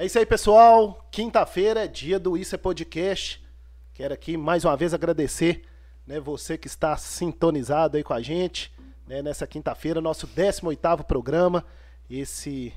[0.00, 1.06] É isso aí, pessoal.
[1.10, 3.46] Quinta-feira é dia do Isso é Podcast.
[3.92, 5.62] Quero aqui mais uma vez agradecer
[6.06, 8.72] né, você que está sintonizado aí com a gente
[9.06, 11.66] né, nessa quinta-feira, nosso 18º programa,
[12.08, 12.72] esse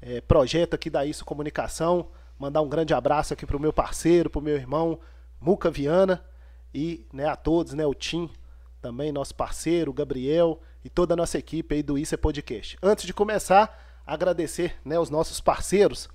[0.00, 2.06] é, projeto aqui da Isso Comunicação.
[2.38, 5.00] Mandar um grande abraço aqui para o meu parceiro, para o meu irmão
[5.40, 6.24] Muca Viana
[6.72, 8.30] e né, a todos, né, o Tim,
[8.80, 12.78] também nosso parceiro, o Gabriel e toda a nossa equipe aí do Isso é Podcast.
[12.80, 13.76] Antes de começar,
[14.06, 16.08] agradecer né, os nossos parceiros,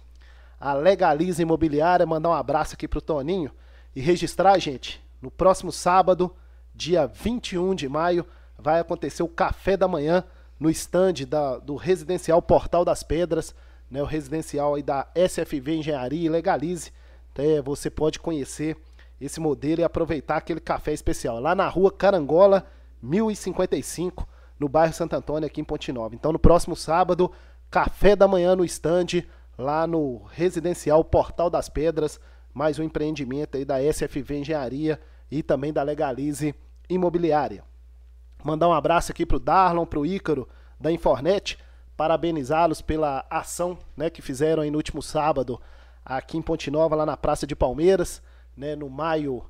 [0.65, 3.51] a Legaliza Imobiliária, mandar um abraço aqui pro Toninho
[3.95, 6.35] e registrar, gente, no próximo sábado,
[6.73, 8.25] dia 21 de maio,
[8.57, 10.23] vai acontecer o café da manhã
[10.59, 13.53] no stand da, do residencial Portal das Pedras,
[13.91, 16.91] né, o residencial aí da SFV Engenharia e Legalize.
[17.35, 18.75] É, você pode conhecer
[19.21, 22.65] esse modelo e aproveitar aquele café especial lá na rua Carangola,
[23.03, 24.27] 1055,
[24.59, 26.15] no bairro Santo Antônio, aqui em Ponte Nova.
[26.15, 27.31] Então, no próximo sábado,
[27.69, 29.21] café da manhã no stand,
[29.57, 32.19] lá no residencial Portal das Pedras,
[32.53, 36.55] mais um empreendimento aí da SFV Engenharia e também da Legalize
[36.89, 37.63] Imobiliária.
[38.43, 40.47] Mandar um abraço aqui pro Darlon, pro Ícaro
[40.79, 41.57] da Infornet,
[41.97, 45.59] parabenizá-los pela ação né, que fizeram aí no último sábado
[46.03, 48.21] aqui em Ponte Nova, lá na Praça de Palmeiras,
[48.55, 49.43] né, no maio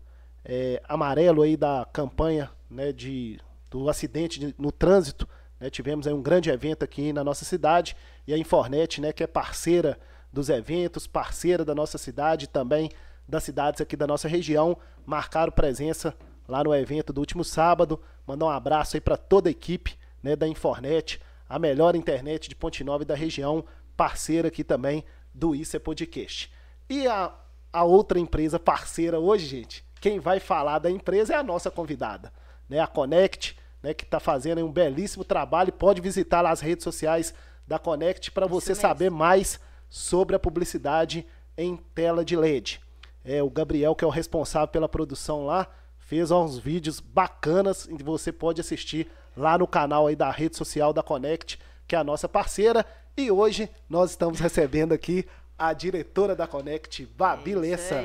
[0.44, 3.40] é, amarelo aí da campanha né, de,
[3.70, 5.28] do acidente de, no trânsito.
[5.66, 9.24] Né, tivemos aí um grande evento aqui na nossa cidade e a Infornet, né, que
[9.24, 9.98] é parceira
[10.32, 12.92] dos eventos, parceira da nossa cidade também
[13.28, 14.78] das cidades aqui da nossa região,
[15.08, 16.16] marcaram presença
[16.48, 18.00] lá no evento do último sábado.
[18.28, 22.56] Mandar um abraço aí para toda a equipe né, da Infornet, a melhor internet de
[22.56, 23.66] Ponte Nova e da região,
[23.98, 26.54] parceira aqui também do Isso é Podcast.
[26.88, 27.34] E a,
[27.74, 32.32] a outra empresa parceira hoje, gente, quem vai falar da empresa é a nossa convidada,
[32.70, 35.72] né, a Connect, né, que está fazendo um belíssimo trabalho.
[35.72, 37.34] Pode visitar lá as redes sociais
[37.68, 39.60] da Connect para você saber mais
[39.90, 41.26] sobre a publicidade
[41.58, 42.82] em tela de LED.
[43.24, 45.68] É, o Gabriel, que é o responsável pela produção lá,
[45.98, 50.94] fez uns vídeos bacanas e você pode assistir lá no canal aí da rede social
[50.94, 52.86] da Connect, que é a nossa parceira.
[53.18, 55.26] E hoje nós estamos recebendo aqui
[55.58, 58.04] a diretora da Connect, Babi é Lessa.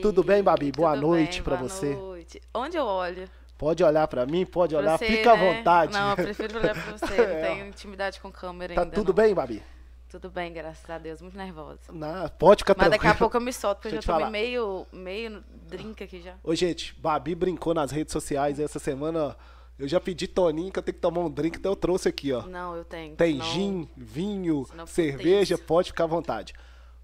[0.00, 0.70] Tudo bem, Babi?
[0.72, 1.94] Boa Tudo noite para você.
[1.94, 2.40] Noite.
[2.54, 3.28] Onde eu olho?
[3.62, 5.40] Pode olhar para mim, pode olhar, você, fica né?
[5.40, 5.92] à vontade.
[5.92, 7.42] Não, eu prefiro olhar para você, não é.
[7.42, 8.90] tenho intimidade com câmera tá ainda.
[8.90, 9.14] Tá tudo não.
[9.14, 9.62] bem, Babi?
[10.10, 11.22] Tudo bem, graças a Deus.
[11.22, 11.78] Muito nervosa.
[11.92, 12.90] Não, pode ficar Mas tranquilo.
[12.90, 16.34] daqui a pouco eu me solto, porque eu já tomei meio, meio drink aqui já.
[16.42, 19.36] Ô, gente, Babi brincou nas redes sociais essa semana.
[19.78, 22.32] Eu já pedi Toninho que eu tenho que tomar um drink, então eu trouxe aqui,
[22.32, 22.42] ó.
[22.42, 23.14] Não, eu tenho.
[23.14, 26.52] Tem senão, gin, vinho, cerveja, pode ficar à vontade.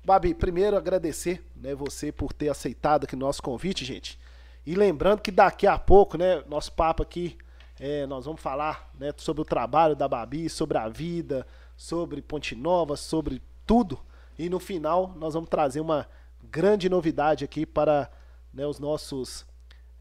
[0.05, 4.19] Babi, primeiro agradecer, né, você por ter aceitado aqui o nosso convite, gente.
[4.69, 7.39] E lembrando que daqui a pouco, né, nosso papo aqui,
[7.81, 12.55] é, nós vamos falar né, sobre o trabalho da Babi, sobre a vida, sobre Ponte
[12.55, 13.99] Nova, sobre tudo.
[14.39, 16.07] E no final nós vamos trazer uma
[16.51, 18.11] grande novidade aqui para
[18.53, 19.47] né, os nossos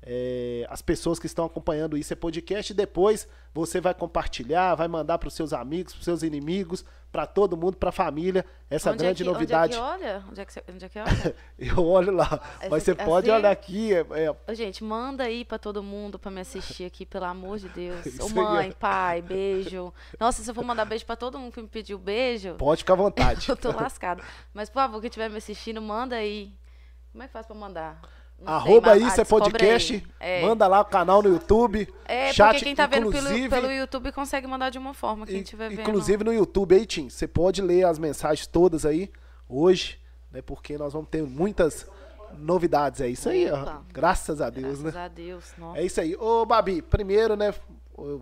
[0.10, 2.72] é, as pessoas que estão acompanhando isso é podcast.
[2.72, 6.86] E depois você vai compartilhar, vai mandar para os seus amigos, para os seus inimigos,
[7.12, 9.78] para todo mundo, para a família, essa onde grande é que, novidade.
[9.78, 10.24] Onde é que olha?
[10.30, 11.36] Onde é que, você, onde é que olha?
[11.60, 13.04] Eu olho lá, Essa, mas você assim?
[13.04, 13.94] pode olhar aqui.
[13.94, 14.06] É,
[14.48, 14.56] é...
[14.56, 18.06] Gente, manda aí para todo mundo para me assistir aqui, pelo amor de Deus.
[18.22, 19.94] Ô mãe, pai, beijo.
[20.18, 22.54] Nossa, se eu for mandar beijo para todo mundo que me pediu beijo.
[22.54, 23.50] Pode ficar à vontade.
[23.50, 24.24] eu tô lascado.
[24.54, 26.54] Mas por favor, quem estiver me assistindo, manda aí.
[27.12, 28.02] Como é que faz para mandar?
[28.40, 30.08] Não Arroba sei, isso é podcast.
[30.20, 30.42] É.
[30.42, 31.92] Manda lá o canal no YouTube.
[32.06, 35.42] É, chat, porque quem tá vendo pelo, pelo YouTube consegue mandar de uma forma, quem
[35.42, 35.82] estiver vendo.
[35.82, 39.12] Inclusive no YouTube aí, Tim, você pode ler as mensagens todas aí
[39.50, 40.00] hoje,
[40.32, 40.42] né?
[40.42, 41.88] Porque nós vamos ter muitas
[42.38, 43.02] novidades.
[43.02, 43.80] É isso aí, ó.
[43.92, 44.92] Graças a Deus, Graças né?
[44.92, 45.80] Graças a Deus, nossa.
[45.80, 46.16] É isso aí.
[46.16, 47.54] Ô, Babi, primeiro, né,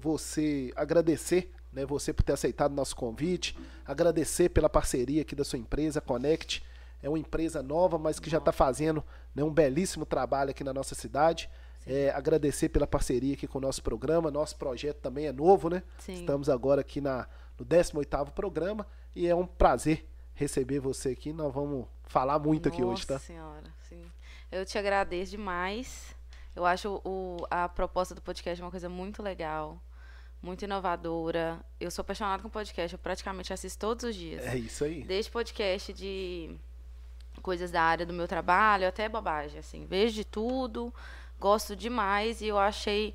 [0.01, 5.43] você agradecer, né, você por ter aceitado o nosso convite, agradecer pela parceria aqui da
[5.43, 6.63] sua empresa, Connect
[7.05, 10.73] é uma empresa nova, mas que já está fazendo né, um belíssimo trabalho aqui na
[10.73, 11.47] nossa cidade.
[11.85, 14.31] É, agradecer pela parceria aqui com o nosso programa.
[14.31, 15.83] Nosso projeto também é novo, né?
[15.99, 16.13] Sim.
[16.13, 17.27] Estamos agora aqui na,
[17.59, 21.31] no 18º programa e é um prazer receber você aqui.
[21.31, 23.19] Nós vamos falar muito Nossa aqui hoje, tá?
[23.19, 24.03] Senhora, sim.
[24.51, 26.15] Eu te agradeço demais.
[26.55, 29.79] Eu acho o, a proposta do podcast uma coisa muito legal,
[30.41, 31.63] muito inovadora.
[31.79, 34.43] Eu sou apaixonada com podcast, eu praticamente assisto todos os dias.
[34.43, 35.03] É isso aí.
[35.03, 36.57] Desde podcast de
[37.45, 39.85] coisas da área do meu trabalho, até bobagem, assim.
[39.85, 40.91] Vejo de tudo,
[41.39, 43.13] gosto demais e eu achei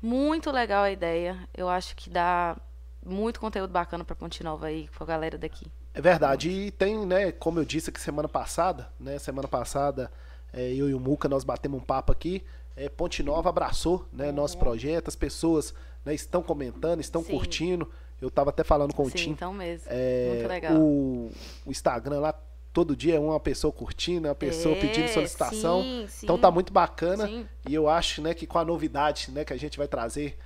[0.00, 1.46] muito legal a ideia.
[1.54, 2.56] Eu acho que dá
[3.04, 5.66] muito conteúdo bacana para Ponte Nova aí, com a galera daqui.
[5.92, 6.48] É verdade.
[6.48, 10.10] E tem, né, como eu disse aqui semana passada, né, semana passada,
[10.54, 12.42] é, eu e o Muca, nós batemos um papo aqui.
[12.74, 14.32] É, Ponte Nova abraçou né, uhum.
[14.32, 17.32] nosso projeto, as pessoas né, estão comentando, estão Sim.
[17.32, 17.92] curtindo.
[18.22, 19.30] Eu estava até falando com Sim, o Tim.
[19.32, 19.86] então mesmo.
[19.90, 20.72] É, Muito legal.
[20.76, 21.30] O,
[21.66, 22.34] o Instagram lá
[22.76, 25.80] todo dia é uma pessoa curtindo, uma pessoa É, pedindo solicitação.
[25.80, 26.26] sim, sim.
[26.26, 27.26] Então tá muito bacana.
[27.26, 27.48] Sim.
[27.66, 30.38] E eu acho, né, que com a novidade, né, que a gente vai trazer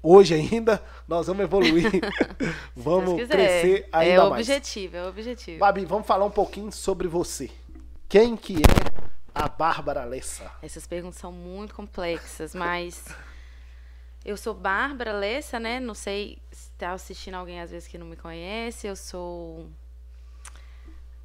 [0.00, 1.90] hoje ainda, nós vamos evoluir.
[2.76, 4.48] vamos crescer ainda É o mais.
[4.48, 5.58] objetivo, é o objetivo.
[5.58, 7.50] Babi, vamos falar um pouquinho sobre você.
[8.08, 9.04] Quem que é
[9.34, 10.48] a Bárbara Lessa?
[10.62, 13.04] Essas perguntas são muito complexas, mas
[14.24, 15.80] eu sou Bárbara Lessa, né?
[15.80, 18.86] Não sei se está assistindo alguém às vezes que não me conhece.
[18.86, 19.68] Eu sou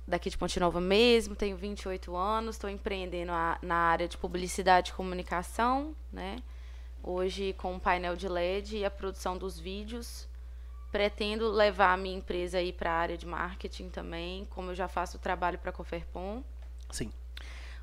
[0.09, 4.91] daqui de Ponte Nova mesmo, tenho 28 anos, estou empreendendo a- na área de publicidade
[4.91, 6.37] e comunicação, né?
[7.01, 10.27] Hoje com um painel de LED e a produção dos vídeos.
[10.91, 14.87] Pretendo levar a minha empresa aí para a área de marketing também, como eu já
[14.87, 16.43] faço trabalho para a Coferpon.
[16.89, 17.11] Sim.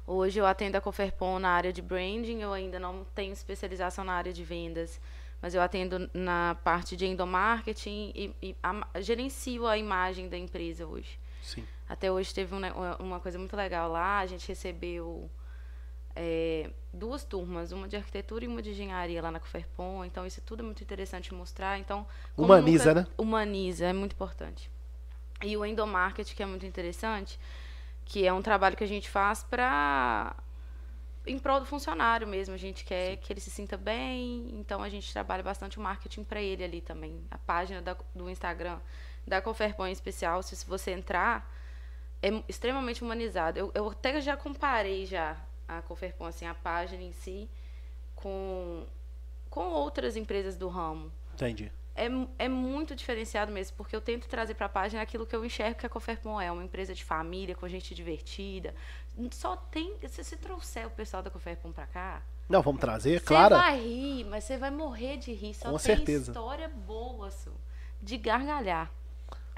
[0.05, 4.12] Hoje eu atendo a Coferpon na área de branding, eu ainda não tenho especialização na
[4.12, 5.00] área de vendas,
[5.40, 10.84] mas eu atendo na parte de endomarketing e, e a- gerencio a imagem da empresa
[10.87, 11.19] hoje.
[11.43, 11.64] Sim.
[11.88, 12.58] Até hoje teve um
[12.98, 15.30] uma- coisa muito legal lá, a gente recebeu
[16.18, 20.40] é, duas turmas, uma de arquitetura e uma de engenharia lá na Coferpon, então isso
[20.40, 21.78] tudo é muito interessante mostrar.
[21.78, 23.14] Então, como Humaniza, nunca- né?
[23.18, 24.70] Humaniza, é muito importante.
[25.42, 27.38] E o endomarketing, que é muito interessante,
[28.04, 30.34] que é um trabalho que a gente faz para
[31.26, 32.54] em prol do funcionário mesmo.
[32.54, 36.24] A gente quer que ele se sinta bem, então a gente trabalha bastante o marketing
[36.24, 37.20] para ele ali também.
[37.30, 38.78] A página da- do Instagram
[39.26, 41.52] da Conferpon em especial, se você entrar,
[42.22, 43.58] é extremamente humanizado.
[43.58, 45.36] Eu, eu até já comparei já
[45.68, 47.48] a Conferpon, assim, a página em si,
[48.14, 48.84] com,
[49.50, 51.70] com outras empresas do ramo Entendi.
[51.94, 52.06] é,
[52.38, 55.78] é muito diferenciado mesmo, porque eu tento trazer para a página aquilo que eu enxergo
[55.78, 58.74] que a Coferpon é, uma empresa de família, com gente divertida.
[59.32, 63.26] Só tem, se você trouxer o pessoal da Coferpon para cá, Não, vamos trazer, você
[63.26, 63.56] claro.
[63.56, 65.54] vai rir, mas você vai morrer de rir.
[65.54, 66.30] Só Com tem certeza.
[66.32, 67.52] história boa, Su,
[68.00, 68.90] de gargalhar.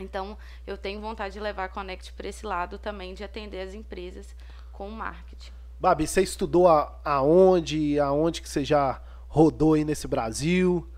[0.01, 3.75] Então, eu tenho vontade de levar a Connect para esse lado também, de atender as
[3.75, 4.35] empresas
[4.73, 5.51] com marketing.
[5.81, 10.89] Babi, você estudou a- aonde, aonde que você já rodou aí nesse Brasil?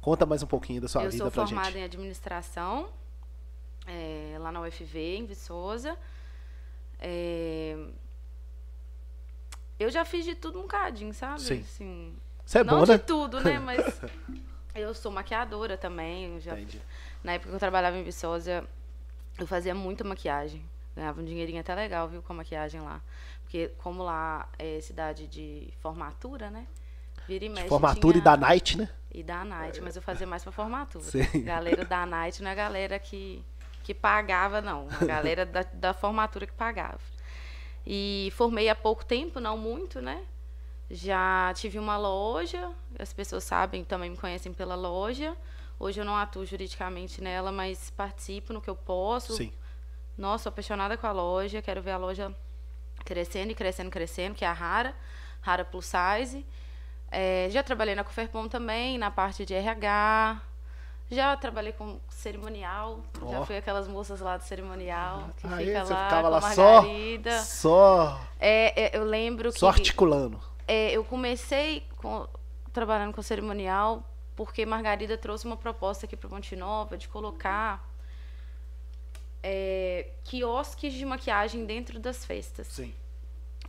[0.00, 1.78] Conta mais um pouquinho da sua eu vida sou pra formada gente.
[1.80, 2.88] em administração,
[3.86, 5.96] é, lá na UFV, em Viçosa.
[7.00, 7.76] É,
[9.78, 11.40] eu já fiz de tudo um cadinho, sabe?
[11.40, 11.60] Sim.
[11.60, 12.98] Assim, Você é não bom, de né?
[12.98, 13.58] tudo, né?
[13.58, 13.78] Mas
[14.78, 16.40] eu sou maquiadora também.
[16.40, 16.80] Já, Entendi.
[17.22, 18.64] na época que eu trabalhava em Viçosa,
[19.38, 20.64] eu fazia muita maquiagem.
[20.96, 23.00] Ganhava um dinheirinho até legal, viu, com a maquiagem lá.
[23.42, 26.66] Porque como lá é cidade de formatura, né?
[27.26, 28.88] Vira e mexe, Formatura e tinha- da night, né?
[29.12, 31.04] e da night, mas eu fazia mais pra formatura.
[31.04, 31.42] Sim.
[31.42, 33.42] Galera da night não é a galera que,
[33.84, 34.86] que pagava, não.
[35.00, 37.00] A galera da, da formatura que pagava.
[37.86, 40.22] E formei há pouco tempo, não muito, né?
[40.90, 45.36] Já tive uma loja, as pessoas sabem, também me conhecem pela loja.
[45.78, 49.34] Hoje eu não atuo juridicamente nela, mas participo no que eu posso.
[49.34, 49.52] Sim.
[50.16, 52.34] Nossa, sou apaixonada com a loja, quero ver a loja
[53.04, 54.94] crescendo e crescendo, crescendo, que é a Rara,
[55.40, 56.44] Rara Plus Size.
[57.10, 60.40] É, já trabalhei na Coferpon também, na parte de RH.
[61.10, 63.00] Já trabalhei com cerimonial.
[63.30, 63.46] Já Ó.
[63.46, 66.40] fui aquelas moças lá do cerimonial, que Aí fica você lá ficava com a lá
[66.52, 66.82] só,
[67.42, 70.38] só, É, é, eu lembro só que articulando.
[70.68, 72.28] É, eu comecei com-
[72.72, 74.04] trabalhando com cerimonial
[74.36, 77.84] porque Margarida trouxe uma proposta aqui para Ponte Nova de colocar
[79.42, 82.94] é, quiosques de maquiagem dentro das festas Sim.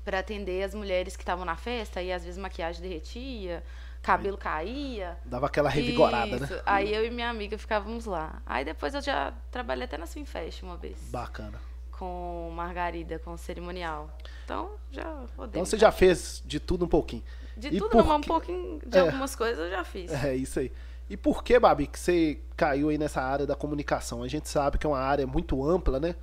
[0.04, 3.64] para atender as mulheres que estavam na festa e às vezes maquiagem derretia,
[4.02, 5.18] cabelo caía.
[5.26, 6.54] Dava aquela revigorada, Isso.
[6.54, 6.62] né?
[6.66, 8.42] Aí eu e minha amiga ficávamos lá.
[8.46, 11.60] Aí depois eu já trabalhei até na Swim Fest uma vez Bacana.
[12.00, 14.10] Com Margarida, com cerimonial.
[14.46, 15.04] Então já
[15.38, 15.60] rodei.
[15.60, 17.24] Então você já fez de tudo um pouquinho.
[17.58, 19.02] De E tudo, por não, um pouquinho de É.
[19.02, 20.10] algumas coisas eu já fiz.
[20.24, 20.72] É isso aí.
[21.10, 24.24] E por que, Babi, que você caiu aí nessa área da comunicação?
[24.24, 26.16] A gente sabe que é uma área muito ampla, né?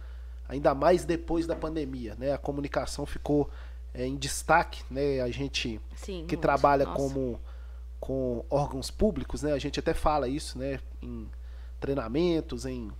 [0.48, 2.32] Ainda mais depois da pandemia, né?
[2.32, 3.50] A comunicação ficou
[3.92, 5.20] é, em destaque, né?
[5.20, 6.24] A gente Sim.
[6.26, 6.38] que muito.
[6.38, 6.96] trabalha Nossa.
[6.96, 7.40] como
[8.00, 9.52] com órgãos públicos, né?
[9.52, 10.78] A gente até fala isso, né?
[11.02, 11.28] Em
[11.80, 12.90] treinamentos, em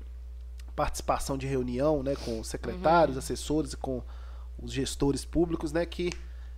[0.77, 2.15] participação de reunião, né?
[2.15, 3.19] Com secretários, Uhum.
[3.21, 4.03] assessores e com
[4.59, 5.85] os gestores públicos, né?
[5.87, 6.13] Que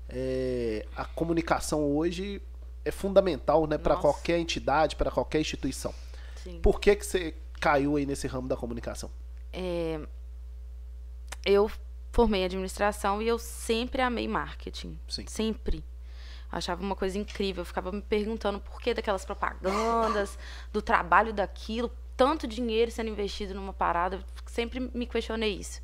[0.09, 2.43] é, a comunicação hoje
[2.85, 3.79] é fundamental, né?
[3.79, 5.95] Para qualquer entidade, para qualquer instituição.
[6.43, 6.61] Sim.
[6.61, 9.11] Por que que você caiu aí nesse ramo da comunicação?
[9.53, 10.01] É,
[11.45, 11.71] eu
[12.13, 14.99] formei administração e eu sempre amei marketing.
[15.09, 15.25] Sim.
[15.29, 15.85] Sempre.
[16.51, 17.61] Achava uma coisa incrível.
[17.61, 20.39] Eu ficava me perguntando por que daquelas propagandas,
[20.73, 24.17] do trabalho daquilo, tanto dinheiro sendo investido numa parada.
[24.17, 25.81] Eu sempre me questionei isso.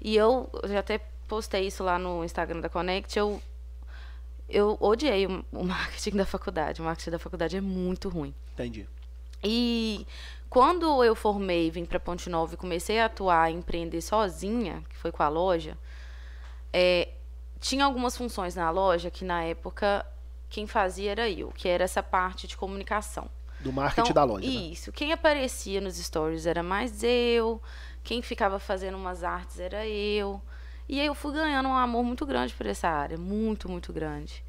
[0.00, 3.16] E eu já até postei isso lá no Instagram da Connect.
[3.16, 3.42] Eu,
[4.48, 6.80] eu odiei o, o marketing da faculdade.
[6.80, 8.34] O marketing da faculdade é muito ruim.
[8.54, 8.88] Entendi.
[9.44, 10.06] E
[10.48, 14.96] quando eu formei, vim para Ponte Nova e comecei a atuar e empreender sozinha, que
[14.96, 15.76] foi com a loja,
[16.72, 17.10] é,
[17.60, 20.06] tinha algumas funções na loja que na época
[20.48, 23.28] quem fazia era eu, que era essa parte de comunicação.
[23.66, 24.46] Do marketing então, da loja.
[24.46, 24.54] Né?
[24.54, 24.90] Isso.
[24.90, 24.94] Né?
[24.96, 27.60] Quem aparecia nos stories era mais eu.
[28.04, 30.40] Quem ficava fazendo umas artes era eu.
[30.88, 33.18] E aí eu fui ganhando um amor muito grande por essa área.
[33.18, 34.44] Muito, muito grande.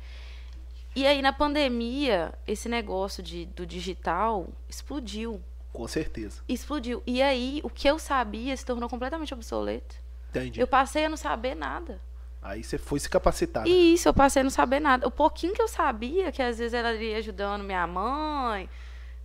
[0.95, 5.41] E aí, na pandemia, esse negócio de, do digital explodiu.
[5.73, 6.41] Com certeza.
[6.47, 7.03] Explodiu.
[7.05, 9.95] E aí, o que eu sabia se tornou completamente obsoleto.
[10.29, 10.59] Entendi.
[10.59, 11.99] Eu passei a não saber nada.
[12.41, 13.63] Aí você foi se capacitar.
[13.63, 13.69] Né?
[13.69, 15.07] Isso, eu passei a não saber nada.
[15.07, 18.69] O pouquinho que eu sabia, que às vezes ela ia ajudando minha mãe,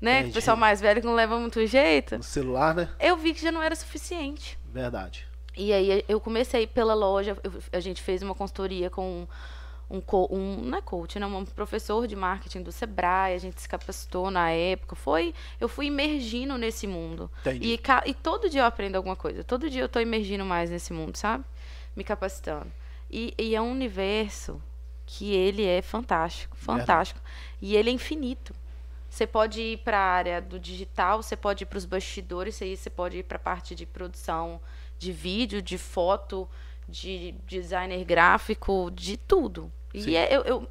[0.03, 0.19] né?
[0.19, 0.31] Entendi.
[0.33, 2.19] O pessoal mais velho que não leva muito jeito.
[2.19, 2.89] No celular, né?
[2.99, 4.59] Eu vi que já não era suficiente.
[4.67, 5.27] Verdade.
[5.57, 9.29] E aí eu comecei pela loja, eu, a gente fez uma consultoria com
[9.89, 13.69] um, um, não é coach, não, um professor de marketing do Sebrae, a gente se
[13.69, 14.97] capacitou na época.
[14.97, 17.31] Foi, eu fui imergindo nesse mundo.
[17.43, 17.75] Entendi.
[17.75, 19.45] E, e todo dia eu aprendo alguma coisa.
[19.45, 21.45] Todo dia eu estou imergindo mais nesse mundo, sabe?
[21.95, 22.73] Me capacitando.
[23.09, 24.61] E, e, é um universo
[25.07, 27.21] que ele é fantástico, fantástico.
[27.61, 28.53] E ele é infinito.
[29.13, 32.75] Você pode ir para a área do digital, você pode ir para os bastidores, aí
[32.75, 34.59] você pode ir para a parte de produção
[34.99, 36.49] de vídeo, de foto,
[36.89, 39.71] de designer gráfico, de tudo.
[39.95, 40.13] Sim.
[40.13, 40.69] E é, eu, eu,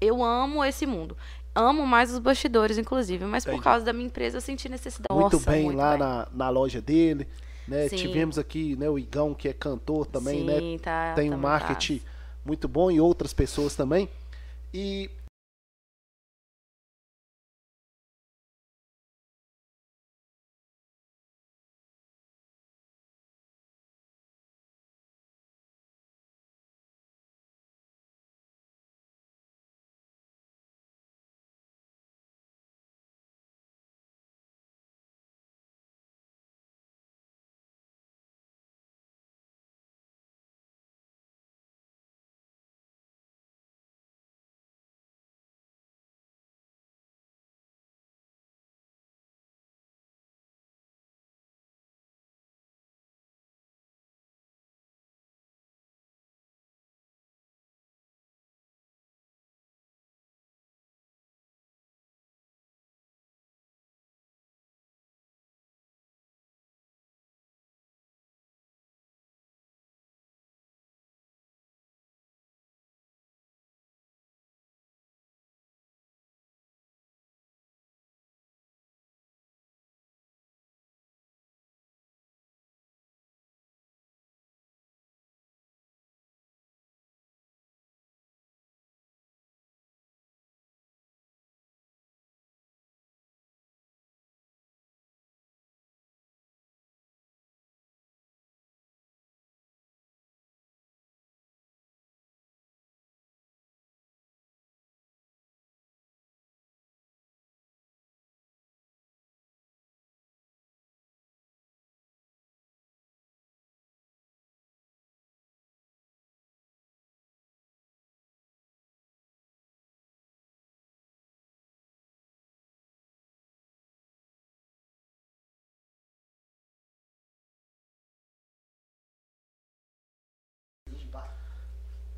[0.00, 1.18] eu amo esse mundo.
[1.54, 3.58] Amo mais os bastidores, inclusive, mas Entendi.
[3.58, 5.12] por causa da minha empresa eu senti necessidade.
[5.12, 5.98] Muito Nossa, bem muito lá bem.
[5.98, 7.28] Na, na loja dele.
[7.68, 7.90] Né?
[7.90, 10.78] Tivemos aqui né, o Igão, que é cantor também, Sim, né?
[10.78, 12.00] Tá, Tem um marketing
[12.42, 14.08] muito bom e outras pessoas também.
[14.72, 15.10] E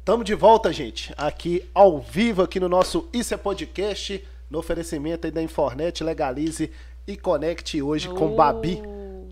[0.07, 5.27] Tamo de volta, gente, aqui ao vivo, aqui no nosso Isso é Podcast, no oferecimento
[5.27, 6.71] aí da Infornet, Legalize
[7.09, 8.15] e Conecte hoje uh.
[8.15, 8.81] com Babi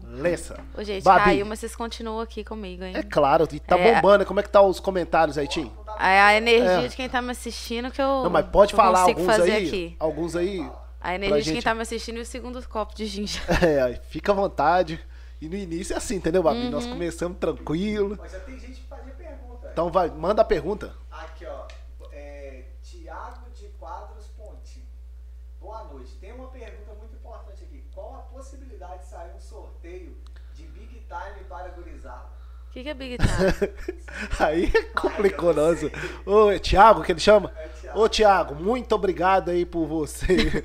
[0.03, 0.59] Lessa.
[0.77, 1.27] Ô, gente, Babi.
[1.27, 2.93] caiu, mas vocês continuam aqui comigo, hein?
[2.97, 4.27] É claro, tá é, bombando.
[4.27, 5.71] Como é que tá os comentários aí, Tim?
[5.97, 6.89] É a energia é.
[6.89, 9.69] de quem tá me assistindo que eu Não, mas pode falar alguns aí.
[9.69, 9.97] Aqui.
[10.01, 10.69] Alguns aí.
[11.01, 13.39] A energia de quem tá me assistindo e o segundo copo de ginja.
[13.63, 14.99] É, fica à vontade.
[15.41, 16.63] E no início é assim, entendeu, Babi?
[16.63, 16.71] Uhum.
[16.71, 18.19] Nós começamos tranquilo.
[18.21, 18.81] Mas já tem gente
[19.75, 20.95] então vai, manda a pergunta.
[21.11, 21.67] Aqui, ó.
[22.13, 24.89] É, Tiago de Quadros Ponte.
[25.61, 26.13] Boa noite.
[26.21, 27.85] Tem uma pergunta muito importante aqui.
[27.93, 30.17] Qual a possibilidade de sair um sorteio
[30.55, 32.29] de Big Time para gurizada?
[32.69, 33.99] O que, que é Big Time?
[34.39, 35.81] aí complicou nós.
[36.25, 37.53] Ô, é Tiago que ele chama?
[37.57, 40.65] É Ô, Tiago, muito obrigado aí por você.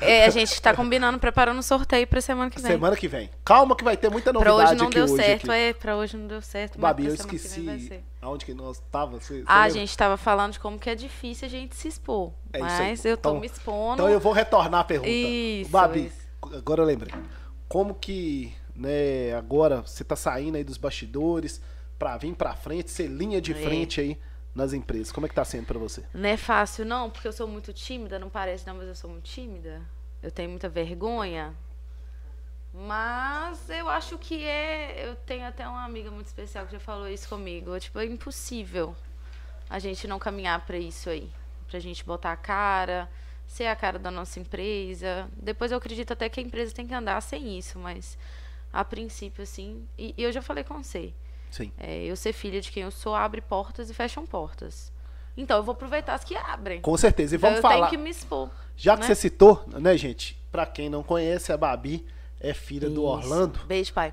[0.00, 2.70] É, a gente tá combinando, preparando um sorteio pra semana que vem.
[2.70, 3.30] Semana que vem.
[3.44, 5.60] Calma que vai ter muita novidade Pra hoje não deu hoje certo, aqui.
[5.60, 5.72] é.
[5.72, 6.78] Pra hoje não deu certo.
[6.78, 9.18] Babi, eu esqueci aonde que nós tava.
[9.18, 12.32] Você, ah, a gente tava falando de como que é difícil a gente se expor.
[12.52, 13.94] É mas eu tô então, me expondo.
[13.94, 15.10] Então eu vou retornar a pergunta.
[15.10, 16.56] Isso, Babi, isso.
[16.56, 17.14] agora eu lembrei.
[17.68, 21.60] Como que, né, agora você tá saindo aí dos bastidores
[21.98, 23.54] pra vir pra frente, ser linha de é.
[23.54, 24.18] frente aí
[24.54, 25.12] nas empresas.
[25.12, 26.04] Como é que tá sendo para você?
[26.14, 29.10] Não é fácil, não, porque eu sou muito tímida, não parece, não, mas eu sou
[29.10, 29.82] muito tímida.
[30.22, 31.54] eu tenho muita vergonha.
[32.74, 35.08] Mas eu acho que é.
[35.08, 37.78] Eu tenho até uma amiga muito especial que já falou isso comigo.
[37.78, 38.96] Tipo, é impossível
[39.68, 41.30] a gente não caminhar para isso aí.
[41.68, 43.10] Pra gente botar a cara,
[43.46, 45.28] ser a cara da nossa empresa.
[45.36, 48.16] Depois eu acredito até que a empresa tem que andar sem isso, mas
[48.72, 49.86] a princípio, assim.
[49.98, 51.12] E, e eu já falei com você.
[51.52, 51.70] Sim.
[51.78, 54.90] É, eu ser filha de quem eu sou abre portas e fecham portas.
[55.36, 56.80] Então eu vou aproveitar as que abrem.
[56.80, 57.34] Com certeza.
[57.34, 57.86] E Então, vamos eu falar.
[57.88, 58.50] tenho que me expor.
[58.76, 59.06] Já que né?
[59.06, 60.36] você citou, né, gente?
[60.50, 62.04] Pra quem não conhece, a Babi
[62.40, 63.04] é filha do Isso.
[63.04, 64.12] Orlando, Beijo, pai.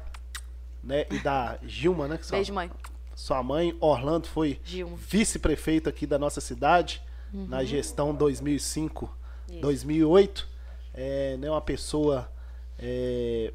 [0.83, 1.05] né?
[1.09, 2.17] E da Gilma, né?
[2.17, 2.69] Que sua, Beijo, mãe.
[3.15, 4.59] sua mãe, Orlando, foi
[4.97, 7.01] vice-prefeito aqui da nossa cidade
[7.33, 9.05] na gestão 2005,
[9.49, 9.55] Uhum.
[9.55, 9.61] Isso.
[9.61, 10.47] 2008.
[10.93, 12.31] É né, uma pessoa
[12.77, 13.53] é,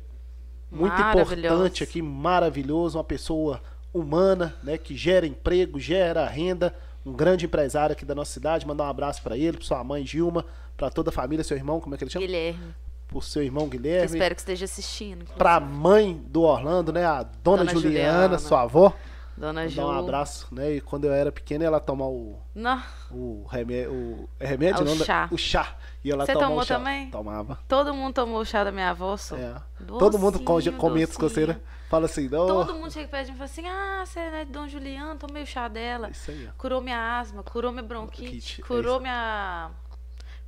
[0.70, 1.34] muito Maravilhosa.
[1.54, 3.60] importante aqui, maravilhoso, uma pessoa
[3.94, 6.74] humana, né, que gera emprego, gera renda,
[7.06, 8.66] um grande empresário aqui da nossa cidade.
[8.66, 10.44] Mandar um abraço para ele, para sua mãe Gilma,
[10.76, 12.26] para toda a família, seu irmão, como é que ele chama?
[12.26, 12.74] Guilherme.
[13.06, 15.24] Pro seu irmão Que eu Guilherme, espero que esteja assistindo.
[15.38, 18.38] pra mãe do Orlando, né, a dona, Dona Juliana, Juliana.
[18.38, 18.92] sua avó.
[19.36, 19.80] Dona Ju.
[19.80, 20.72] Mandar um abraço, né?
[20.74, 24.82] E quando eu era pequeno, ela tomar o Não, o remédio, o é remédio Ah,
[24.82, 25.04] o não, né?
[25.04, 25.28] chá.
[25.30, 25.76] o chá.
[26.04, 26.76] E ela Você tomou o chá.
[26.76, 27.10] também?
[27.10, 27.58] Tomava.
[27.66, 29.36] todo mundo tomou o chá da minha avó, só.
[29.36, 29.54] É.
[29.80, 31.54] Docinho, Todo mundo comenta com você, né?
[31.54, 31.74] docinho.
[31.88, 32.46] Fala assim, não.
[32.46, 35.18] Todo mundo chega perto de mim e fala assim: Ah, você é de Dom Juliano,
[35.18, 36.10] tomei o chá dela.
[36.10, 36.52] Isso aí, ó.
[36.58, 39.00] Curou minha asma, curou minha Bronquite, é curou isso.
[39.02, 39.70] minha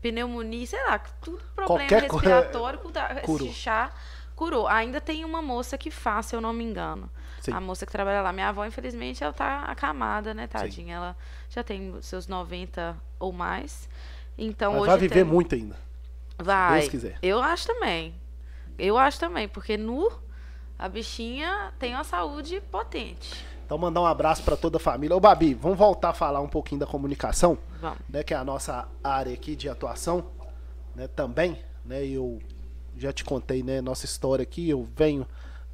[0.01, 2.79] pneumonia, sei lá, tudo problema Qualquer respiratório,
[3.25, 3.49] Curou.
[3.49, 3.91] esse chá
[4.35, 4.67] curou.
[4.69, 7.11] Ainda tem uma moça que faz, se eu não me engano.
[7.47, 7.53] Sim.
[7.53, 8.33] A moça que trabalha lá.
[8.33, 10.97] Minha avó, infelizmente, ela tá acamada, né, tadinha?
[10.97, 11.17] Ela
[11.49, 13.89] já tem seus 90 ou mais.
[14.37, 15.25] Então Mas hoje vai viver tem...
[15.25, 15.77] muito ainda.
[16.39, 16.81] Vai.
[16.81, 17.19] Deus quiser.
[17.23, 18.15] Eu acho também.
[18.79, 20.11] Eu acho também, porque nu
[20.79, 23.33] a bichinha tem uma saúde potente.
[23.65, 25.17] Então mandar um abraço pra toda a família.
[25.17, 27.99] Ô, Babi, vamos voltar a falar um pouquinho da comunicação, Vamos.
[28.09, 28.23] né?
[28.23, 30.27] Que é a nossa área aqui de atuação,
[30.95, 31.09] né?
[31.09, 32.05] Também, né?
[32.07, 32.41] Eu
[32.97, 33.81] já te contei, né?
[33.81, 34.69] Nossa história aqui.
[34.69, 35.27] Eu venho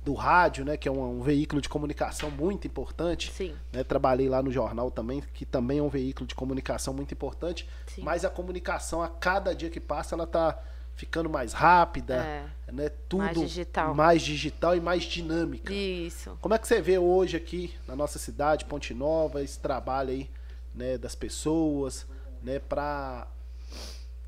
[0.05, 0.77] do rádio, né?
[0.77, 3.33] Que é um, um veículo de comunicação muito importante.
[3.33, 3.55] Sim.
[3.73, 3.85] né?
[3.85, 7.69] Trabalhei lá no jornal também, que também é um veículo de comunicação muito importante.
[7.87, 8.03] Sim.
[8.03, 10.59] Mas a comunicação, a cada dia que passa, ela tá
[10.95, 12.45] ficando mais rápida, É.
[12.73, 12.89] né?
[13.09, 13.95] Tudo Mais digital.
[13.95, 15.73] mais digital e mais dinâmica.
[15.73, 16.37] Isso.
[16.41, 20.31] Como é que você vê hoje aqui na nossa cidade, Ponte Nova, esse trabalho aí,
[20.75, 22.07] né, das pessoas,
[22.43, 23.27] né, para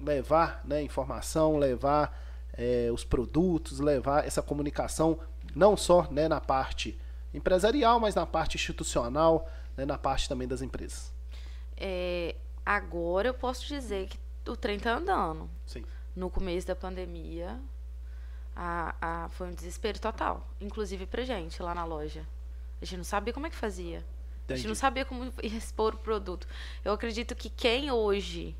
[0.00, 2.18] levar, né, informação, levar
[2.56, 5.18] eh, os produtos, levar essa comunicação
[5.54, 6.98] não só, né, na parte
[7.32, 11.12] empresarial, mas na parte institucional, né, na parte também das empresas.
[11.76, 14.18] É, agora eu posso dizer que
[14.50, 15.48] o trem tá andando.
[15.66, 15.84] Sim.
[16.14, 17.58] No começo da pandemia,
[18.54, 20.46] a, a- foi um desespero total.
[20.60, 22.24] Inclusive pra gente lá na loja.
[22.80, 23.98] A gente não sabia como é que fazia.
[23.98, 24.68] A gente Entendi.
[24.68, 26.46] não sabia como expor o produto.
[26.84, 28.54] Eu acredito que quem hoje.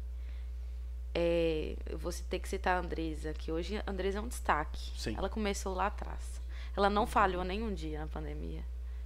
[1.14, 4.90] É, eu vou ter que citar a Andresa, que hoje a Andresa é um destaque.
[4.98, 5.14] Sim.
[5.16, 6.42] Ela começou lá atrás.
[6.76, 8.62] Ela não falhou nenhum dia na pandemia.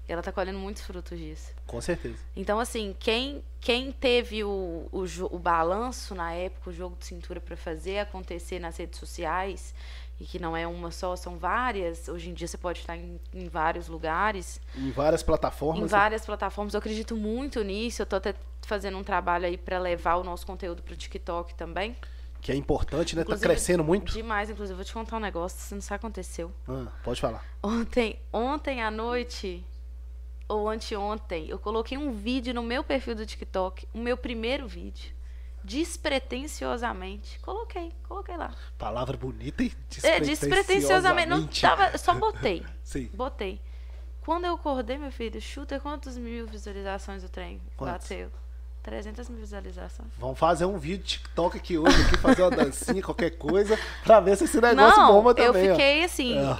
[0.08, 1.52] E ela tá colhendo muitos frutos disso.
[1.66, 2.16] Com certeza.
[2.34, 7.40] Então, assim, quem, quem teve o, o, o balanço na época, o jogo de cintura
[7.42, 9.74] para fazer acontecer nas redes sociais,
[10.18, 13.20] e que não é uma só, são várias, hoje em dia você pode estar em,
[13.34, 15.84] em vários lugares, Em várias plataformas.
[15.84, 18.00] em várias plataformas, eu acredito muito nisso.
[18.02, 21.94] Eu tô até fazendo um trabalho aí para levar o nosso conteúdo pro TikTok também.
[22.40, 23.22] Que é importante, né?
[23.22, 24.12] Tá Inclusive, crescendo muito.
[24.12, 26.52] Demais, inclusive, vou te contar um negócio, você não sabe aconteceu.
[26.68, 27.44] Ah, pode falar.
[27.62, 29.64] Ontem, ontem à noite,
[30.48, 35.12] ou anteontem, eu coloquei um vídeo no meu perfil do TikTok, o meu primeiro vídeo.
[35.62, 37.38] Despretensiosamente.
[37.40, 38.54] Coloquei, coloquei lá.
[38.78, 39.72] Palavra bonita e
[40.02, 41.28] É, despretensiosamente.
[41.28, 42.64] Não tava, só botei.
[42.82, 43.10] Sim.
[43.12, 43.60] Botei.
[44.22, 48.08] Quando eu acordei, meu filho, chuta quantos mil visualizações o trem Quantos?
[48.08, 48.30] bateu?
[48.88, 50.08] 300 mil visualizações.
[50.18, 54.36] Vamos fazer um vídeo TikTok aqui hoje, aqui, fazer uma dancinha, qualquer coisa, pra ver
[54.36, 55.70] se esse negócio Não, bomba eu também.
[55.70, 55.74] ó.
[55.74, 56.56] fiquei assim, É,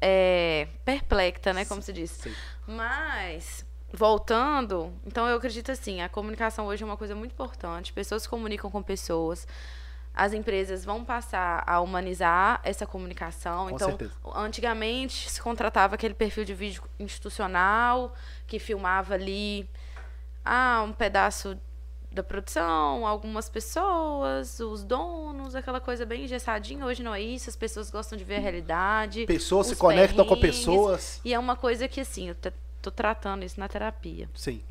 [0.00, 2.10] é, perplexa, né, como se diz.
[2.10, 2.32] sim.
[2.66, 7.92] Mas, voltando, então eu acredito assim, a comunicação hoje é uma coisa muito importante.
[7.94, 9.46] Pessoas se comunicam com pessoas.
[10.16, 13.68] As empresas vão passar a humanizar essa comunicação.
[13.68, 14.12] Com então, certeza.
[14.34, 18.14] antigamente se contratava aquele perfil de vídeo institucional
[18.46, 19.68] que filmava ali
[20.44, 21.58] ah, um pedaço
[22.14, 26.86] da produção, algumas pessoas, os donos, aquela coisa bem engessadinha.
[26.86, 29.26] Hoje não é isso, as pessoas gostam de ver a realidade.
[29.26, 31.20] Pessoas se conectam com pessoas.
[31.24, 32.36] E é uma coisa que, assim, eu
[32.80, 34.28] tô tratando isso na terapia.
[34.34, 34.62] Sim.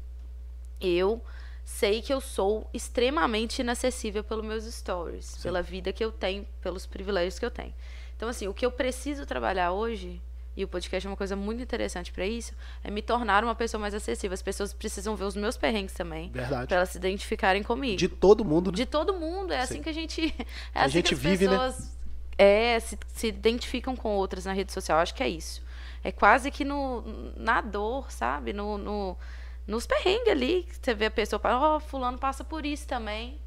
[0.79, 1.21] Eu
[1.65, 6.85] sei que eu sou extremamente inacessível pelos meus stories, pela vida que eu tenho, pelos
[6.85, 7.73] privilégios que eu tenho.
[8.15, 10.21] Então, assim, o que eu preciso trabalhar hoje,
[10.55, 13.81] e o podcast é uma coisa muito interessante para isso, é me tornar uma pessoa
[13.81, 14.33] mais acessível.
[14.33, 16.67] As pessoas precisam ver os meus perrengues também, Verdade.
[16.67, 17.97] para elas se identificarem comigo.
[17.97, 18.75] De todo mundo, né?
[18.75, 19.73] De todo mundo, é Sim.
[19.73, 20.33] assim que a gente.
[20.73, 21.51] É A assim gente que as vive, né?
[21.51, 21.97] pessoas
[22.37, 24.99] é, se, se identificam com outras na rede social.
[24.99, 25.61] Acho que é isso.
[26.03, 27.03] É quase que no,
[27.37, 28.53] na dor, sabe?
[28.53, 29.17] No, no,
[29.65, 33.39] nos perrengues ali, você vê a pessoa, ó, oh, fulano passa por isso também.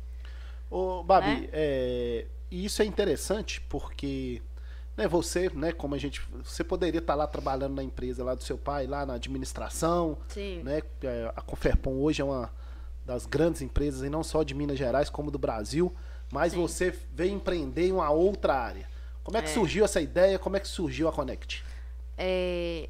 [0.71, 1.49] Ô, Babi, né?
[1.53, 4.42] é, isso é interessante porque
[4.96, 8.42] né, você, né, como a gente, você poderia estar lá trabalhando na empresa lá do
[8.42, 10.62] seu pai, lá na administração, Sim.
[10.62, 10.82] né?
[11.02, 12.50] É, a Conferpon hoje é uma
[13.04, 15.94] das grandes empresas e não só de Minas Gerais como do Brasil,
[16.32, 16.61] mas Sim.
[16.61, 18.88] você veio empreender em uma outra área.
[19.22, 19.52] Como é que é.
[19.52, 20.38] surgiu essa ideia?
[20.38, 21.64] Como é que surgiu a Connect?
[22.16, 22.88] É,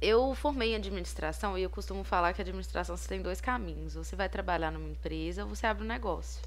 [0.00, 3.94] eu formei em administração e eu costumo falar que a administração você tem dois caminhos.
[3.94, 6.42] Você vai trabalhar numa empresa ou você abre um negócio.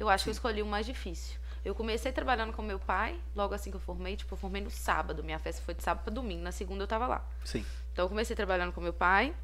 [0.00, 0.24] Eu acho Sim.
[0.24, 1.41] que eu escolhi o mais difícil.
[1.64, 4.70] Eu comecei trabalhando com meu pai, logo assim que eu formei, tipo, eu formei no
[4.70, 5.22] sábado.
[5.22, 7.24] Minha festa foi de sábado para domingo, na segunda eu estava lá.
[7.44, 7.64] Sim.
[7.92, 9.34] Então eu comecei trabalhando com meu pai.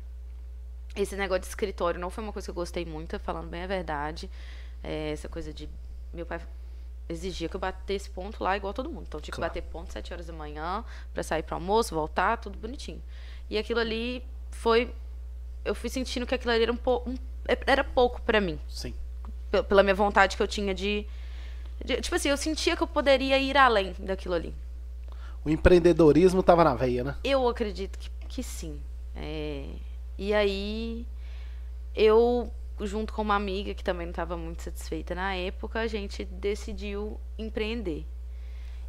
[0.97, 3.67] Esse negócio de escritório não foi uma coisa que eu gostei muito, falando bem a
[3.67, 4.29] verdade.
[4.83, 5.69] É, essa coisa de
[6.13, 6.41] meu pai
[7.09, 9.05] exigia que eu batesse ponto lá igual todo mundo.
[9.07, 9.53] Então tinha claro.
[9.53, 13.03] que bater ponto sete horas da manhã para sair para almoço, voltar, tudo bonitinho.
[13.49, 14.93] E aquilo ali foi
[15.65, 17.17] eu fui sentindo que aquilo ali era um pouco um,
[17.67, 18.59] era pouco para mim.
[18.69, 18.95] Sim.
[19.69, 21.07] Pela minha vontade que eu tinha de,
[21.85, 24.55] tipo assim, eu sentia que eu poderia ir além daquilo ali.
[25.45, 27.17] O empreendedorismo estava na veia, né?
[27.23, 28.81] Eu acredito que, que sim.
[29.15, 29.67] É,
[30.17, 31.07] e aí
[31.95, 36.25] eu junto com uma amiga que também não estava muito satisfeita na época, a gente
[36.25, 38.07] decidiu empreender.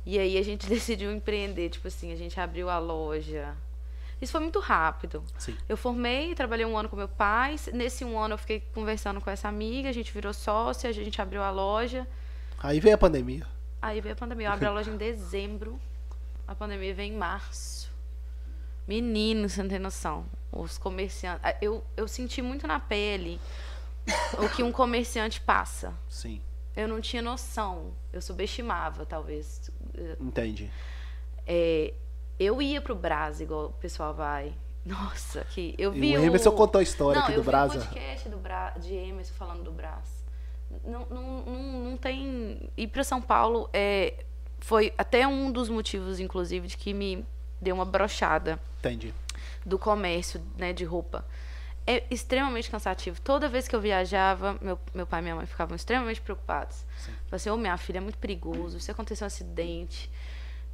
[0.05, 3.55] E aí a gente decidiu empreender, tipo assim, a gente abriu a loja.
[4.21, 5.23] Isso foi muito rápido.
[5.37, 5.55] Sim.
[5.67, 7.55] Eu formei, trabalhei um ano com meu pai.
[7.73, 11.21] Nesse um ano eu fiquei conversando com essa amiga, a gente virou sócia, a gente
[11.21, 12.05] abriu a loja.
[12.61, 13.47] Aí veio a pandemia.
[13.81, 14.47] Aí veio a pandemia.
[14.47, 15.79] Eu abri a loja em dezembro.
[16.47, 17.89] A pandemia veio em março.
[18.87, 20.25] Menino, você não tem noção.
[20.51, 21.41] Os comerciantes.
[21.61, 23.39] Eu, eu senti muito na pele
[24.37, 25.93] o que um comerciante passa.
[26.09, 26.41] Sim.
[26.75, 27.91] Eu não tinha noção.
[28.11, 29.71] Eu subestimava, talvez.
[30.19, 30.69] Entendi.
[31.45, 31.93] É,
[32.39, 34.53] eu ia pro Brasa, igual o pessoal vai.
[34.85, 36.23] Nossa, que eu vi o...
[36.23, 37.43] Emerson contou a história não, aqui do.
[37.43, 38.69] Não, eu vi o podcast do Bra...
[38.71, 40.18] de Emerson falando do Brás.
[40.85, 42.69] Não, não, não, não tem...
[42.77, 44.25] Ir para São Paulo é...
[44.59, 47.25] foi até um dos motivos, inclusive, de que me
[47.61, 48.59] deu uma brochada.
[48.79, 49.13] Entendi.
[49.65, 51.25] Do comércio, né, de roupa
[51.89, 53.19] é extremamente cansativo.
[53.19, 56.85] Toda vez que eu viajava, meu, meu pai e minha mãe ficavam extremamente preocupados.
[56.99, 60.11] Falavam assim, ô oh, minha filha, é muito perigoso, se acontecer um acidente,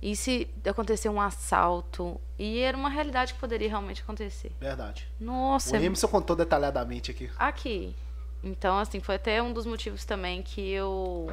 [0.01, 2.19] e se acontecer um assalto.
[2.38, 4.51] E era uma realidade que poderia realmente acontecer.
[4.60, 5.08] Verdade.
[5.17, 5.77] Nossa.
[5.77, 7.31] O Emerson contou detalhadamente aqui.
[7.38, 7.95] Aqui.
[8.43, 11.32] Então, assim, foi até um dos motivos também que eu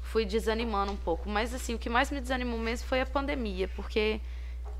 [0.00, 1.28] fui desanimando um pouco.
[1.28, 4.20] Mas, assim, o que mais me desanimou mesmo foi a pandemia, porque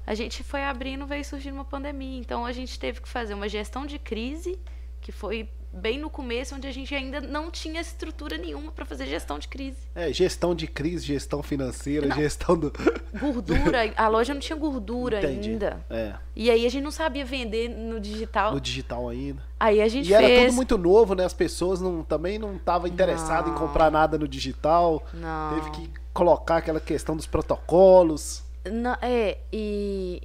[0.07, 2.19] a gente foi abrindo, veio surgindo uma pandemia.
[2.19, 4.59] Então a gente teve que fazer uma gestão de crise,
[5.01, 9.07] que foi bem no começo, onde a gente ainda não tinha estrutura nenhuma para fazer
[9.07, 9.79] gestão de crise.
[9.95, 12.17] É, gestão de crise, gestão financeira, não.
[12.17, 12.73] gestão do.
[13.19, 15.51] Gordura, a loja não tinha gordura Entendi.
[15.51, 15.85] ainda.
[15.89, 16.15] É.
[16.35, 18.53] E aí a gente não sabia vender no digital.
[18.53, 19.43] No digital ainda.
[19.59, 20.31] Aí a gente e fez...
[20.31, 21.25] era tudo muito novo, né?
[21.25, 25.05] As pessoas não, também não estavam interessadas em comprar nada no digital.
[25.13, 25.55] Não.
[25.55, 28.43] Teve que colocar aquela questão dos protocolos.
[28.65, 30.23] Não, é, e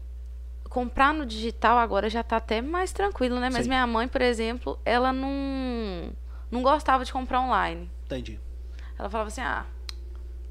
[0.75, 3.49] comprar no digital agora já tá até mais tranquilo, né?
[3.49, 3.69] Mas Sim.
[3.69, 6.11] minha mãe, por exemplo, ela não,
[6.51, 7.89] não gostava de comprar online.
[8.03, 8.37] Entendi.
[8.99, 9.65] Ela falava assim: ah,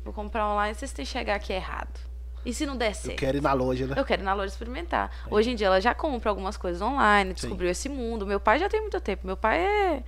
[0.02, 2.00] vou comprar online, vocês têm que chegar aqui errado.
[2.42, 3.10] E se não der certo?
[3.10, 3.94] Eu quero ir na loja, né?
[3.98, 5.10] Eu quero ir na loja experimentar.
[5.30, 7.72] Hoje em dia ela já compra algumas coisas online, descobriu Sim.
[7.72, 8.26] esse mundo.
[8.26, 9.26] Meu pai já tem muito tempo.
[9.26, 10.02] Meu pai é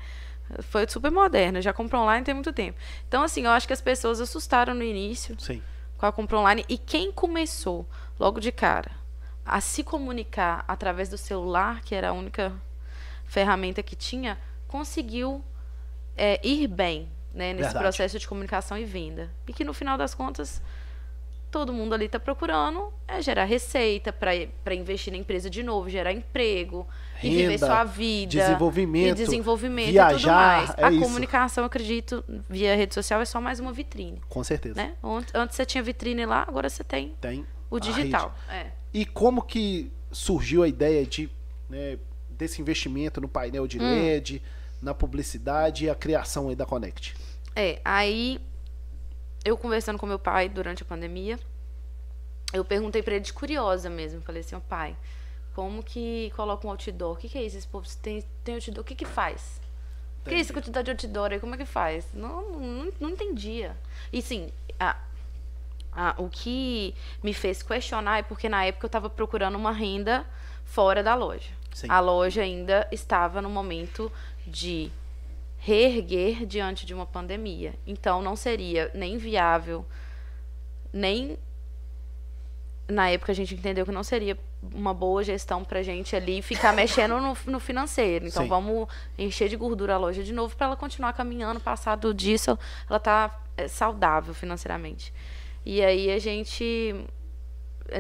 [0.61, 2.79] foi super moderno, já comprou online tem muito tempo.
[3.07, 5.39] Então, assim, eu acho que as pessoas assustaram no início.
[5.39, 5.63] Sim
[5.97, 6.65] com a compra online.
[6.69, 8.91] E quem começou logo de cara
[9.47, 12.53] a se comunicar através do celular, que era a única
[13.27, 15.43] ferramenta que tinha, conseguiu
[16.17, 17.85] é, ir bem né, nesse Verdade.
[17.85, 19.31] processo de comunicação e venda.
[19.47, 20.61] E que no final das contas
[21.51, 26.13] todo mundo ali está procurando é gerar receita para investir na empresa de novo, gerar
[26.13, 30.75] emprego, Renda, e viver sua vida, desenvolvimento, e desenvolvimento viajar, e tudo mais.
[30.77, 31.01] É a isso.
[31.01, 34.21] comunicação, acredito, via rede social é só mais uma vitrine.
[34.29, 34.75] Com certeza.
[34.75, 34.95] Né?
[35.35, 38.35] Antes você tinha vitrine lá, agora você tem, tem o digital.
[38.51, 38.67] É.
[38.97, 41.29] E como que surgiu a ideia de
[41.69, 41.99] né,
[42.31, 44.49] desse investimento no painel de LED, hum.
[44.81, 47.15] na publicidade e a criação da Connect?
[47.55, 48.41] É, aí
[49.45, 51.39] eu conversando com meu pai durante a pandemia,
[52.55, 54.23] eu perguntei para ele de curiosa mesmo.
[54.23, 54.97] Falei assim, oh, pai,
[55.55, 57.17] como que coloca um outdoor?
[57.17, 57.59] O que, que é isso?
[57.59, 59.61] Esse povo tem, tem outdoor, o que que faz?
[60.23, 61.39] O que é isso quantidade de outdoor aí?
[61.39, 62.07] Como é que faz?
[62.15, 63.77] Não, não, não entendia.
[64.11, 64.49] E sim,
[64.81, 64.97] a,
[65.97, 70.27] a, o que me fez questionar é porque na época eu estava procurando uma renda
[70.65, 71.51] fora da loja.
[71.73, 71.87] Sim.
[71.89, 74.13] A loja ainda estava no momento
[74.47, 74.91] de
[75.59, 77.75] reerguer diante de uma pandemia.
[77.87, 79.85] Então não seria nem viável
[80.93, 81.39] nem
[82.89, 84.39] na época a gente entendeu que não seria
[84.73, 88.27] uma boa gestão pra gente ali ficar mexendo no, no financeiro.
[88.27, 88.49] Então Sim.
[88.49, 91.61] vamos encher de gordura a loja de novo para ela continuar caminhando.
[91.61, 95.13] Passado disso, ela tá é, saudável financeiramente.
[95.67, 96.95] E aí a gente,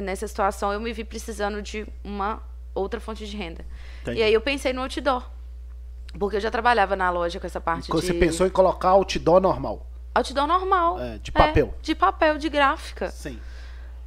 [0.00, 2.40] nessa situação, eu me vi precisando de uma
[2.72, 3.66] outra fonte de renda.
[4.02, 4.20] Entendi.
[4.20, 5.28] E aí eu pensei no outdoor.
[6.16, 9.40] Porque eu já trabalhava na loja com essa parte Você de pensou em colocar outdoor
[9.40, 9.84] normal.
[10.14, 11.00] outdoor normal.
[11.00, 11.74] É, de papel.
[11.82, 13.10] de papel, de gráfica.
[13.10, 13.38] Sim.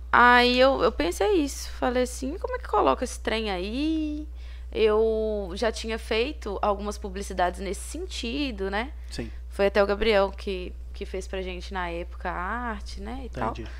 [0.09, 1.69] Aí eu, eu pensei isso.
[1.71, 4.25] Falei assim, como é que coloca esse trem aí?
[4.71, 8.93] Eu já tinha feito algumas publicidades nesse sentido, né?
[9.11, 9.29] Sim.
[9.49, 13.21] Foi até o Gabriel que, que fez pra gente na época a arte, né?
[13.23, 13.51] E tal.
[13.51, 13.71] Entendi.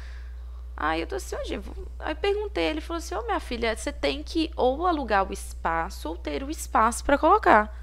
[0.78, 1.60] Aí eu tô assim, hoje,
[2.00, 6.08] aí perguntei, ele falou assim, ô minha filha, você tem que ou alugar o espaço
[6.08, 7.78] ou ter o espaço pra colocar.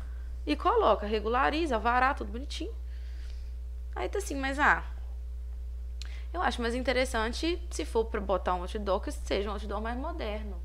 [0.47, 2.73] E coloca, regulariza, vará, tudo bonitinho.
[3.95, 4.83] Aí tá assim, mas ah,
[6.33, 9.99] eu acho mais interessante se for pra botar um outdoor que seja um outdoor mais
[9.99, 10.57] moderno.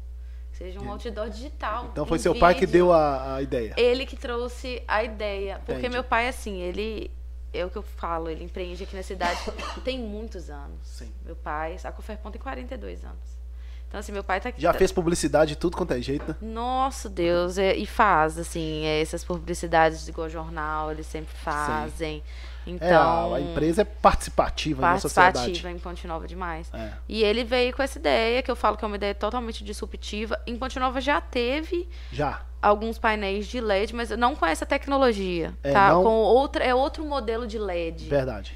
[0.53, 1.89] Seja um outdoor digital.
[1.91, 2.71] Então foi seu pai que vídeo.
[2.71, 3.73] deu a, a ideia.
[3.75, 5.55] Ele que trouxe a ideia.
[5.65, 5.89] Porque Entendi.
[5.89, 7.11] meu pai, assim, ele.
[7.53, 9.39] É o que eu falo, ele empreende aqui na cidade
[9.83, 10.79] tem muitos anos.
[10.83, 11.11] Sim.
[11.25, 13.41] Meu pai, a Coferpon tem 42 anos.
[13.89, 14.61] Então, assim, meu pai tá aqui.
[14.61, 16.35] Já tá- fez publicidade de tudo quanto é jeito, né?
[16.41, 22.23] Nossa, Deus, é- e faz, assim, é, essas publicidades igual jornal, eles sempre fazem.
[22.65, 25.33] Então, É, a, a empresa é participativa na sociedade.
[25.33, 26.69] participativa em Ponte Nova demais.
[26.73, 26.93] É.
[27.09, 30.39] E ele veio com essa ideia, que eu falo que é uma ideia totalmente disruptiva.
[30.47, 32.45] Em Ponte Nova já teve Já.
[32.61, 35.89] Alguns painéis de LED, mas não com essa tecnologia, É, tá?
[35.89, 38.07] não- Com outra, é outro modelo de LED.
[38.07, 38.53] Verdade.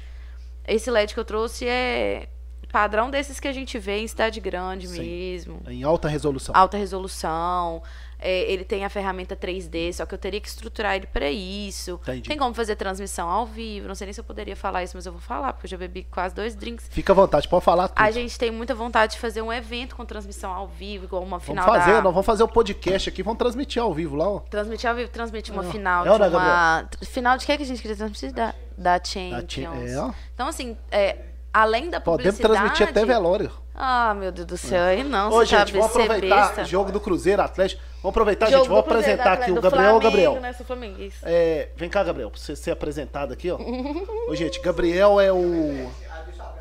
[0.66, 2.28] Esse LED que eu trouxe é
[2.72, 5.00] padrão desses que a gente vê em cidade grande Sim.
[5.00, 5.60] mesmo.
[5.68, 6.54] Em alta resolução.
[6.56, 7.82] Alta resolução.
[8.18, 12.00] É, ele tem a ferramenta 3D, só que eu teria que estruturar ele para isso.
[12.02, 12.28] Entendi.
[12.28, 13.86] Tem como fazer transmissão ao vivo.
[13.86, 15.76] Não sei nem se eu poderia falar isso, mas eu vou falar, porque eu já
[15.76, 16.88] bebi quase dois drinks.
[16.90, 18.02] Fica à vontade, pode falar tudo.
[18.02, 21.38] A gente tem muita vontade de fazer um evento com transmissão ao vivo, igual uma
[21.38, 22.02] Vamos final fazer, da...
[22.02, 24.38] nós vamos fazer o podcast aqui, vamos transmitir ao vivo lá, ó.
[24.40, 26.88] Transmitir ao vivo, transmitir uma É, final é de é, uma...
[27.02, 28.32] Final de que que a gente queria transmitir?
[28.32, 29.90] Da, da Champions.
[29.90, 30.10] É, ó.
[30.34, 31.16] Então, assim, é,
[31.52, 32.60] além da Podemos publicidade...
[32.60, 33.50] transmitir até velório.
[33.74, 36.64] Ah, meu Deus do céu, aí não, Ô, você gente, sabe vamos aproveitar besta.
[36.64, 37.82] jogo do Cruzeiro Atlético.
[38.06, 38.68] Vamos aproveitar, Jogo gente.
[38.68, 39.70] Cruzeiro, apresentar aqui o Gabriel.
[39.72, 40.40] Flamengo, Gabriel.
[40.40, 41.28] Né, sou flamenguista.
[41.28, 43.58] É, vem cá, Gabriel, pra você ser apresentado aqui, ó.
[44.30, 45.90] Ô, gente, Gabriel é o.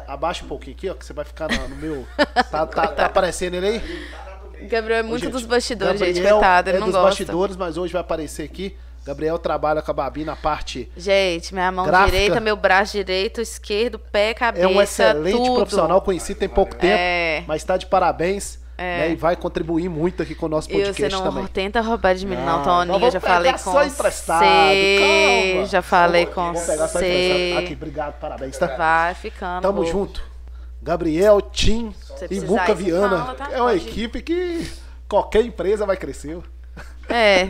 [0.08, 2.08] Abaixa um pouquinho aqui, ó, que você vai ficar no, no meu.
[2.50, 4.68] Tá, tá, tá aparecendo ele aí?
[4.68, 7.10] Gabriel é muito gente, dos bastidores, gente, Gabriel coitado, ele é não dos gosta.
[7.10, 8.76] bastidores, mas hoje vai aparecer aqui.
[9.06, 10.92] Gabriel trabalha com a Babi na parte.
[10.98, 12.12] Gente, minha mão Gráfica.
[12.12, 15.56] direita, meu braço direito, esquerdo, pé, cabeça, É um excelente tudo.
[15.58, 17.44] profissional, conhecido tem pouco tempo, É.
[17.46, 18.58] mas está de parabéns.
[18.78, 19.00] É.
[19.08, 21.48] né, e vai contribuir muito aqui com o nosso E você podcast não também.
[21.48, 22.96] tenta roubar de mim, não, Não, nós Toninho.
[22.96, 25.54] Eu vamos já falei com só emprestado, você.
[25.54, 25.66] calma.
[25.68, 26.82] Já falei com emprestado.
[26.84, 27.74] Aqui, você.
[27.74, 28.68] obrigado, parabéns, tá?
[28.76, 29.62] Vai ficando.
[29.62, 30.22] Tamo junto.
[30.82, 33.18] Gabriel, Tim Você e Muca você Viana.
[33.18, 33.50] fala, tá?
[33.52, 34.72] É uma Pode equipe que
[35.08, 36.38] qualquer empresa vai crescer.
[37.08, 37.46] É,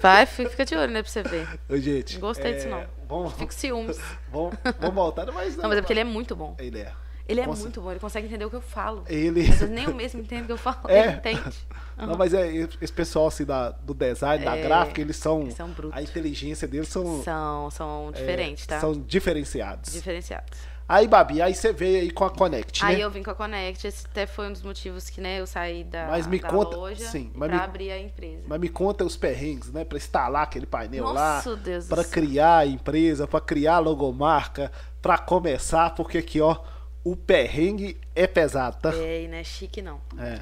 [0.00, 1.46] vai, fica de olho, né, pra você ver.
[1.68, 2.14] Ô, gente.
[2.14, 2.84] Não gostei disso, é, não.
[3.08, 3.98] Vamos, Fico ciúmes.
[4.32, 6.54] vamos, vamos voltar, mas Não, mas é porque ele é muito bom.
[6.58, 6.92] Ele é.
[7.30, 9.04] Ele é muito bom, ele consegue entender o que eu falo.
[9.08, 9.40] Ele.
[9.42, 11.00] Às vezes nem eu mesmo entendo o que eu falo, É.
[11.06, 11.56] ele entende.
[11.96, 15.42] Não, mas é, esse pessoal assim, da, do design, da É, gráfica, eles são.
[15.42, 15.96] eles são brutos.
[15.96, 17.22] A inteligência deles são.
[17.22, 18.80] São, são é, diferentes, tá?
[18.80, 19.92] São diferenciados.
[19.92, 20.58] Diferenciados.
[20.88, 23.04] Aí, Babi, aí você veio aí com a Connect, Aí né?
[23.04, 25.84] eu vim com a Connect, esse até foi um dos motivos que, né, eu saí
[25.84, 28.42] da, Mas me da conta- loja sim, mas pra me- abrir a empresa.
[28.48, 29.84] Mas me conta os perrengues, né?
[29.84, 31.36] Pra instalar aquele painel lá.
[31.36, 36.40] Nossa, Deus do Pra criar a empresa, pra criar a logomarca, pra começar, porque aqui,
[36.40, 36.56] ó,
[37.04, 38.94] o perrengue é pesado, tá?
[38.94, 40.00] É, e não é chique, não.
[40.18, 40.40] É.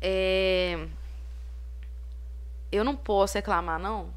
[0.00, 0.86] É...
[2.70, 4.10] Eu não posso reclamar, não,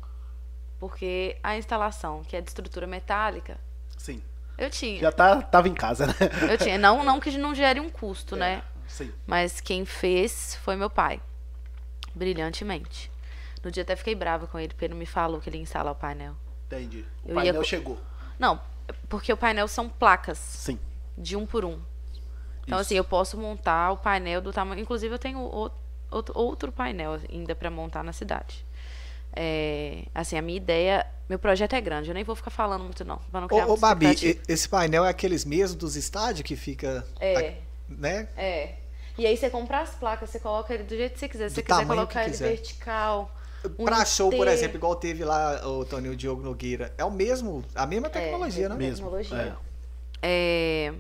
[0.79, 3.57] porque a instalação, que é de estrutura metálica,
[3.97, 4.21] Sim.
[4.57, 4.99] eu tinha.
[4.99, 6.13] Já tá, tava em casa, né?
[6.51, 6.77] Eu tinha.
[6.77, 8.61] Não, não que não gere um custo, né?
[8.87, 9.11] Sim.
[9.25, 11.21] Mas quem fez foi meu pai.
[12.13, 13.09] Brilhantemente.
[13.63, 15.63] No dia até fiquei brava com ele, porque ele não me falou que ele ia
[15.63, 16.35] instalar o painel.
[16.67, 17.05] Entendi.
[17.23, 17.97] O Eu painel ia- chegou.
[18.37, 18.59] Não,
[19.07, 20.77] porque o painel são placas Sim.
[21.21, 21.79] De um por um.
[22.63, 22.87] Então, Isso.
[22.87, 24.81] assim, eu posso montar o painel do tamanho.
[24.81, 25.71] Inclusive, eu tenho o-
[26.09, 28.65] outro, outro painel ainda para montar na cidade.
[29.33, 31.05] É, assim, a minha ideia.
[31.29, 33.17] Meu projeto é grande, eu nem vou ficar falando muito, não.
[33.31, 36.55] Pra não criar Ô, ô Babi, e- esse painel é aqueles mesmos dos estádios que
[36.55, 37.05] fica.
[37.19, 37.37] É.
[37.49, 37.53] a-
[37.87, 38.27] né?
[38.37, 38.75] É.
[39.17, 41.49] E aí você compra as placas, você coloca ele do jeito que você quiser.
[41.49, 42.47] Se Do você quiser tamanho colocar que ele quiser.
[42.49, 43.31] vertical.
[43.77, 44.51] um Pra show, por inteiro.
[44.53, 46.91] exemplo, igual teve lá o Toninho Diogo Nogueira.
[46.97, 48.75] É o mesmo, a mesma tecnologia, né?
[48.75, 49.05] Mesmo.
[49.11, 49.55] Tecnologia.
[50.23, 50.87] É.
[50.89, 50.93] É,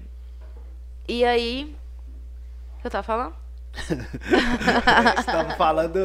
[1.07, 1.75] E aí.
[2.77, 3.35] O que eu tava falando?
[5.19, 5.99] Estamos falando.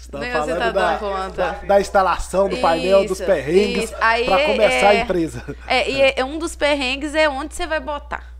[0.00, 3.94] Estamos falando tá da, da, da instalação do painel, dos Isso, perrengues, isso.
[4.00, 5.56] Aí pra é- começar a é- empresa.
[5.66, 8.34] É, e é- é um dos perrengues é onde você vai botar.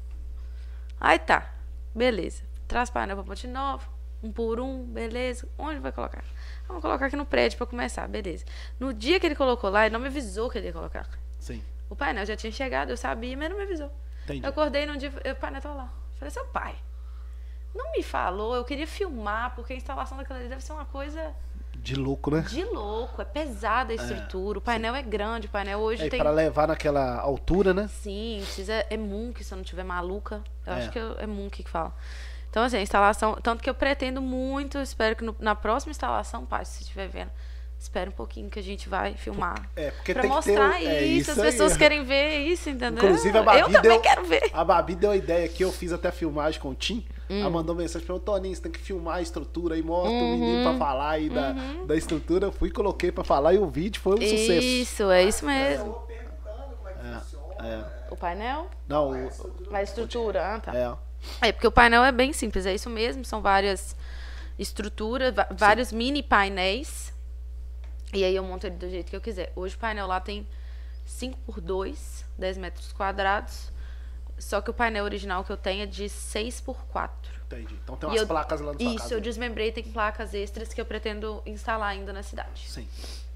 [1.01, 1.53] Aí tá.
[1.95, 2.42] Beleza.
[2.66, 3.85] Traz painel pra Ponte Nova,
[4.23, 5.49] um por um, beleza.
[5.57, 6.25] Onde vai colocar?
[6.66, 8.45] Vamos colocar aqui no prédio pra começar, beleza.
[8.79, 11.07] No dia que ele colocou lá, ele não me avisou que ele ia colocar.
[11.38, 11.62] Sim.
[11.88, 13.90] O painel já tinha chegado, eu sabia, mas não me avisou.
[14.27, 14.45] Entendi.
[14.45, 15.93] Eu acordei num dia, o painel tava lá.
[16.19, 16.75] Falei, seu pai,
[17.75, 21.33] não me falou, eu queria filmar, porque a instalação daquela ali deve ser uma coisa
[21.75, 22.41] De louco, né?
[22.41, 26.19] de louco, é pesada a estrutura, o painel é grande, o painel hoje É, tem...
[26.19, 27.87] para levar naquela altura, né?
[27.89, 30.43] Sim, precisa, é Munk, se eu não tiver maluca.
[30.67, 30.77] Eu É.
[30.79, 31.95] acho que é Munk que fala.
[32.51, 33.35] Então, assim, a instalação.
[33.43, 37.31] Tanto que eu pretendo muito, espero que no- na próxima instalação, pai, se estiver vendo,
[37.79, 39.69] espere um pouquinho que a gente vai filmar.
[39.77, 41.79] É, porque pra tem que ter o- mostrar é isso, isso as pessoas aí.
[41.79, 43.05] querem ver isso, entendeu?
[43.05, 44.51] Inclusive, a Babi eu também deu- quero ver.
[44.53, 47.07] A Babi deu a ideia que eu fiz até a filmagem com o Tim.
[47.29, 47.41] Hum.
[47.41, 50.15] Ela mandou mensagem pra mim, Toninho, você tem que filmar a estrutura aí, mostra o
[50.15, 50.39] Uhum.
[50.39, 51.53] menino pra falar aí da,
[51.87, 52.47] da estrutura.
[52.47, 54.67] Eu fui, coloquei pra falar e o vídeo foi um sucesso.
[54.67, 55.85] Isso, é isso Eu mesmo.
[55.87, 57.69] vou perguntando como é que funciona.
[57.69, 58.12] é.
[58.12, 58.71] O painel?
[58.89, 59.31] Não, o-
[59.75, 60.73] A estrutura, ah, tá.
[61.43, 61.49] é.
[61.49, 63.97] É, porque o painel é bem simples, é isso mesmo, são várias
[64.59, 67.06] estruturas, vários mini painéis.
[68.12, 69.53] E aí eu monto ele do jeito que eu quiser.
[69.57, 70.47] Hoje o painel lá tem
[71.05, 73.71] 5 por 2, 10 metros quadrados.
[74.38, 77.33] Só que o painel original que eu tenho é de 6 por 4.
[77.47, 77.75] Entendi.
[77.83, 79.14] Então tem umas eu- placas lá sua Isso, casa.
[79.14, 82.69] eu desmembrei, tem placas extras que eu pretendo instalar ainda na cidade.
[82.69, 82.87] Sim.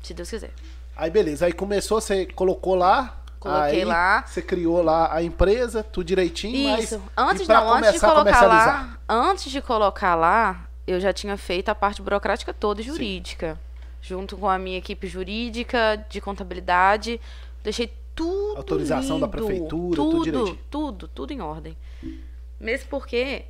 [0.02, 0.52] Se Deus quiser.
[0.96, 3.16] Aí beleza, aí começou, você colocou lá.
[3.38, 4.22] Coloquei aí lá.
[4.26, 6.84] Você criou lá a empresa, tudo direitinho, mas.
[6.84, 7.02] Isso.
[7.16, 11.36] Antes, e pra não, antes de colocar lá, antes de colocar lá, eu já tinha
[11.38, 13.58] feito a parte burocrática toda e jurídica.
[14.02, 17.20] Junto com a minha equipe jurídica, de contabilidade.
[17.62, 20.58] Deixei tudo Autorização da lindo, prefeitura, tudo tudo, direitinho.
[20.70, 21.76] tudo, tudo em ordem.
[22.58, 23.44] Mesmo porque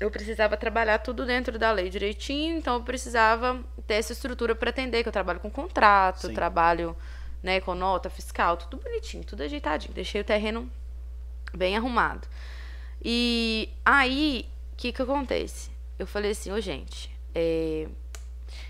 [0.00, 4.70] eu precisava trabalhar tudo dentro da lei direitinho, então eu precisava ter essa estrutura para
[4.70, 6.34] atender, que eu trabalho com contrato, Sim.
[6.34, 6.96] trabalho
[7.42, 9.92] né, com nota fiscal, tudo bonitinho, tudo ajeitadinho.
[9.92, 10.70] Deixei o terreno
[11.54, 12.28] bem arrumado.
[13.04, 15.70] E aí, o que que acontece?
[15.98, 17.88] Eu falei assim, ô gente, é,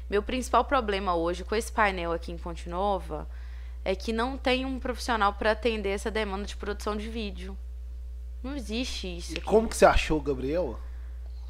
[0.08, 3.28] meu principal problema hoje com esse painel aqui em Ponte Nova
[3.84, 7.56] é que não tem um profissional para atender essa demanda de produção de vídeo.
[8.42, 9.32] Não existe isso.
[9.32, 9.44] E aqui.
[9.46, 10.78] como que você achou, Gabriel?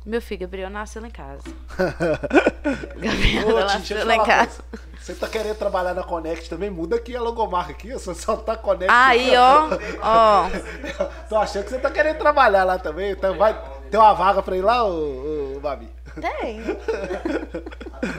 [0.05, 1.43] Meu filho, Gabriel nasceu lá em casa.
[2.97, 4.63] Ô, Gabriel eu nasceu lá em casa.
[4.63, 4.89] coisa.
[5.01, 6.71] Você tá querendo trabalhar na Connect também?
[6.71, 8.91] Muda aqui a logomarca aqui, você só tá Connect.
[8.91, 9.69] Aí, ó,
[10.03, 10.49] ó.
[11.29, 13.13] Tô achando que você tá querendo trabalhar lá também.
[13.13, 13.55] Então vai
[13.91, 15.98] ter uma vaga pra ir lá, ô, ô, Babi?
[16.21, 16.63] Tem.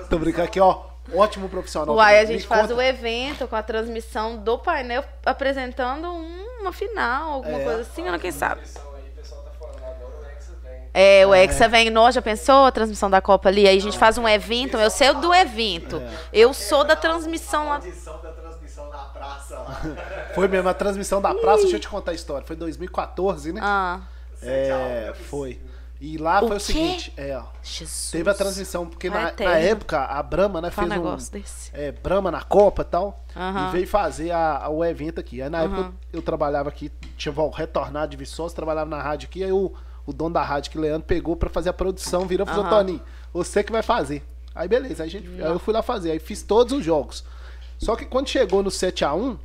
[0.09, 0.81] Tô brincando aqui, ó.
[1.13, 1.95] Ótimo profissional.
[1.95, 6.45] Uai, a gente Me faz conta- o evento com a transmissão do painel apresentando um-
[6.62, 7.63] uma final, alguma É.
[7.63, 8.62] coisa assim, ou não, quem sabe.
[8.62, 10.89] transmissão aí, o pessoal tá falando agora, o Hexa vem.
[10.93, 13.67] É, o Hexa vem, nós já pensou a transmissão da Copa ali?
[13.67, 15.97] Aí a gente faz um evento, eu sei do evento.
[15.97, 16.09] É.
[16.31, 17.75] Eu sou da transmissão lá.
[17.75, 19.81] Audição da transmissão na praça lá.
[20.35, 22.45] Foi mesmo a transmissão da praça, deixa eu te contar a história.
[22.45, 23.62] Foi 2014, né?
[23.63, 24.01] Ah,
[24.43, 25.59] é, foi.
[26.01, 26.65] E lá O foi o quê?
[26.65, 27.43] seguinte, é, ó.
[27.62, 28.12] Jesus.
[28.12, 31.05] Teve a transmissão, porque na, na época a Brahma, né, Fala fez um um.
[31.05, 31.69] negócio desse.
[31.73, 33.19] É, Brahma na Copa e tal.
[33.35, 33.67] Aham.
[33.67, 35.41] E veio fazer a, a- o evento aqui.
[35.41, 35.93] Aí na época Aham.
[36.13, 39.43] eu, eu trabalhava aqui, tinha retornado de Viçosa, trabalhava na rádio aqui.
[39.43, 39.73] Aí o,
[40.05, 42.77] o dono da rádio, que Leandro, pegou pra fazer a produção, virou e falou: Aham.
[42.77, 43.01] Toninho,
[43.33, 44.23] você que vai fazer.
[44.55, 46.12] Aí beleza, aí, a gente, aí eu fui lá fazer.
[46.12, 47.25] Aí fiz todos os jogos.
[47.77, 49.38] Só que quando chegou no 7x1,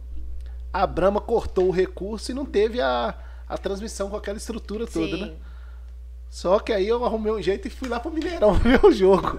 [0.73, 3.12] a Brahma cortou o recurso e não teve a,
[3.49, 5.33] a transmissão com aquela estrutura toda, né?
[6.35, 9.38] Só que aí eu arrumei um jeito e fui lá pro Mineirão ver o jogo.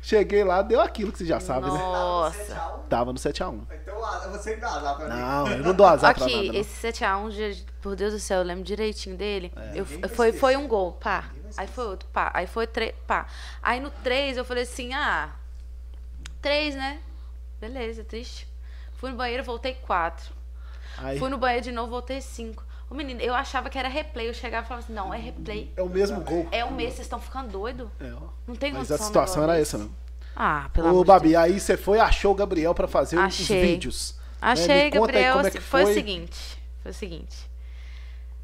[0.00, 1.76] Cheguei lá, deu aquilo que você já sabe, né?
[1.76, 2.54] Nossa.
[2.88, 3.62] Tava no 7x1.
[3.82, 5.20] Então ah, você dá azar pra mim.
[5.20, 6.38] Não, eu não dou azar pra nada.
[6.38, 9.52] Aqui, esse 7x1, gente, por Deus do céu, eu lembro direitinho dele.
[9.74, 11.32] Eu, Ninguém vai foi, foi um gol, pá.
[11.56, 12.30] Aí foi outro, pá.
[12.32, 13.26] Aí foi três, pá.
[13.60, 15.30] Aí no 3 eu falei assim, ah,
[16.40, 17.00] 3, né?
[17.60, 18.46] Beleza, triste.
[18.92, 20.32] Fui no banheiro, voltei 4.
[20.98, 22.69] Aí, Fui no banheiro de novo, voltei 5.
[22.90, 24.28] Ô menino, eu achava que era replay.
[24.28, 25.72] Eu chegava e falava assim, não, é replay.
[25.76, 26.48] É o mesmo gol.
[26.50, 27.88] É o mês, vocês estão ficando doidos?
[28.00, 28.28] É, ó.
[28.48, 29.94] Não tem Mas a situação era essa, mesmo.
[30.34, 31.42] Ah, pelo Ô, amor de Babi, Deus.
[31.44, 33.62] aí você foi achou o Gabriel pra fazer os Achei.
[33.62, 34.16] vídeos.
[34.18, 34.24] né?
[34.42, 35.34] Achei, aí Gabriel.
[35.34, 35.92] como é que foi, foi.
[35.92, 36.62] o seguinte.
[36.82, 37.50] Foi o seguinte.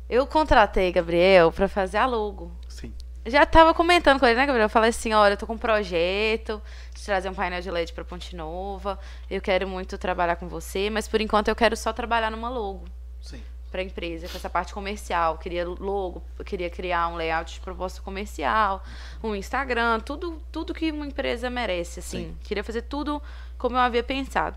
[0.08, 2.52] Eu contratei Gabriel pra fazer a logo.
[2.68, 2.92] Sim.
[3.24, 4.66] Já tava comentando com ele, né, Gabriel?
[4.66, 6.62] Eu falei assim, olha, eu tô com um projeto
[6.94, 8.96] de trazer um painel de LED pra Ponte Nova.
[9.28, 12.84] Eu quero muito trabalhar com você, mas por enquanto eu quero só trabalhar numa logo
[13.20, 13.42] Sim.
[13.70, 15.38] Pra empresa, com essa parte comercial.
[15.38, 18.82] Queria logo, queria criar um layout de proposta comercial,
[19.22, 22.28] um Instagram, tudo, tudo que uma empresa merece, assim.
[22.28, 22.36] Sim.
[22.44, 23.22] Queria fazer tudo
[23.58, 24.56] como eu havia pensado.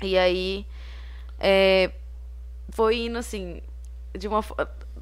[0.00, 0.66] E aí,
[1.38, 1.90] é,
[2.70, 3.62] foi indo assim,
[4.16, 4.44] de uma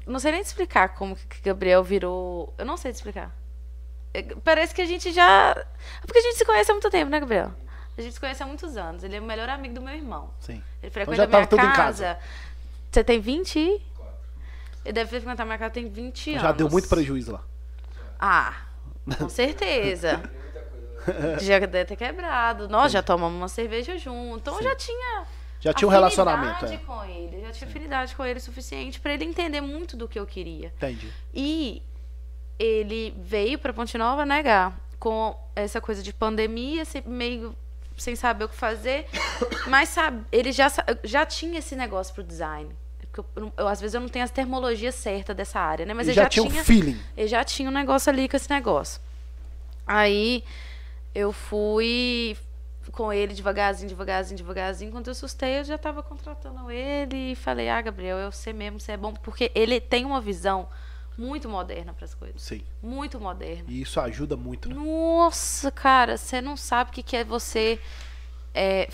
[0.05, 2.53] Não sei nem explicar como que Gabriel virou.
[2.57, 3.31] Eu não sei explicar.
[4.13, 5.51] É, Parece que a gente já.
[5.51, 7.51] É Porque a gente se conhece há muito tempo, né, Gabriel?
[7.97, 9.03] A gente se conhece há muitos anos.
[9.03, 10.29] Ele é o melhor amigo do meu irmão.
[10.39, 10.53] Sim.
[10.53, 12.17] Ele Então frequenta já a minha tudo em casa.
[12.97, 13.59] Você tem 20?
[13.59, 13.81] e-
[14.83, 16.41] Ele deve ter frequentado minha casa tem 20 anos.
[16.41, 17.43] Já deu muito prejuízo lá.
[18.19, 18.55] Ah,
[19.19, 20.23] com certeza.
[21.39, 22.67] já deve ter quebrado.
[22.67, 24.37] Nós já tomamos uma cerveja junto.
[24.39, 24.63] Então Sim.
[24.63, 25.25] já tinha.
[25.59, 26.65] Já tinha um relacionamento.
[26.65, 26.85] afinidade É.
[26.87, 27.41] com ele.
[27.41, 30.73] Já tinha afinidade com ele o suficiente pra ele entender muito do que eu queria.
[30.77, 31.13] Entendi.
[31.35, 31.83] E
[32.57, 37.55] ele veio pra Ponte Nova negar com essa coisa de pandemia, meio
[37.95, 39.05] sem saber o que fazer,
[39.69, 40.67] mas sabe, ele já,
[41.03, 42.75] já tinha esse negócio pro design.
[43.23, 45.93] Porque eu, eu- eu, às vezes eu não tenho as termologias certas dessa área, né?
[45.93, 46.99] Mas Ele ele, já, tinha um feeling.
[47.15, 49.01] ele já tinha um negócio ali com esse negócio.
[49.85, 50.43] Aí
[51.15, 52.37] eu fui
[52.91, 54.91] com ele devagarzinho, devagarzinho, devagarzinho.
[54.91, 58.79] Quando eu assustei, eu já tava contratando ele e falei: Ah, Gabriel, eu sei mesmo,
[58.79, 59.13] você é bom.
[59.13, 60.67] Porque ele tem uma visão
[61.17, 62.41] muito moderna para as coisas.
[62.41, 62.61] Sim.
[62.81, 63.63] Muito moderna.
[63.67, 64.75] E isso ajuda muito, né?
[64.75, 67.79] Nossa, cara, você não sabe o que, que é você.
[68.53, 68.89] é,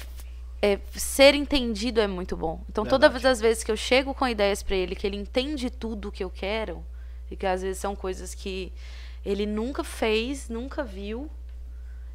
[0.65, 2.61] é, ser entendido é muito bom.
[2.69, 3.33] Então, todas Verdade.
[3.33, 6.23] as vezes que eu chego com ideias pra ele, que ele entende tudo o que
[6.23, 6.81] eu quero,
[7.29, 8.71] e que às vezes são coisas que
[9.25, 11.29] ele nunca fez, nunca viu,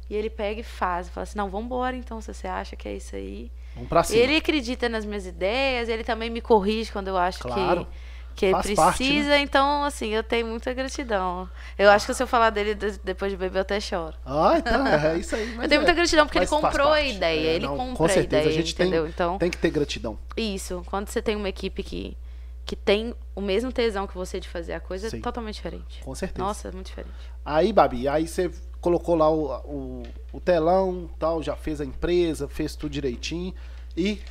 [0.09, 1.07] e ele pega e faz.
[1.09, 3.51] Fala assim: não, vambora então, se você acha que é isso aí.
[3.75, 4.19] Vamos pra cima.
[4.19, 7.85] Ele acredita nas minhas ideias, ele também me corrige quando eu acho Claro.
[7.85, 7.91] que,
[8.35, 8.81] que Faz precisa.
[8.83, 9.39] parte, né?
[9.41, 11.49] Então, assim, eu tenho muita gratidão.
[11.77, 14.15] Eu acho que se eu falar dele de- depois de beber, eu até choro.
[14.25, 15.53] Ah, então, é isso aí.
[15.61, 15.77] eu tenho é.
[15.77, 17.47] muita gratidão porque ele comprou a ideia.
[17.49, 19.07] É, ele não, compra com certeza, a ideia, a gente tem- entendeu?
[19.07, 20.17] Então, Tem que ter gratidão.
[20.37, 20.81] isso.
[20.85, 22.17] Quando você tem uma equipe que,
[22.65, 25.17] que tem o mesmo tesão que você de fazer a coisa, Sim.
[25.17, 26.01] é totalmente diferente.
[26.03, 26.45] Com certeza.
[26.45, 27.13] Nossa, é muito diferente.
[27.43, 28.49] Aí, Babi, aí você
[28.79, 33.53] colocou lá o, o, o telão, tal, já fez a empresa, fez tudo direitinho.
[33.97, 34.21] E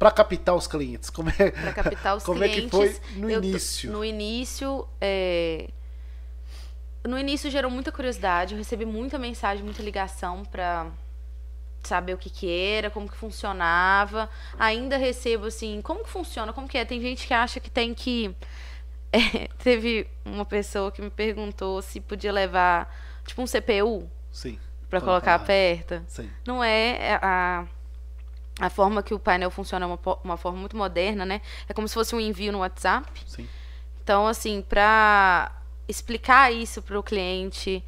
[0.00, 2.70] pra captar os clientes, como é, Para captar os como é clientes.
[2.98, 3.92] que foi no início?
[3.92, 5.68] no início, é,
[7.04, 8.54] no início gerou muita curiosidade.
[8.54, 10.86] Eu recebi muita mensagem, muita ligação para
[11.82, 14.30] saber o que que era, como que funcionava.
[14.58, 16.84] Ainda recebo assim, como que funciona, como que é?
[16.86, 18.34] Tem gente que acha que tem que
[19.12, 22.90] é, teve uma pessoa que me perguntou se podia levar
[23.26, 24.58] tipo um CPU Sim.
[24.88, 26.02] para Colocar aperta.
[26.08, 26.30] Sim.
[26.46, 27.66] Não é é a,
[28.60, 31.40] a forma que o painel funciona é uma, uma forma muito moderna, né?
[31.68, 33.08] É como se fosse um envio no WhatsApp.
[33.26, 33.48] Sim.
[34.02, 35.50] Então, assim, para
[35.88, 37.82] explicar isso para o cliente,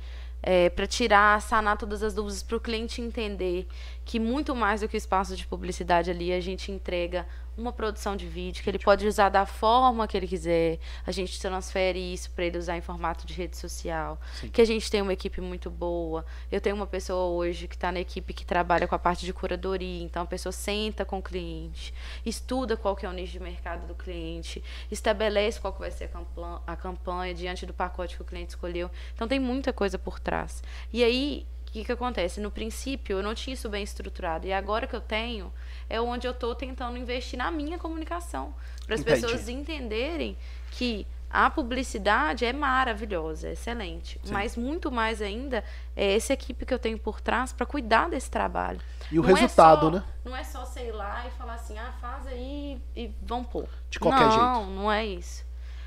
[0.75, 3.69] para tirar, sanar todas as dúvidas, para o cliente entender
[4.05, 8.17] que muito mais do que o espaço de publicidade ali, a gente entrega uma produção
[8.17, 10.79] de vídeo que ele pode usar da forma que ele quiser.
[11.07, 14.21] A gente transfere isso para ele usar em formato de rede social.
[14.35, 14.49] Sim.
[14.49, 16.25] Que a gente tem uma equipe muito boa.
[16.51, 19.33] Eu tenho uma pessoa hoje que está na equipe que trabalha com a parte de
[19.33, 20.03] curadoria.
[20.03, 21.93] Então a pessoa senta com o cliente,
[22.25, 26.05] estuda qual que é o nicho de mercado do cliente, estabelece qual que vai ser
[26.05, 28.91] a campanha, a campanha diante do pacote que o cliente escolheu.
[29.15, 30.63] Então tem muita coisa por trás.
[30.93, 32.39] E aí, o que, que acontece?
[32.39, 34.47] No princípio, eu não tinha isso bem estruturado.
[34.47, 35.51] E agora que eu tenho,
[35.89, 38.53] é onde eu estou tentando investir na minha comunicação.
[38.85, 40.37] Para as pessoas entenderem
[40.73, 44.21] que a publicidade é maravilhosa, é excelente.
[44.23, 44.33] Sim.
[44.35, 45.65] Mas muito mais ainda
[45.97, 48.79] é essa equipe que eu tenho por trás para cuidar desse trabalho.
[49.11, 50.05] E o Não é resultado, só- né?
[50.27, 53.67] Não é só sei lá e falar assim, ah, faz aí e vão pôr.
[53.89, 54.45] De qualquer não, jeito.
[54.45, 55.43] Não, não é isso.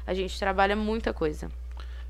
[0.08, 1.48] A gente trabalha muita coisa.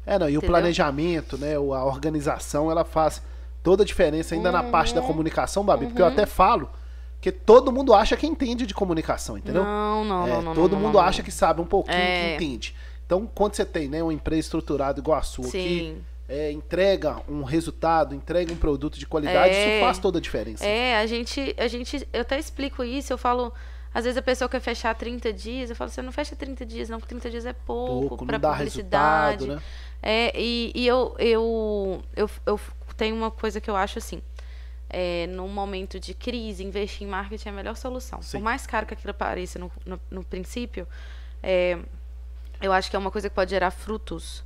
[0.05, 0.49] É, não, e o Entendeu?
[0.49, 3.21] planejamento, né, o- a organização, ela faz
[3.65, 5.01] toda a diferença ainda na parte Uhum.
[5.01, 6.69] da comunicação, Babi, porque eu até falo
[7.19, 9.63] que todo mundo acha que entende de comunicação, entendeu?
[9.63, 10.53] Não, não, É, não, não.
[10.53, 12.37] todo não, mundo acha que sabe um pouquinho, É.
[12.37, 12.75] que entende.
[13.05, 15.97] Então, quando você tem, né, uma empresa estruturada igual a sua, que Sim.
[16.29, 19.77] é, entrega um resultado, entrega um produto de qualidade, É.
[19.77, 20.63] isso faz toda a diferença.
[20.63, 23.51] É, a gente, a gente, eu até explico isso, eu falo,
[23.91, 26.87] às vezes a pessoa quer fechar 30 dias, eu falo, você não fecha 30 dias,
[26.89, 28.63] não, porque 30 dias é pouco, Pouco, para publicidade.
[29.45, 29.61] resultado, né?
[30.03, 32.59] É, e, e eu, eu, eu, eu
[32.95, 34.21] tenho uma coisa que eu acho assim.
[34.89, 38.21] É, num momento de crise, investir em marketing é a melhor solução.
[38.21, 38.37] Sim.
[38.37, 40.87] Por mais caro que aquilo pareça no, no, no princípio,
[41.41, 41.79] é,
[42.61, 44.43] eu acho que é uma coisa que pode gerar frutos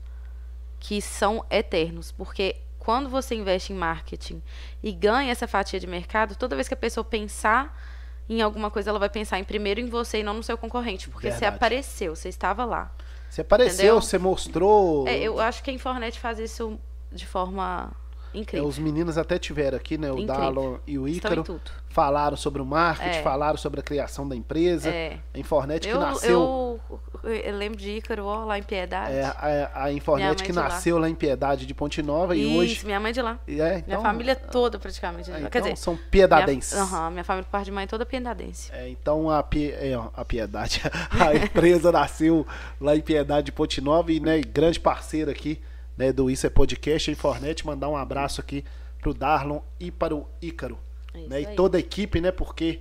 [0.80, 2.12] que são eternos.
[2.12, 4.42] Porque quando você investe em marketing
[4.82, 7.78] e ganha essa fatia de mercado, toda vez que a pessoa pensar
[8.30, 11.10] em alguma coisa, ela vai pensar em primeiro em você e não no seu concorrente.
[11.10, 11.56] Porque você Verdade.
[11.56, 12.92] apareceu, você estava lá.
[13.30, 14.02] Você apareceu, Entendeu?
[14.02, 15.08] você mostrou.
[15.08, 16.80] É, eu acho que a Infornet faz isso
[17.12, 17.92] de forma
[18.34, 18.68] É, incrível.
[18.68, 20.10] os meninos até tiveram aqui, né?
[20.12, 20.36] O Incrível.
[20.36, 21.44] Dalon e o Ícaro.
[21.92, 23.22] Falaram sobre o marketing, É.
[23.24, 24.90] falaram sobre a criação da empresa.
[24.90, 25.18] É.
[25.34, 26.80] A Infornet que Eu, nasceu.
[27.24, 29.12] eu, eu lembro de Ícaro, ó, lá em Piedade.
[29.16, 30.64] É, a, a Infornet Minha que de lá.
[30.66, 31.10] nasceu lá.
[31.10, 32.86] em Piedade de Ponte Nova Isso, e hoje.
[32.86, 33.40] minha mãe de lá.
[33.48, 35.32] É, Minha então, família toda praticamente.
[35.32, 36.74] é, então Quer dizer, são minha, piedadenses.
[36.78, 38.72] aham, minha família por parte de mãe toda piedadense.
[38.72, 42.46] É, então a, Pie- é, a Piedade, a empresa nasceu
[42.80, 45.60] lá em Piedade de Ponte Nova e né, grande parceiro aqui
[46.00, 48.66] né, do Isso é Podcast, a Infornet, mandar um abraço aqui
[49.00, 50.80] pro Darlon e para o Ícaro.
[51.14, 52.32] É né, e toda a equipe, né?
[52.32, 52.80] Porque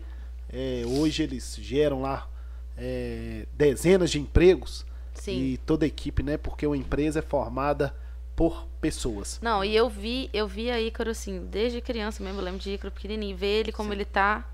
[0.48, 2.28] é, hoje eles geram lá
[2.76, 4.86] é, dezenas de empregos
[5.18, 5.36] Sim.
[5.36, 6.36] E toda a equipe, né?
[6.36, 7.94] Porque uma empresa é formada
[8.36, 9.40] por pessoas.
[9.42, 12.70] Não, e eu vi, eu vi a Ícaro, assim, desde criança mesmo, eu lembro de
[12.70, 14.48] Ícaro pequenininho, ver ele como ele tá,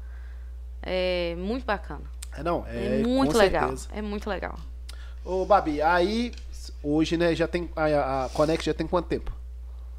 [0.82, 2.04] é muito bacana.
[2.32, 3.88] É, não, É, é, muito legal, certeza.
[3.92, 4.58] é muito legal.
[5.22, 6.32] Ô, Babi, aí
[6.82, 7.70] hoje, né, já tem.
[7.74, 9.32] A, a Connect já tem quanto tempo?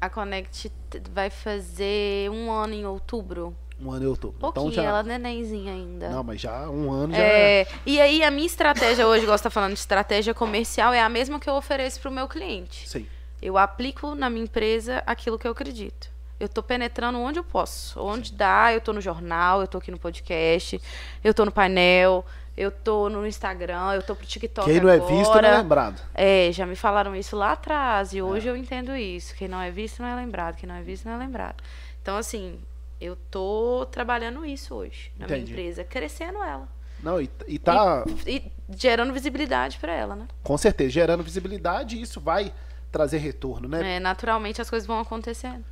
[0.00, 0.70] A Connect
[1.12, 3.56] vai fazer um ano em outubro.
[3.80, 4.38] Um ano e outubro.
[4.38, 4.88] Pouquinho, então já.
[4.88, 6.08] ela é nenenzinha ainda.
[6.08, 7.22] Não, mas já um ano já.
[7.22, 11.08] É, e aí a minha estratégia hoje, você tá falando de estratégia comercial, é a
[11.08, 12.88] mesma que eu ofereço pro meu cliente.
[12.88, 13.06] Sim.
[13.40, 16.10] Eu aplico na minha empresa aquilo que eu acredito.
[16.38, 18.00] Eu tô penetrando onde eu posso.
[18.00, 20.80] Onde dá, eu tô no jornal, eu tô aqui no podcast,
[21.22, 22.24] eu tô no painel,
[22.56, 25.14] eu tô no Instagram, eu tô pro TikTok Quem não é agora.
[25.14, 26.00] visto não é lembrado.
[26.14, 29.34] É, já me falaram isso lá atrás e hoje eu entendo isso.
[29.34, 31.62] Quem não é visto não é lembrado, quem não é visto não é lembrado.
[32.00, 32.58] Então, assim,
[33.00, 35.42] eu tô trabalhando isso hoje na Entendi.
[35.42, 36.66] minha empresa, crescendo ela.
[37.02, 40.26] Não, e, e tá, E gerando visibilidade para ela, né?
[40.42, 42.52] com certeza, gerando visibilidade e isso vai
[42.90, 43.96] trazer retorno, né?
[43.96, 45.62] É, naturalmente as coisas vão acontecendo.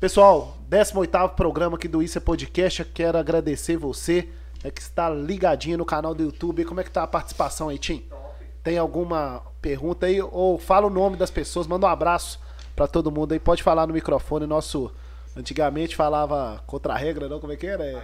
[0.00, 2.80] Pessoal, 18º programa aqui do Isso é Podcast.
[2.80, 4.28] Eu quero agradecer você
[4.62, 6.64] né, que está ligadinho no canal do YouTube.
[6.64, 8.06] Como é que tá a participação aí, Tim?
[8.62, 10.20] Tem alguma pergunta aí?
[10.20, 12.38] Ou fala o nome das pessoas, manda um abraço
[12.76, 13.40] para todo mundo aí.
[13.40, 14.46] Pode falar no microfone.
[14.46, 14.90] Nosso,
[15.36, 17.40] antigamente falava contra a regra, não?
[17.40, 17.84] Como é que era?
[17.84, 18.02] É,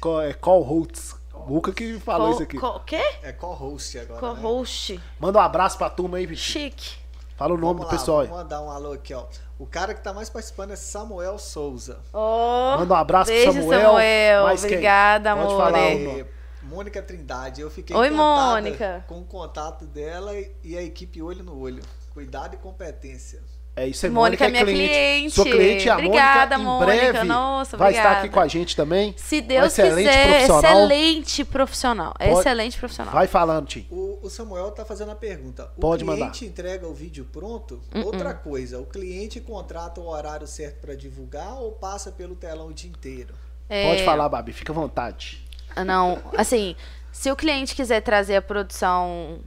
[0.00, 1.14] co- é call hosts.
[1.46, 2.58] Buca que falou isso aqui.
[2.58, 3.00] Co, quê?
[3.22, 4.20] É co-host agora.
[4.20, 4.40] né?
[4.42, 5.00] Co-host.
[5.20, 6.64] Manda um abraço pra turma aí, Vitinho.
[6.64, 6.96] Chique.
[7.36, 8.26] Fala o nome Vamos do lá, pessoal aí.
[8.28, 9.26] Vou mandar um alô aqui, ó.
[9.58, 12.00] O cara que tá mais participando é Samuel Souza.
[12.12, 13.80] Oh, Manda um abraço pro beijo, Samuel.
[13.86, 14.42] Samuel.
[14.44, 14.70] Mais quem?
[14.70, 15.56] Obrigada, Pode amor.
[15.56, 16.26] falar nome.
[16.62, 17.60] Mônica Trindade.
[17.62, 19.04] Eu fiquei Oi, Mônica.
[19.06, 20.32] com o contato dela
[20.62, 21.82] e a equipe olho no olho.
[22.12, 23.40] Cuidado e competência.
[23.78, 25.34] É isso aí, Mônica é minha cliente.
[25.34, 27.12] Sua cliente, a Obrigada, Mônica, em Mônica.
[27.12, 29.14] breve Nossa, vai estar aqui com a gente também.
[29.18, 30.62] Se Deus excelente quiser, profissional.
[30.62, 32.14] excelente profissional.
[32.18, 33.12] Pode- Excelente profissional.
[33.12, 33.86] Vai falando, Tim.
[33.90, 35.70] O, o Samuel tá fazendo a pergunta.
[35.76, 37.82] O Pode cliente entrega o vídeo pronto?
[37.94, 38.06] Uh-uh.
[38.06, 42.72] Outra coisa, o cliente contrata o horário certo para divulgar ou passa pelo telão o
[42.72, 43.34] dia inteiro?
[43.68, 45.44] É, Pode falar, Babi, fica à vontade.
[45.84, 46.74] Não, assim,
[47.12, 49.40] se o cliente quiser trazer a produção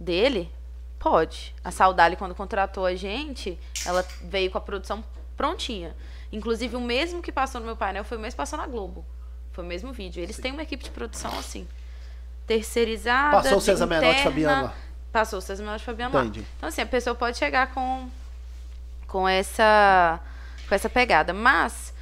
[0.00, 0.50] dele,
[1.00, 1.52] pode.
[1.64, 5.02] A Saudale, quando contratou a gente, ela veio com a produção
[5.36, 5.96] prontinha.
[6.30, 9.04] Inclusive, o mesmo que passou no meu painel foi o mesmo que passou na Globo.
[9.52, 10.22] Foi o mesmo vídeo.
[10.22, 11.66] Eles têm uma equipe de produção, assim,
[12.46, 13.36] terceirizada.
[13.38, 14.30] Passou o de- César Menotti e interna.
[14.30, 14.74] Fabiano lá.
[15.12, 16.20] Passou o César Menotti e Fabiano lá.
[16.24, 16.46] Entendi.
[16.56, 18.08] Então, assim, a pessoa pode chegar com,
[19.08, 20.20] com, essa,
[20.68, 21.32] com essa pegada.
[21.32, 21.92] Mas,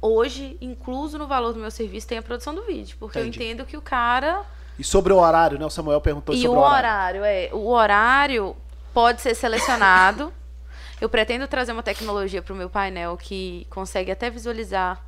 [0.00, 2.96] hoje, incluso no valor do meu serviço, tem a produção do vídeo.
[2.98, 3.38] Porque Entendi.
[3.40, 4.42] eu entendo que o cara.
[4.78, 5.64] E sobre o horário, né?
[5.64, 7.20] O Samuel perguntou e sobre o o horário.
[7.20, 7.50] horário, é.
[7.52, 8.56] O horário
[8.92, 10.32] pode ser selecionado.
[11.00, 15.04] eu pretendo trazer uma tecnologia para o meu painel que consegue até visualizar.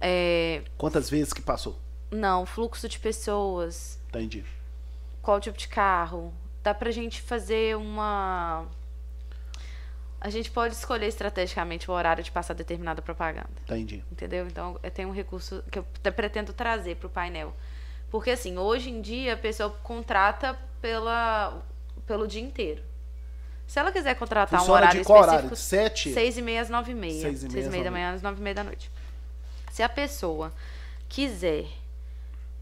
[0.00, 1.78] é, Quantas vezes que passou?
[2.10, 4.44] não, fluxo de pessoas, Entendi.
[5.20, 6.32] qual tipo de carro.
[6.62, 8.64] Dá pra gente fazer uma.
[10.20, 13.48] A gente pode escolher estrategicamente o horário de passar determinada propaganda.
[13.64, 14.02] Entendi.
[14.10, 14.46] Entendeu?
[14.46, 17.54] Então, eu tenho um recurso que eu pretendo trazer para o painel.
[18.10, 21.62] Porque, assim, hoje em dia, a pessoa contrata pela,
[22.06, 22.82] pelo dia inteiro.
[23.66, 25.46] Se ela quiser contratar um Funciona horário de qual horário?
[25.46, 26.12] específico, De sete?
[26.14, 27.20] seis e meia às nove e meia.
[27.20, 28.54] Seis Seis e e meia meia, às da nove e manhã às nove e meia
[28.54, 28.90] da noite.
[29.72, 30.52] Se a pessoa
[31.08, 31.66] quiser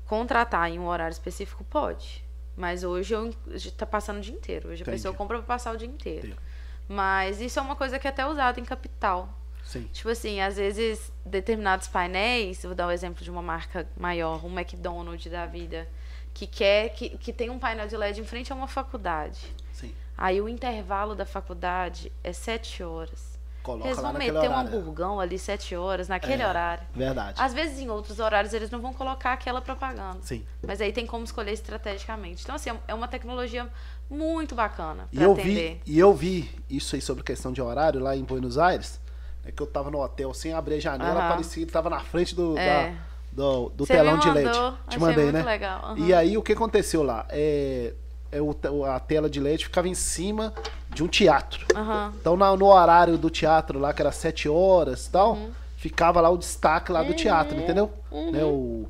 [0.06, 2.24] contratar em um horário específico, pode.
[2.56, 4.68] Mas hoje eu está passando o dia inteiro.
[4.68, 4.96] Hoje a Entendi.
[4.96, 6.28] pessoa compra para passar o dia inteiro.
[6.28, 6.40] Entendi.
[6.88, 9.28] Mas isso é uma coisa que é até usada em capital.
[9.64, 9.88] Sim.
[9.92, 14.52] Tipo assim, às vezes determinados painéis, vou dar o exemplo de uma marca maior, um
[14.58, 15.88] McDonald's da vida,
[16.32, 19.40] que quer que, que tem um painel de LED em frente a uma faculdade.
[19.72, 19.92] Sim.
[20.16, 23.34] Aí o intervalo da faculdade é sete horas.
[23.62, 26.46] Coloca Eles vão meter um hamburgão ali sete horas, naquele É.
[26.46, 26.84] horário.
[26.94, 27.40] Verdade.
[27.40, 30.18] Às vezes em outros horários eles não vão colocar aquela propaganda.
[30.20, 30.44] Sim.
[30.62, 32.42] Mas aí tem como escolher estrategicamente.
[32.42, 33.66] Então, assim, é uma tecnologia
[34.10, 35.80] muito bacana E para eu atender.
[35.82, 39.00] vi, e eu vi isso aí sobre questão de horário lá em Buenos Aires.
[39.46, 41.24] É que eu tava no hotel assim, abri a janela, Aham.
[41.26, 42.90] aparecia, ele tava na frente do, É.
[42.92, 42.98] da-
[43.32, 44.50] do, do telão de LED.
[44.88, 45.42] Te mandei, muito né?
[45.42, 45.98] legal, aham.
[45.98, 47.26] E aí o que aconteceu lá?
[47.28, 47.92] É,
[48.32, 50.54] é o a tela de LED ficava em cima
[50.88, 51.66] de um teatro.
[51.74, 52.12] Aham.
[52.18, 55.50] Então na- no horário do teatro lá, que era sete horas e tal, Uhum.
[55.76, 57.90] ficava lá o destaque lá do teatro, entendeu?
[58.32, 58.86] Né, o,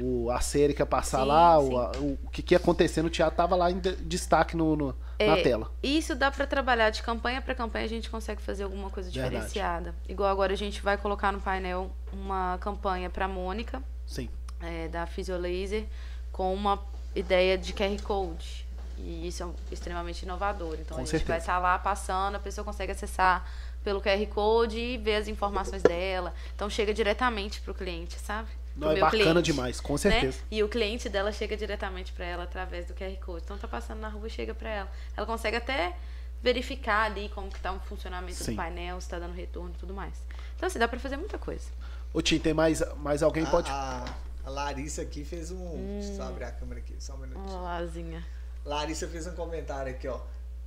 [0.00, 1.66] o, a série que ia passar Sim, lá, sim.
[1.74, 4.74] o, o, o que, que ia acontecer no teatro tava lá em de- destaque no,
[4.74, 5.70] no- na É, tela.
[5.82, 9.34] Isso dá pra trabalhar de campanha pra campanha, a gente consegue fazer alguma coisa Verdade.
[9.34, 9.94] diferenciada.
[10.08, 14.28] Igual agora a gente vai colocar no painel uma campanha pra Mônica, Sim.
[14.60, 15.84] é, da Physiolaser,
[16.30, 16.78] com uma
[17.14, 18.66] ideia de QR Code.
[18.98, 20.74] E isso é extremamente inovador.
[20.74, 21.28] Então Com a gente certeza.
[21.28, 23.44] vai estar lá passando, a pessoa consegue acessar
[23.82, 26.32] pelo QR Code e ver as informações dela.
[26.54, 28.48] Então chega diretamente pro cliente, sabe?
[28.76, 29.98] Não, é meu bacana cliente, demais, com né?
[29.98, 30.38] certeza.
[30.50, 33.42] E o cliente dela chega diretamente para ela através do QR Code.
[33.44, 34.92] Então tá passando na rua e chega para ela.
[35.16, 35.96] Ela consegue até
[36.42, 38.52] verificar ali como que tá o funcionamento Sim.
[38.52, 40.14] do painel, se tá dando retorno e tudo mais.
[40.56, 41.68] Então assim, dá para fazer muita coisa.
[42.12, 43.46] Ô, Tim, tem mais, mais alguém?
[43.46, 43.70] Pode.
[43.70, 44.04] A,
[44.44, 45.98] a, a Larissa aqui fez um.
[45.98, 47.46] Deixa eu só abrir a câmera aqui, só um minutinho.
[47.48, 48.24] Ó, Lazinha.
[48.64, 50.20] Larissa fez um comentário aqui, ó.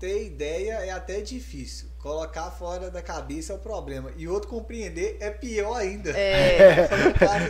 [0.06, 1.88] Ter ideia é até difícil.
[1.98, 4.12] Colocar fora da cabeça é o problema.
[4.16, 6.12] E outro compreender é pior ainda.
[6.12, 6.88] É.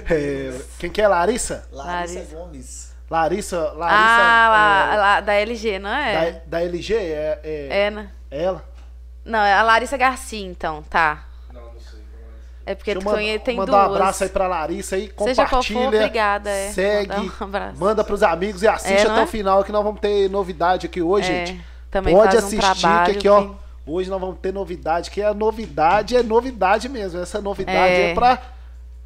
[0.10, 1.68] É, quem que é Larissa?
[1.70, 2.36] Larissa, Larissa.
[2.36, 2.95] Gomes.
[3.10, 3.60] Larissa.
[3.74, 6.32] Larissa ah, é, lá, da LG, não é?
[6.32, 6.93] da, da LG?
[6.95, 8.10] É, é, É, né?
[8.32, 8.64] ela?
[9.26, 11.26] Não, é a Larissa Garcia, então, tá.
[11.53, 12.32] Não, não sei como
[12.68, 12.72] é.
[12.72, 13.91] É porque tu manda- tem mandar duas.
[13.91, 16.72] um abraço aí pra Larissa aí, Seja qual for, compartilha, obrigada, é.
[16.72, 17.80] segue, Mandar um abraço.
[17.80, 19.24] manda pros amigos e assiste É, até é?
[19.24, 21.74] o final que nós vamos ter novidade aqui hoje, É, gente.
[21.96, 23.52] Também Pode faz um assistir trabalho que aqui, ó,
[23.88, 28.14] hoje nós vamos ter novidade, que a novidade é novidade mesmo, essa novidade é, É.
[28.14, 28.41] pra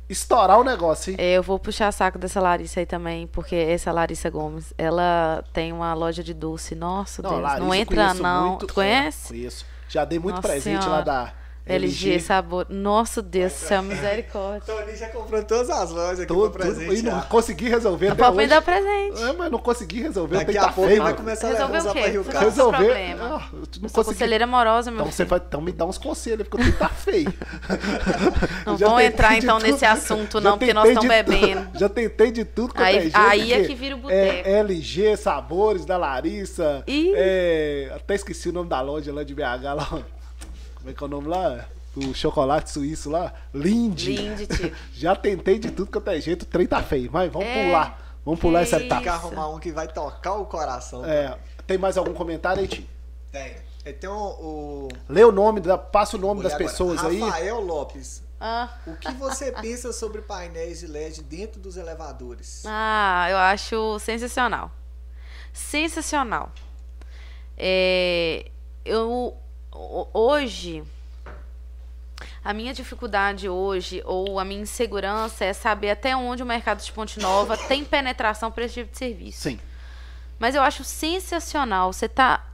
[0.10, 1.18] estourar o negócio, hein?
[1.20, 5.72] É, Eu vou puxar saco dessa Larissa aí também, porque essa Larissa Gomes, ela tem
[5.72, 6.74] uma loja de doce.
[6.74, 8.50] Nossa, Deus, Larissa não entra não.
[8.50, 9.28] muito, tu é, conhece?
[9.28, 9.66] conheço.
[9.88, 10.90] Já dei muito Nossa presente Senhora.
[10.90, 11.34] lá da
[11.66, 12.20] LG, LG.
[12.22, 12.66] sabor.
[12.70, 14.62] Nossa, Deus do céu, misericórdia.
[14.66, 16.95] Tony já comprou todas as lojas aqui pra tudo, presente.
[16.99, 18.47] e não consegui resolver me hoje.
[18.47, 19.22] dar presente.
[19.22, 21.03] É, mas não consegui resolver, Daqui a tá pouco feio.
[21.03, 21.99] vai começar a Resolver levar o quê?
[22.01, 22.55] pra Rio Você Carlos.
[22.55, 22.93] Qual o resolver.
[22.93, 23.24] problema?
[23.24, 24.03] Ah, eu não Eu sou consegui.
[24.05, 25.30] conselheira amorosa, meu Então você filho.
[25.30, 27.34] vai então me dar uns conselhos, porque o tempo tá feio.
[28.66, 29.72] Não tentei entrar então tudo.
[29.72, 31.68] nesse assunto, não, porque nós estamos bebendo.
[31.78, 33.18] Já tentei de tudo quanto Aí- é jeito.
[33.18, 34.47] aí é porque que vira o boteco.
[34.47, 36.84] É LG, Sabores, da Larissa.
[36.88, 37.12] Ih.
[37.16, 39.99] é, até esqueci o nome da loja lá de BH lá.
[40.80, 41.66] Como é que é o nome lá?
[41.96, 43.34] O chocolate suíço lá?
[43.54, 44.16] Lindy.
[44.16, 44.76] Lindy, tio.
[44.94, 47.10] Já tentei de tudo quanto é jeito, o trem tá feio.
[47.12, 48.20] Mas vamos É, pular.
[48.26, 48.96] Vamos pular essa etapa.
[48.96, 51.04] Tem que arrumar um que vai tocar o coração.
[51.06, 52.88] É, tem mais algum comentário aí, Tim?
[53.32, 53.56] Tem.
[53.86, 56.70] É, Tem o, o Lê o nome, da- passa o nome olha das agora.
[56.70, 57.20] pessoas aí.
[57.22, 58.22] Rafael Lopes.
[58.40, 62.64] Ah, O que você pensa sobre painéis de LED dentro dos elevadores?
[62.66, 64.70] ah, eu acho sensacional.
[65.52, 66.52] Sensacional.
[67.58, 68.46] É,
[68.86, 69.36] eu
[70.14, 70.84] hoje
[72.44, 76.92] a minha dificuldade hoje ou a minha insegurança é saber até onde o mercado de
[76.92, 79.42] Ponte Nova tem penetração para esse tipo de serviço.
[79.42, 79.60] Sim.
[80.38, 81.92] Mas eu acho sensacional.
[81.92, 82.46] Você tá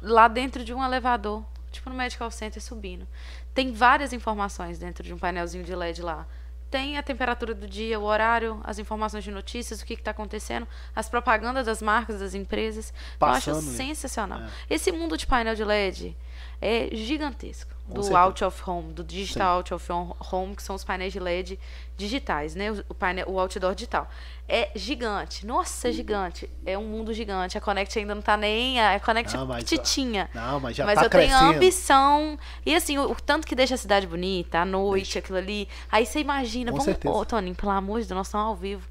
[0.00, 3.06] lá dentro de um elevador, tipo no Medical Center subindo.
[3.54, 6.26] Tem várias informações dentro de um painelzinho de LED lá.
[6.70, 10.68] Tem a temperatura do dia, o horário, as informações de notícias, o que está acontecendo,
[10.94, 12.92] as propagandas das marcas, das empresas.
[13.16, 13.76] Então, eu acho Passando, né?
[13.76, 14.40] sensacional.
[14.40, 14.74] É.
[14.74, 16.14] Esse mundo de painel de LED
[16.60, 17.76] é gigantesco.
[17.88, 18.20] Com do certeza.
[18.20, 19.86] out of home, do digital out of
[20.30, 21.58] home, que são os painéis de LED
[21.96, 22.70] digitais, né?
[22.86, 24.06] O, painel, o outdoor digital.
[24.46, 25.46] É gigante.
[25.46, 26.50] Nossa, é gigante.
[26.66, 27.56] É um mundo gigante.
[27.56, 28.78] A Connect ainda não tá nem.
[28.78, 30.28] A Connect Não, mas- petitinha.
[30.34, 31.50] Não, mas já mas tá eu tenho crescendo.
[31.56, 32.38] ambição.
[32.66, 35.66] E assim, o, o tanto que deixa a cidade bonita, à noite, aquilo ali.
[35.90, 36.98] Aí você imagina, Com vamos.
[37.06, 38.86] Ô, Toninho, pelo amor de Deus, nós estamos ao vivo.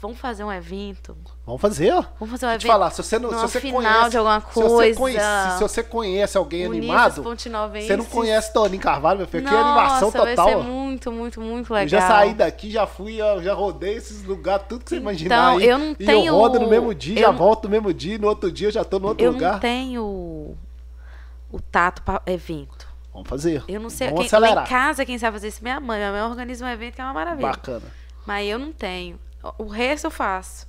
[0.00, 1.16] Vamos fazer um evento.
[1.44, 2.04] Vamos fazer, ó.
[2.20, 2.60] Vamos fazer um eu evento.
[2.60, 4.98] te falar, se você não, se você final conhece, de alguma se você, coisa.
[4.98, 9.66] conhece, se você conhece alguém animado, você não conhece Toninho Carvalho, meu filho, que Nossa,
[9.68, 10.48] animação vai total.
[10.48, 10.62] ser ó.
[10.62, 11.82] muito, muito, muito legal.
[11.84, 15.60] Eu já saí daqui, já fui, já rodei esses lugares, tudo que você imaginar Então,
[15.60, 18.14] eu não E tenho- eu rodo no mesmo dia, eu já volto no mesmo dia,
[18.14, 19.54] e no outro dia eu já tô no outro Eu lugar.
[19.54, 20.02] não tenho
[21.50, 22.86] o tato para evento.
[23.12, 23.64] Vamos fazer.
[23.66, 24.10] Eu não sei.
[24.10, 24.64] Vamos Quem, lá acelerar.
[24.64, 25.58] em casa, quem sabe fazer isso?
[25.60, 25.98] Minha mãe.
[25.98, 27.48] Minha mãe organiza um evento que é uma maravilha.
[27.48, 27.82] Bacana.
[28.24, 29.18] Mas eu não tenho.
[29.58, 30.66] O resto eu faço.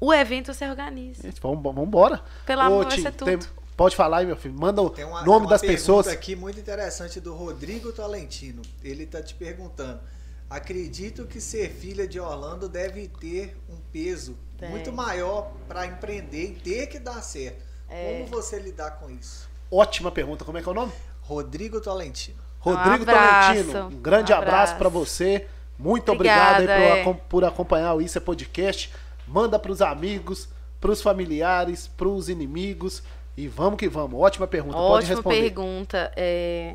[0.00, 1.22] O evento você organiza.
[1.22, 2.22] Gente, vamos, vamos embora.
[2.46, 3.48] Pelo Ô, amor, vai ser tem- tudo.
[3.76, 4.54] pode falar aí, meu filho.
[4.58, 6.08] Manda o Tem uma, nome tem uma das pergunta pessoas.
[6.08, 8.62] aqui muito interessante do Rodrigo Tolentino.
[8.84, 10.00] Ele tá te perguntando.
[10.48, 14.70] Acredito que ser filha de Orlando deve ter um peso Tem.
[14.70, 17.62] muito maior para empreender e ter que dar certo.
[17.88, 18.12] É.
[18.12, 19.48] Como você lidar com isso?
[19.70, 20.44] Ótima pergunta.
[20.44, 20.92] Como é que é o nome?
[21.20, 22.38] Rodrigo Tolentino.
[22.60, 23.86] Rodrigo abraço, Tolentino.
[23.88, 24.76] Um grande um abraço abraço.
[24.78, 25.46] pra você.
[25.78, 27.20] Muito Obrigada, obrigado aí por, é.
[27.28, 28.92] por acompanhar o Isso é Podcast.
[29.26, 30.48] Manda pros amigos,
[30.80, 33.02] pros familiares, pros inimigos.
[33.36, 34.20] E vamos que vamos.
[34.20, 34.76] Ótima pergunta.
[34.76, 35.40] Pode Ótima responder.
[35.42, 36.12] pergunta.
[36.16, 36.74] É,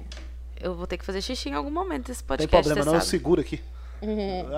[0.61, 2.49] Eu vou ter que fazer xixi em algum momento desse Tem podcast.
[2.63, 2.93] problema, você não.
[2.95, 3.09] Eu sabe.
[3.09, 3.61] seguro aqui.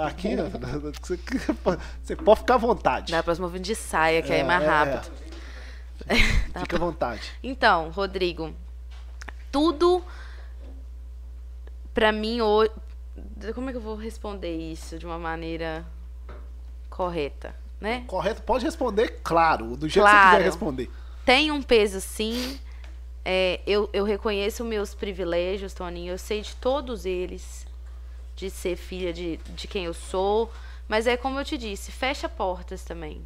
[0.08, 3.12] Aqui, ó, você pode ficar à vontade.
[3.12, 5.12] Da próxima eu vim de saia, que aí é É, mais é, rápido.
[6.60, 7.22] Fica à vontade.
[7.44, 8.54] Então, Rodrigo,
[9.52, 10.04] tudo
[11.94, 12.72] pra mim hoje.
[13.54, 15.86] Como é que eu vou responder isso de uma maneira
[16.90, 18.04] correta, né?
[18.08, 18.42] Correto?
[18.42, 20.30] Pode responder, claro, do jeito que Claro.
[20.30, 20.90] você quiser responder.
[21.26, 22.60] Tem um peso sim.
[23.24, 26.14] É, eu, eu reconheço meus privilégios, Toninho.
[26.14, 27.66] Eu sei de todos eles,
[28.36, 30.52] de ser filha de, de quem eu sou.
[30.88, 33.26] Mas é como eu te disse, fecha portas também.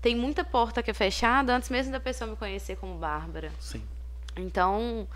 [0.00, 3.50] Tem muita porta que é fechada antes mesmo da pessoa me conhecer como Bárbara.
[3.58, 3.82] Sim.
[4.36, 5.08] Então,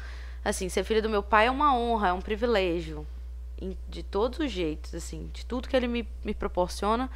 [0.45, 3.07] assim, ser filha do meu pai é uma honra, é um privilégio.
[3.89, 7.11] De todos os jeitos, assim, de tudo que ele me, me proporciona,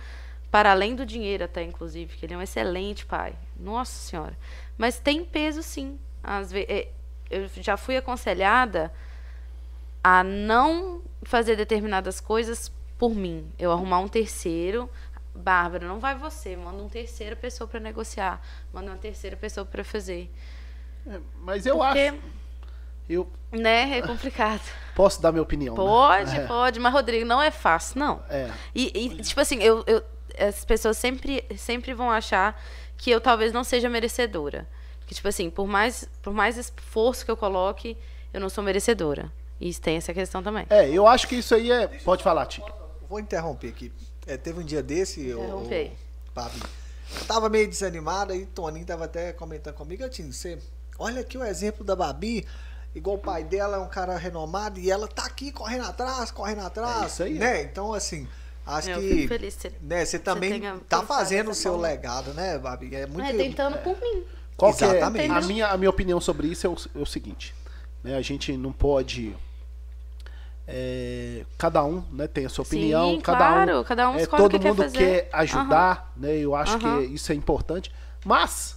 [0.51, 3.34] para além do dinheiro até, inclusive, que ele é um excelente pai.
[3.59, 4.36] Nossa Senhora.
[4.78, 5.99] Mas tem peso, sim.
[6.22, 6.86] Às vezes,
[7.30, 8.92] eu já fui aconselhada
[10.03, 13.51] a não fazer determinadas coisas por mim.
[13.59, 14.88] Eu arrumar um terceiro.
[15.34, 18.40] Bárbara, não vai você, manda uma terceira pessoa para negociar,
[18.72, 20.32] manda uma terceira pessoa para fazer.
[21.07, 22.18] É, mas eu Porque, acho.
[23.09, 24.62] Eu né, é complicado.
[24.94, 25.74] posso dar minha opinião.
[25.74, 25.82] né?
[25.82, 28.22] Pode, É, pode, mas Rodrigo, não é fácil, não.
[28.28, 28.50] É.
[28.74, 30.02] E, e, tipo assim, eu, eu,
[30.38, 32.61] as pessoas sempre, sempre vão achar
[32.96, 34.66] que eu talvez não seja merecedora.
[35.07, 37.96] Que, tipo assim, por mais, por mais esforço que eu coloque,
[38.32, 39.32] eu não sou merecedora.
[39.61, 40.66] E tem essa questão também.
[40.68, 41.86] É, eu acho que isso aí é.
[41.86, 42.64] Pode falar, Tio.
[43.09, 43.92] Vou interromper aqui.
[44.26, 45.92] É, teve um dia desse, o, Interrompei.
[46.34, 46.61] Babi.
[47.18, 50.02] Eu tava meio desanimada e Toninho tava até comentando comigo.
[50.02, 50.59] Eu tinha, você,
[50.98, 52.44] olha aqui o exemplo da Babi.
[52.97, 56.62] Igual o pai dela é um cara renomado e ela tá aqui correndo atrás, correndo
[56.62, 57.03] atrás.
[57.03, 57.34] É isso aí.
[57.34, 57.62] Né?
[57.64, 58.26] Então, assim,
[58.66, 59.09] acho eu que.
[59.09, 59.53] fico feliz.
[59.53, 61.88] se- Né, você também tenha tá fazendo o seu forma.
[61.88, 62.94] legado, né, Babi?
[62.94, 63.28] É muito.
[63.28, 64.24] É, tentando por mim.
[64.57, 65.30] Qual é Exatamente.
[65.30, 67.55] a minha, a minha opinião sobre isso é o, é o seguinte,
[68.03, 68.16] né?
[68.16, 69.36] A gente não pode
[70.66, 74.22] é, cada um, né, tem a sua Sim, opinião, cada claro, um, cada um é,
[74.22, 74.99] escolhe todo que quer mundo fazer.
[74.99, 76.34] quer ajudar, né?
[76.38, 77.01] Eu acho Aham.
[77.07, 77.92] que isso é importante,
[78.24, 78.74] mas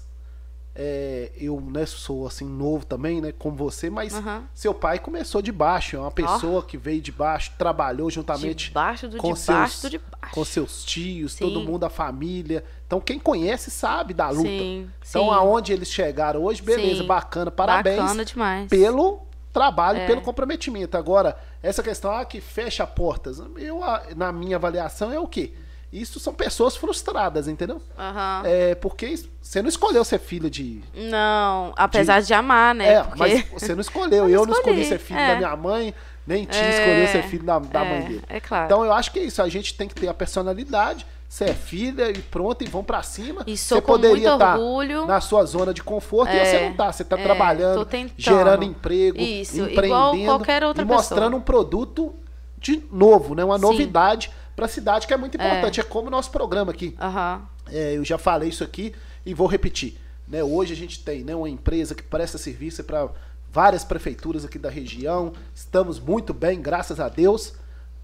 [0.82, 4.45] é, eu, né, sou assim novo também, né, como você, mas Aham.
[4.53, 9.09] seu pai começou de baixo, é uma pessoa que veio de baixo, trabalhou juntamente Debaixo
[9.09, 10.34] do com debaixo seus, do debaixo.
[10.34, 11.43] com seus tios, Sim.
[11.43, 12.63] todo mundo, a família.
[12.88, 14.43] Então, quem conhece sabe da luta.
[14.47, 15.30] Sim, então, sim.
[15.32, 18.69] aonde eles chegaram hoje, beleza, bacana, parabéns Bacana demais.
[18.69, 20.07] pelo trabalho, É.
[20.07, 20.95] pelo comprometimento.
[20.95, 23.82] Agora, essa questão ah, que fecha portas, eu,
[24.15, 25.51] na minha avaliação, é o quê?
[25.91, 27.81] Isso são pessoas frustradas, entendeu?
[27.97, 28.43] Aham.
[28.45, 30.81] É, porque você não escolheu ser filho de.
[30.93, 32.93] Não, apesar de, amar, né?
[32.93, 34.29] É, Porque- mas você não escolheu.
[34.29, 35.31] Eu não escolhi ser filho é.
[35.33, 35.93] da minha mãe,
[36.27, 38.23] nem Tia É, escolheu ser filho da, da é, mãe dele.
[38.29, 38.65] é claro.
[38.65, 39.41] Então eu acho que é isso.
[39.41, 43.41] A gente tem que ter a personalidade, ser filha e pronto, e vão pra cima.
[43.47, 46.75] E sou você poderia muito tá na sua zona de conforto e É, você não
[46.75, 46.91] tá.
[46.93, 50.43] Você tá é, trabalhando, gerando emprego, Isso, empreendendo
[50.79, 52.13] e mostrando um produto
[52.59, 53.43] de novo, né?
[53.43, 53.63] Uma Sim.
[53.63, 55.80] novidade pra cidade que é muito importante.
[55.80, 56.95] É, como o nosso programa aqui.
[56.99, 57.47] Aham.
[57.72, 58.93] É, eu já falei isso aqui
[59.26, 59.97] e vou repetir.
[60.28, 60.43] Né?
[60.43, 63.10] Hoje a gente tem né, uma empresa que presta serviço para
[63.51, 65.34] várias prefeituras aqui da região.
[65.55, 67.53] Estamos muito bem, graças a Deus.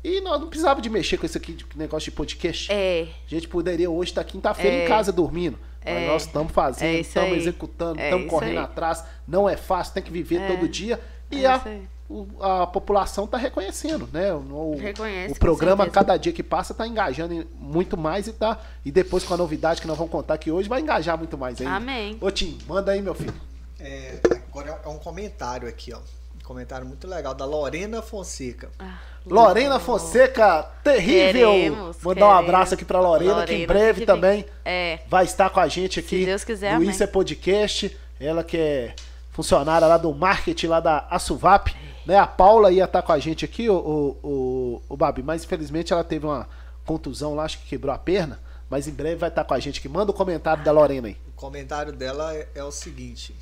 [0.03, 2.71] E nós não precisava de mexer com esse aqui de negócio de podcast.
[2.71, 3.07] É.
[3.25, 4.85] A gente poderia hoje estar quinta-feira É.
[4.85, 5.57] em casa dormindo.
[5.83, 6.07] Mas É.
[6.07, 7.37] nós estamos fazendo, É estamos aí.
[7.39, 8.63] executando, É estamos isso correndo aí.
[8.63, 9.03] atrás.
[9.27, 10.47] Não é fácil, tem que viver É.
[10.47, 10.99] todo dia.
[11.31, 11.61] E É a.
[12.09, 14.31] o- a população está reconhecendo, né?
[14.33, 18.59] O, Reconhece, o programa, cada dia que passa, está engajando muito mais e tá.
[18.83, 21.59] E depois com a novidade que nós vamos contar aqui hoje, vai engajar muito mais
[21.59, 21.73] ainda.
[21.73, 22.17] Amém.
[22.21, 23.33] Ô Tim, manda aí, meu filho.
[23.79, 25.97] É, agora é um comentário aqui, ó.
[25.97, 28.69] Um comentário muito legal da Lorena Fonseca.
[28.77, 31.51] Ah, Lorena Fonseca, terrível!
[31.51, 32.49] Queremos, Mandar um queremos.
[32.49, 34.99] abraço aqui pra Lorena, que em Lorena, breve que também É.
[35.09, 36.79] vai estar com a gente aqui Deus quiser.
[36.83, 37.97] Isso é Podcast.
[38.19, 38.95] Ela que é
[39.31, 41.75] funcionária lá do marketing lá da Asuvap.
[42.05, 42.17] Né?
[42.17, 46.03] A Paula ia estar com a gente aqui, o, o, o, Babi, mas infelizmente ela
[46.03, 46.47] teve uma
[46.85, 48.39] contusão lá, acho que quebrou a perna.
[48.69, 49.87] Mas em breve vai estar com a gente aqui.
[49.87, 51.17] Manda o comentário da Lorena aí.
[51.27, 53.35] O comentário dela é, é o seguinte: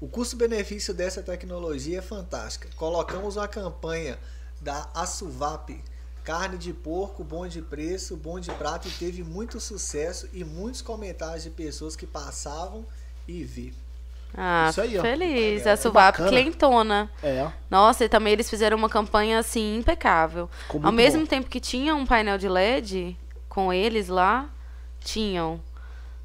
[0.00, 2.68] O custo-benefício dessa tecnologia é fantástica.
[2.76, 4.18] Colocamos uma campanha
[4.60, 5.82] da Asuvap,
[6.24, 10.82] carne de porco, bom de preço, bom de prato e teve muito sucesso e muitos
[10.82, 12.84] comentários de pessoas que passavam
[13.26, 13.72] e vi.
[14.36, 15.02] Ah, Isso aí, ó.
[15.02, 15.66] feliz.
[15.66, 16.16] É, a Suvap.
[16.16, 17.10] Clentona.
[17.22, 20.48] É, Nossa, e também eles fizeram uma campanha assim impecável.
[20.66, 21.26] Ficou Ao mesmo bom.
[21.26, 23.16] tempo que tinha um painel de LED
[23.48, 24.48] com eles lá,
[25.00, 25.60] tinham,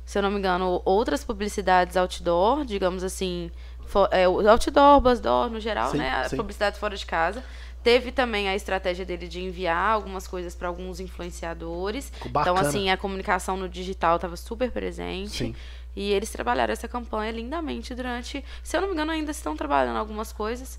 [0.05, 3.49] se eu não me engano, outras publicidades outdoor, digamos assim,
[3.87, 6.27] fo- é, outdoor, buzzdoor, no geral, Sim, né?
[6.29, 6.37] Sim.
[6.37, 7.43] publicidade fora de casa.
[7.83, 12.11] Teve também a estratégia dele de enviar algumas coisas para alguns influenciadores.
[12.25, 15.29] Então, assim, a comunicação no digital estava super presente.
[15.37, 15.55] Sim.
[15.95, 18.43] E eles trabalharam essa campanha lindamente durante.
[18.63, 20.77] Se eu não me engano, ainda estão trabalhando algumas coisas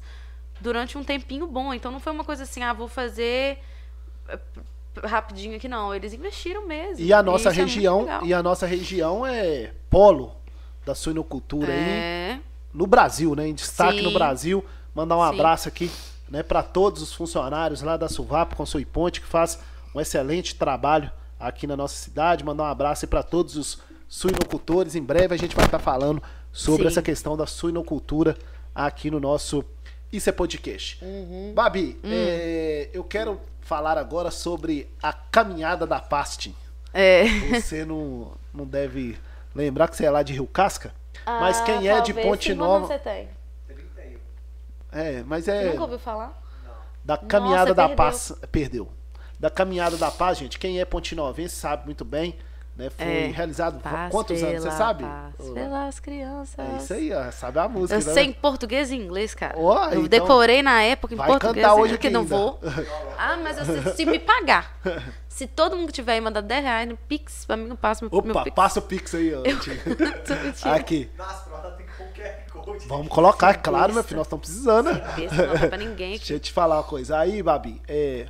[0.60, 1.72] durante um tempinho bom.
[1.72, 3.58] Então não foi uma coisa assim, ah, vou fazer
[4.28, 4.38] eh,
[5.04, 5.94] rapidinho aqui, não.
[5.94, 7.02] Eles investiram mesmo.
[7.04, 8.26] E a nossa isso é região, legal.
[8.26, 10.34] e a nossa região é polo
[10.84, 12.38] da suinocultura aí É,
[12.72, 13.48] no Brasil, né?
[13.48, 14.04] Em destaque Sim.
[14.04, 14.64] no Brasil.
[14.94, 15.34] Mandar um Sim.
[15.34, 15.90] abraço aqui,
[16.28, 19.58] né, para todos os funcionários lá da Suvap com Sui Ponte que faz
[19.94, 22.44] um excelente trabalho aqui na nossa cidade.
[22.44, 23.78] Mandar um abraço para todos os
[24.08, 24.94] suinocultores.
[24.94, 26.88] Em breve a gente vai estar falando sobre Sim.
[26.88, 28.36] essa questão da suinocultura
[28.74, 29.64] aqui no nosso
[30.12, 30.98] Isso é Podcast.
[31.04, 31.52] Uhum.
[31.54, 32.10] Babi, Hum.
[32.12, 36.54] é, eu quero falar agora sobre a caminhada da Pastin.
[36.94, 37.24] é.
[37.60, 39.18] Você não, não deve
[39.54, 40.94] lembrar que você é lá de Rio Casca,
[41.26, 42.86] mas Ah, quem é de Ponte Nova.
[42.86, 43.28] você tem?
[43.66, 44.18] 31.
[44.92, 45.70] É, mas Você é.
[45.70, 46.42] nunca ouviu falar?
[47.04, 47.96] Da Caminhada da perdeu.
[47.96, 48.32] Paz.
[48.50, 48.88] Perdeu.
[49.38, 52.36] Da Caminhada da Paz, gente, quem é pontinovense sabe muito bem.
[52.76, 52.90] Né?
[52.90, 53.26] Foi É.
[53.28, 55.04] realizado Paz quantos anos, você pela sabe?
[55.04, 56.58] paz pelas crianças.
[56.58, 57.30] É isso aí, ó.
[57.32, 57.98] Sabe a música.
[57.98, 58.12] Eu né?
[58.12, 59.54] sei em português e inglês, cara.
[59.58, 62.36] Ó, eu então decorei na época em vai português cantar e hoje que não ainda.
[62.36, 62.60] vou.
[63.18, 64.78] Ah, mas eu- se, se me pagar.
[65.26, 68.22] Se todo mundo tiver aí mandar 10 reais no Pix, pra mim eu passo meu,
[68.22, 68.54] meu Opa, Pix.
[68.54, 69.40] passa o Pix aí, ó.
[69.46, 69.80] mentindo.
[70.74, 71.10] Aqui.
[71.16, 71.44] Nas
[72.14, 72.86] tem.
[72.88, 74.92] Vamos colocar, é claro, meu filho, nós estamos precisando.
[75.14, 76.18] Besta, não dá pra ninguém aqui.
[76.18, 77.18] Deixa eu te falar uma coisa.
[77.18, 78.26] Aí, Babi, é...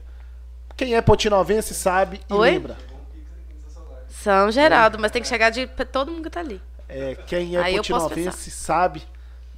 [0.76, 2.50] quem é pontinovense sabe e Oi?
[2.52, 2.76] lembra.
[4.26, 6.60] São Geraldo, mas tem que chegar de todo mundo que tá ali.
[6.88, 7.80] É, quem é Aí
[8.40, 9.04] sabe.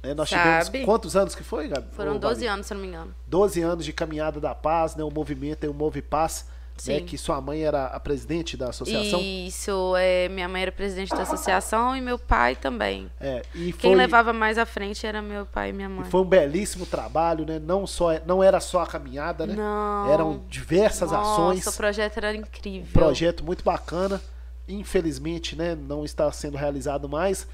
[0.03, 0.65] né, nós Sabe.
[0.65, 1.87] tivemos quantos anos que foi, Gabi?
[1.91, 2.47] Foram Ô, 12 Babi?
[2.47, 3.15] anos, se não me engano.
[3.25, 5.03] 12 anos de caminhada da paz, né?
[5.03, 6.45] O movimento é o Move Paz,
[6.85, 7.01] né?
[7.01, 9.19] Que sua mãe era a presidente da associação.
[9.19, 13.11] Isso, é, minha mãe era presidente da associação e meu pai também.
[13.19, 16.07] É, e Quem foi, levava mais à frente era meu pai e minha mãe.
[16.07, 17.57] e foi um belíssimo trabalho, né?
[17.57, 19.55] Não só não era só a caminhada, né?
[19.55, 20.11] Não.
[20.13, 21.65] Eram diversas Nossa, ações.
[21.65, 22.87] o projeto era incrível.
[22.89, 24.21] Um projeto muito bacana.
[24.69, 27.47] Infelizmente, né, não está sendo realizado mais,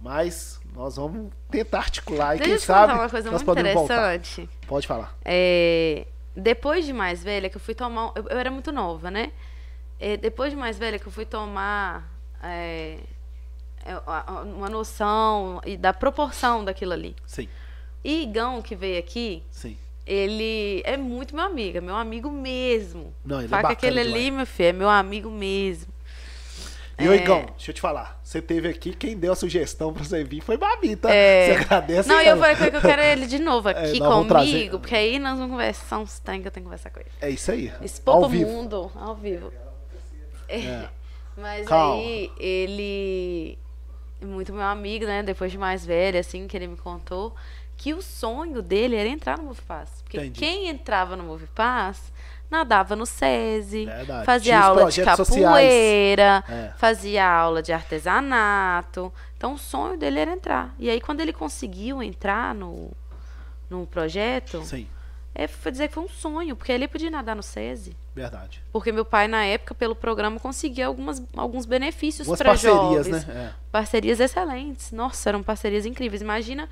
[0.00, 4.14] mas nós vamos tentar articular e Deixa quem sabe uma coisa nós muito podemos voltar.
[4.16, 4.48] interessante.
[4.66, 5.14] Pode falar.
[5.24, 8.12] É, depois de mais velha, que eu fui tomar.
[8.16, 9.32] Eu, eu era muito nova, né?
[10.00, 12.10] É, depois de mais velha, que eu fui tomar
[12.42, 12.98] é,
[13.84, 13.96] é,
[14.44, 17.14] uma noção e da proporção daquilo ali.
[17.26, 17.48] Sim,
[18.02, 19.76] E Igão, que veio aqui, sim.
[20.04, 23.14] ele é muito meu amigo, é meu amigo mesmo.
[23.24, 25.91] Não, ele é que bacana aquele ali, meu filho, é meu amigo mesmo.
[27.04, 28.20] E o Igão, deixa eu te falar.
[28.22, 31.12] Você teve aqui, quem deu a sugestão pra você vir foi Babi, tá?
[31.12, 31.46] É.
[31.46, 34.28] Você agradece Não, e eu falei que eu quero ele de novo aqui nós vamos
[34.28, 34.50] trazer.
[34.50, 37.10] comigo, porque aí nós vamos conversar uns tem que eu tenho que conversar com ele.
[37.20, 37.72] É isso aí.
[37.82, 38.50] Expor Ao pro vivo.
[38.50, 39.52] mundo, ao vivo.
[40.48, 40.88] É.
[41.36, 41.94] Mas Calma.
[41.94, 43.58] aí ele
[44.20, 45.22] é muito meu amigo, né?
[45.22, 47.34] Depois de mais velho, assim, que ele me contou
[47.76, 50.02] que o sonho dele era entrar no Move Pass.
[50.02, 50.38] Porque Entendi.
[50.38, 52.12] quem entrava no Move Pass
[52.52, 54.24] nadava no SESI, Verdade.
[54.26, 56.44] fazia Tinha aula de capoeira.
[56.48, 56.72] É.
[56.76, 59.12] fazia aula de artesanato.
[59.36, 60.74] Então o sonho dele era entrar.
[60.78, 62.90] E aí quando ele conseguiu entrar no,
[63.68, 64.86] no projeto, Sim,
[65.34, 67.96] é, foi dizer que foi um sonho, porque ele podia nadar no SESI.
[68.14, 68.62] verdade.
[68.70, 73.26] Porque meu pai, na época, pelo programa, conseguia algumas, alguns benefícios para parcerias, jovens.
[73.26, 73.50] né?
[73.50, 73.52] É.
[73.72, 74.92] Parcerias excelentes.
[74.92, 76.20] Nossa, eram parcerias incríveis.
[76.20, 76.68] Imagina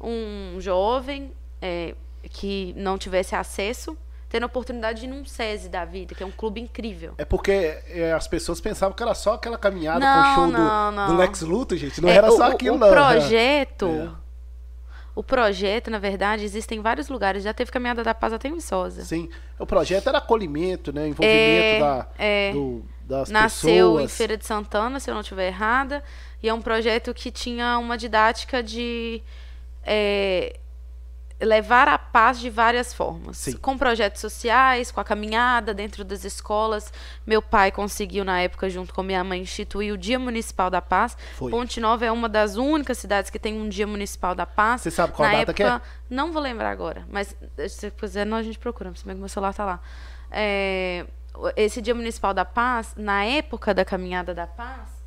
[0.00, 1.30] um jovem
[1.62, 1.94] é,
[2.30, 3.96] que não tivesse acesso,
[4.30, 7.12] tendo a oportunidade de ir num SESI da vida, que é um clube incrível.
[7.18, 7.50] É porque
[7.88, 10.96] é, as pessoas pensavam que era só aquela caminhada com Não, o show não, do,
[10.96, 11.06] não.
[11.08, 12.00] do Lex Luthor, gente.
[12.00, 12.88] Não É, era o- só o- aquilo, o não.
[12.88, 14.08] projeto, É.
[15.16, 17.42] o projeto, na verdade, existe em vários lugares.
[17.42, 19.04] Já teve Caminhada da Paz até em Viçosa.
[19.04, 19.28] Sim,
[19.58, 21.08] o projeto era acolhimento, né?
[21.08, 22.52] Envolvimento É, da, é.
[22.52, 24.16] do- das Nasceu em pessoas.
[24.16, 26.04] Feira de Santana, se eu não estiver errada,
[26.40, 29.20] e é um projeto que tinha uma didática de
[29.84, 30.59] é,
[31.40, 33.38] levar a paz de várias formas.
[33.38, 33.56] Sim.
[33.56, 36.92] Com projetos sociais, com a caminhada dentro das escolas.
[37.26, 41.16] Meu pai conseguiu, na época, junto com minha mãe, instituir o Dia Municipal da Paz.
[41.36, 41.50] Foi.
[41.50, 44.82] Ponte Nova é uma das únicas cidades que tem um Dia Municipal da Paz.
[44.82, 47.34] Você sabe qual na data que época, Não vou lembrar agora, mas
[47.68, 49.80] se quiser, nós a gente procura, se bem que meu celular tá lá.
[50.30, 51.06] É,
[51.56, 54.99] esse Dia Municipal da Paz, na época da Caminhada da Paz,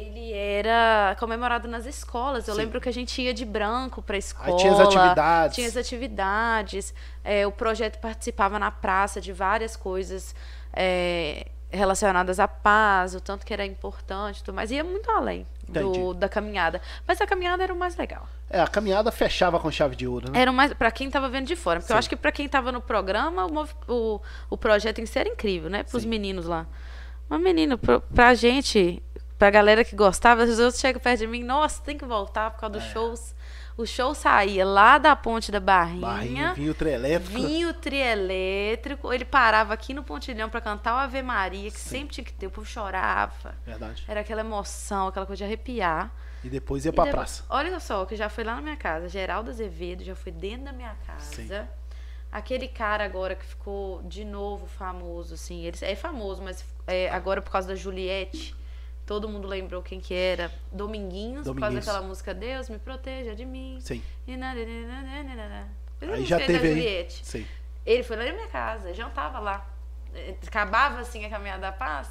[0.00, 2.46] ele era comemorado nas escolas.
[2.46, 2.60] Eu Sim.
[2.60, 4.48] lembro que a gente ia de branco para a escola.
[4.48, 5.54] Aí tinha as atividades.
[5.56, 6.94] Tinha as atividades.
[7.24, 10.34] é, o projeto participava na praça de várias coisas
[10.72, 14.70] é, relacionadas à paz, o tanto que era importante, tudo mais.
[14.70, 16.80] Ia muito além do- da caminhada.
[17.06, 18.26] Mas a caminhada era o mais legal.
[18.48, 20.40] É, a caminhada fechava com chave de ouro, né?
[20.40, 21.98] Era o mais para quem estava vendo de fora, porque eu Sim.
[21.98, 24.20] acho que para quem estava no programa, o, o,
[24.50, 25.82] o projeto em si era incrível, né?
[25.82, 26.66] Para os meninos lá.
[27.28, 29.02] Mas menino, pro, pra gente,
[29.38, 32.60] pra galera que gostava, os outros chegam perto de mim, nossa, tem que voltar por
[32.60, 32.80] causa É.
[32.80, 33.34] dos shows.
[33.76, 36.00] O show saía lá da Ponte da Barrinha.
[36.00, 37.32] Barrinho, vinho trielétrico.
[37.40, 42.14] Vinha o trielétrico, ele parava aqui no Pontilhão para cantar o Ave Maria, que sempre
[42.14, 43.54] tinha que ter, o povo chorava.
[43.64, 44.04] Verdade.
[44.08, 46.10] Era aquela emoção, aquela coisa de arrepiar.
[46.42, 47.44] E depois ia E pra depois- praça.
[47.48, 49.08] Olha só, que já foi lá na minha casa.
[49.08, 51.34] Geraldo Azevedo já foi dentro da minha casa.
[51.36, 51.48] Sim.
[52.30, 55.64] Aquele cara agora que ficou de novo famoso, assim.
[55.64, 58.54] Ele é famoso, mas é, agora por causa da Juliette.
[59.08, 60.52] Todo mundo lembrou quem que era.
[60.70, 61.86] Dominguinhos, por causa Dominguinhos.
[61.86, 63.78] daquela música Deus me proteja de mim.
[63.80, 64.02] Sim.
[64.26, 64.50] E a
[66.12, 67.06] Aí já teve aí.
[67.10, 67.46] Sim.
[67.86, 69.66] Ele foi lá na minha casa, jantava lá.
[70.14, 72.06] Eh, Acabava assim a caminhada da paz.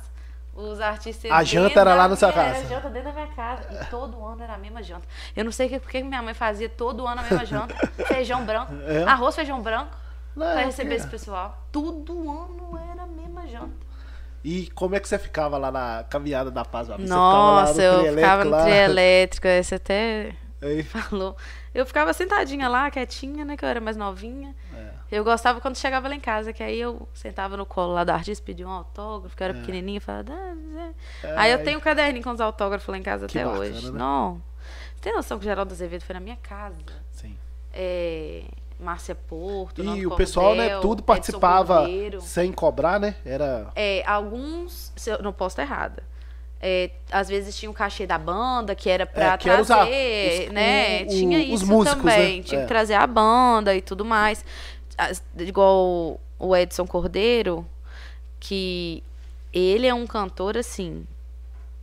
[0.55, 1.29] Os artistas.
[1.29, 2.57] A janta era lá na sua casa?
[2.57, 3.67] Era janta dentro da minha casa.
[3.79, 5.07] E todo ano era a mesma janta.
[5.35, 7.75] Eu não sei que- por que minha mãe fazia todo ano a mesma janta.
[8.07, 8.73] feijão branco.
[8.87, 9.03] É?
[9.03, 9.95] Arroz, feijão branco.
[10.35, 11.63] Não, Pra é receber que- esse pessoal.
[11.71, 13.85] Todo ano era a mesma janta.
[14.43, 16.87] E como é que você ficava lá na caminhada da paz?
[16.87, 19.47] Você ficava lá Nossa, no eu ficava no trio elétrico.
[19.47, 21.35] Esse até Aí, falou.
[21.73, 23.55] Eu ficava sentadinha lá, quietinha, né?
[23.57, 24.55] Que eu era mais novinha.
[24.75, 24.97] é.
[25.09, 28.09] Eu gostava quando chegava lá em casa, que aí eu sentava no colo lá do
[28.09, 29.49] artista, pedia um autógrafo, que eu É.
[29.51, 30.33] era pequenininha, e falava...
[30.33, 31.33] "Ah, Zé".
[31.37, 33.91] Aí eu tenho um caderninho com os autógrafos lá em casa Que até bacana, hoje.
[33.91, 33.97] né?
[33.97, 34.41] Não.
[34.95, 36.75] Você tem noção que o Geraldo Azevedo foi na minha casa?
[37.11, 37.37] Sim.
[37.73, 38.43] É,
[38.79, 41.87] Márcia Porto, E Nando o pessoal, né, Cordel, tudo participava
[42.21, 43.15] sem cobrar, né?
[43.25, 43.67] Era.
[43.75, 46.03] É, alguns, se eu não posso estar errada.
[46.61, 50.53] É, às vezes tinha o cachê da banda, que era pra É, que trazer, os-
[50.53, 51.01] né?
[51.01, 52.37] o- o- tinha os isso músicos, também.
[52.37, 52.43] né?
[52.43, 52.63] Tinha É.
[52.63, 54.43] que trazer a banda e tudo mais.
[54.97, 57.63] As- igual o Edson Cordeiro,
[58.39, 59.03] que
[59.53, 61.05] ele é um cantor assim.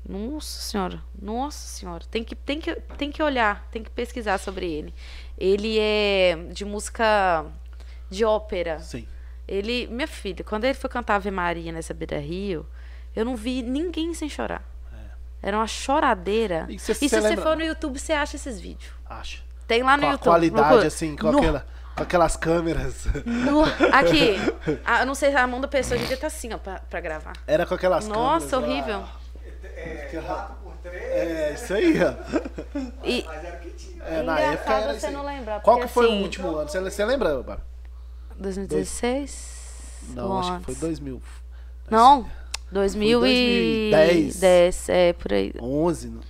[0.07, 2.05] Nossa senhora, nossa senhora.
[2.11, 4.95] Tem que, tem, que, tem que olhar, tem que pesquisar sobre ele.
[5.39, 7.47] Ele é de música
[8.11, 8.79] de ópera.
[8.81, 9.09] Sim.
[9.49, 12.67] Ele, minha filha, quando ele foi cantar Ave Maria nessa Beira Rio,
[13.17, 14.63] eu não vi ninguém sem chorar.
[15.43, 16.67] Era uma choradeira.
[16.69, 16.73] É.
[16.73, 18.91] E E, cê- se cê você for no YouTube, você acha esses vídeos.
[19.09, 19.43] Acho.
[19.67, 20.25] Tem lá no Com a YouTube.
[20.31, 20.87] qualidade, procura.
[20.87, 23.07] assim, com, No- aquela, com aquelas câmeras.
[23.27, 24.37] no- aqui.
[24.85, 27.01] Ah, eu não sei se a mão da pessoa devia estar assim, ó, pra, pra
[27.01, 27.35] gravar.
[27.47, 28.71] Era com aquelas Nossa, câmeras.
[28.73, 29.05] horrível.
[29.85, 32.15] É, 4x3, É, isso aí, ó.
[33.05, 34.05] E mas era o que tinha.
[34.05, 35.13] É, na época era você aí.
[35.13, 36.69] não lembrar, Qual que foi assim, o último ano?
[36.69, 37.61] Você, você lembra, Bárbara?
[38.39, 39.55] 2016?
[40.11, 41.23] Não, Ou acho que foi 2000.
[41.91, 42.27] Não,
[42.71, 44.41] 2010.
[44.41, 44.89] 2010.
[44.89, 45.53] É, por aí.
[45.61, 46.09] 11.
[46.09, 46.21] não.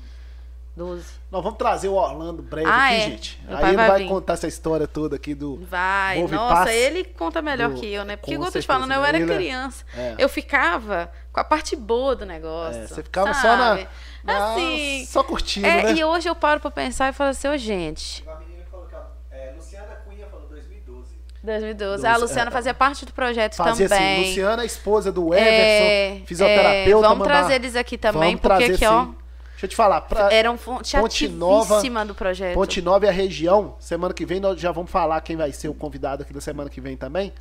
[0.77, 1.05] 12.
[1.35, 3.01] Nós vamos trazer o Orlando breve Ah, aqui, é.
[3.01, 3.41] gente.
[3.49, 5.57] Meu Aí ele vai vai contar essa história toda aqui do.
[5.69, 8.15] Vai, Move nossa, Pass ele conta melhor do- que eu, né?
[8.15, 9.09] Porque, igual eu tô te falando, eu né?
[9.09, 9.85] era Ele é- criança.
[9.97, 10.15] é.
[10.17, 12.83] Eu ficava com a parte boa do negócio.
[12.83, 13.69] É, você ficava só na.
[13.71, 13.89] sabe?
[14.23, 15.05] na- Assim.
[15.07, 15.93] Só curtindo, É, né?
[15.95, 18.95] e hoje eu paro pra pensar e falo assim, ô gente, Uma menina falou que,
[18.95, 19.01] ó,
[19.33, 21.17] é, Luciana Cunha falou 2012.
[21.43, 22.07] 2012.
[22.07, 22.53] A Luciana é.
[22.53, 24.21] fazia parte do projeto Fazia também.
[24.21, 26.91] assim, Luciana, a esposa do É, Everson, fisioterapeuta.
[27.07, 29.15] é, vamos mandar- trazer eles aqui também, Vamos porque trazer, aqui, ó, sim.
[29.65, 32.55] Deixa eu te falar, pra eram fonte Ponte Nova- do projeto.
[32.55, 35.69] Ponte Nova e a região, semana que vem nós já vamos falar quem vai ser
[35.69, 37.33] o convidado aqui da semana que vem também.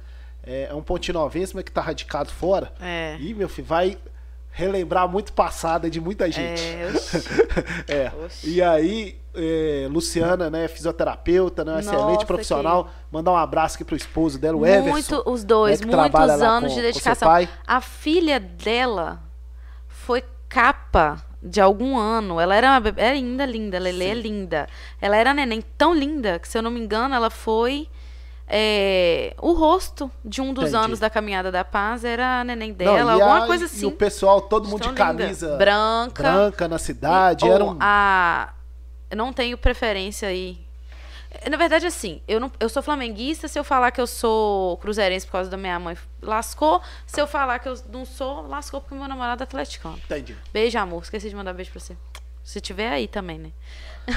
[0.46, 2.72] É, é um Ponte Novense, mas que tá radicado fora.
[2.82, 3.18] É.
[3.20, 3.98] E, meu filho, vai
[4.52, 6.62] relembrar muito passado de muita gente.
[6.62, 7.18] É, oxi.
[7.92, 8.12] É.
[8.26, 8.50] Oxi.
[8.52, 12.90] E aí, é, Luciana, né, fisioterapeuta, né, uma excelente Nossa, profissional.
[13.12, 14.90] Mandar um abraço aqui pro esposo dela, o Everson.
[14.92, 17.30] Muito, os dois, né, que trabalha muitos anos com- de dedicação.
[17.68, 19.22] A filha dela
[19.88, 22.40] foi capa de algum ano.
[22.40, 23.78] Ela era, uma bebê, era linda, linda.
[23.80, 24.68] Lele é linda.
[25.02, 27.88] Ela era neném tão linda que, se eu não me engano, ela foi.
[28.48, 30.86] é, o rosto de um dos Entendi.
[30.86, 33.66] anos da Caminhada da Paz era a neném Não, dela, e alguma a- coisa E
[33.66, 33.86] assim.
[33.86, 34.98] o pessoal, todo mundo de linda.
[35.06, 36.24] camisa branca.
[36.24, 37.46] branca na cidade.
[37.46, 37.78] E- era um...
[37.80, 38.54] a
[39.10, 40.63] eu não tenho preferência aí.
[41.50, 43.48] Na verdade, assim, eu, não, eu sou flamenguista.
[43.48, 46.82] Se eu falar que eu sou cruzeirense por causa da minha mãe, lascou.
[47.06, 50.00] Se eu falar que eu não sou, lascou porque meu namorado é atleticano.
[50.06, 50.36] Entendi.
[50.54, 51.04] Beijo, amor.
[51.04, 51.98] Esqueci de mandar beijo pra você.
[52.44, 53.52] Se tiver aí também, né?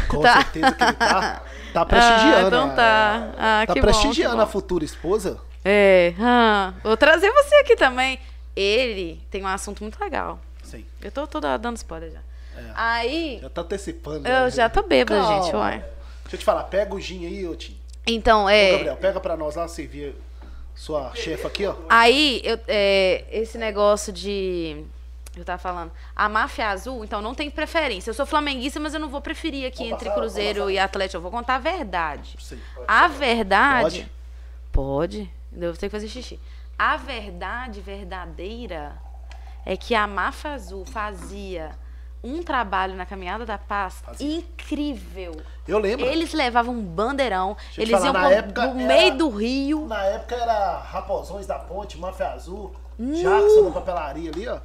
[0.08, 0.34] Com Tá.
[0.42, 1.42] certeza que ele tá,
[1.72, 2.36] tá prestigiando.
[2.36, 3.32] Ah, então tá.
[3.38, 4.50] Ah, tá que bom, prestigiando que a bom.
[4.50, 5.40] futura esposa.
[5.64, 6.12] É.
[6.20, 8.18] ah, vou trazer você aqui também.
[8.54, 10.38] Ele tem um assunto muito legal.
[10.62, 10.84] Sim.
[11.02, 12.20] Eu tô toda dando spoiler já.
[12.60, 12.70] É.
[12.74, 13.38] Aí.
[13.42, 14.26] Já tá antecipando.
[14.28, 14.50] Eu né?
[14.50, 15.42] já tô bêbada, Calma.
[15.44, 15.84] gente, uai.
[16.26, 17.78] Deixa eu te falar, pega o gin aí, ô Tim.
[18.06, 18.72] Então, Ô, é.
[18.72, 20.14] Gabriel, pega pra nós lá, servir
[20.74, 21.74] sua chefa aqui, ó.
[21.88, 24.84] Aí, eu, é, esse negócio de.
[25.36, 25.92] Eu tava falando.
[26.14, 28.10] A máfia azul, então não tem preferência.
[28.10, 31.18] Eu sou flamenguista, mas eu não vou preferir aqui Vamos entre passar, Cruzeiro e Atlético.
[31.18, 32.36] Eu vou contar a verdade.
[32.40, 32.58] Sim.
[32.88, 34.10] A verdade.
[34.72, 35.30] Pode?
[35.52, 36.40] Eu vou ter que fazer xixi.
[36.78, 38.96] A verdade verdadeira
[39.64, 41.76] é que a máfia azul fazia
[42.26, 44.36] um trabalho na Caminhada da Paz Fazia.
[44.38, 45.36] incrível.
[45.66, 46.06] Eu lembro.
[46.06, 49.86] Eles levavam um bandeirão, eles falar, iam pro, época pro era- meio do rio.
[49.86, 54.58] Na época era Raposões da Ponte, Máfia Azul, Jackson da papelaria ali, ó.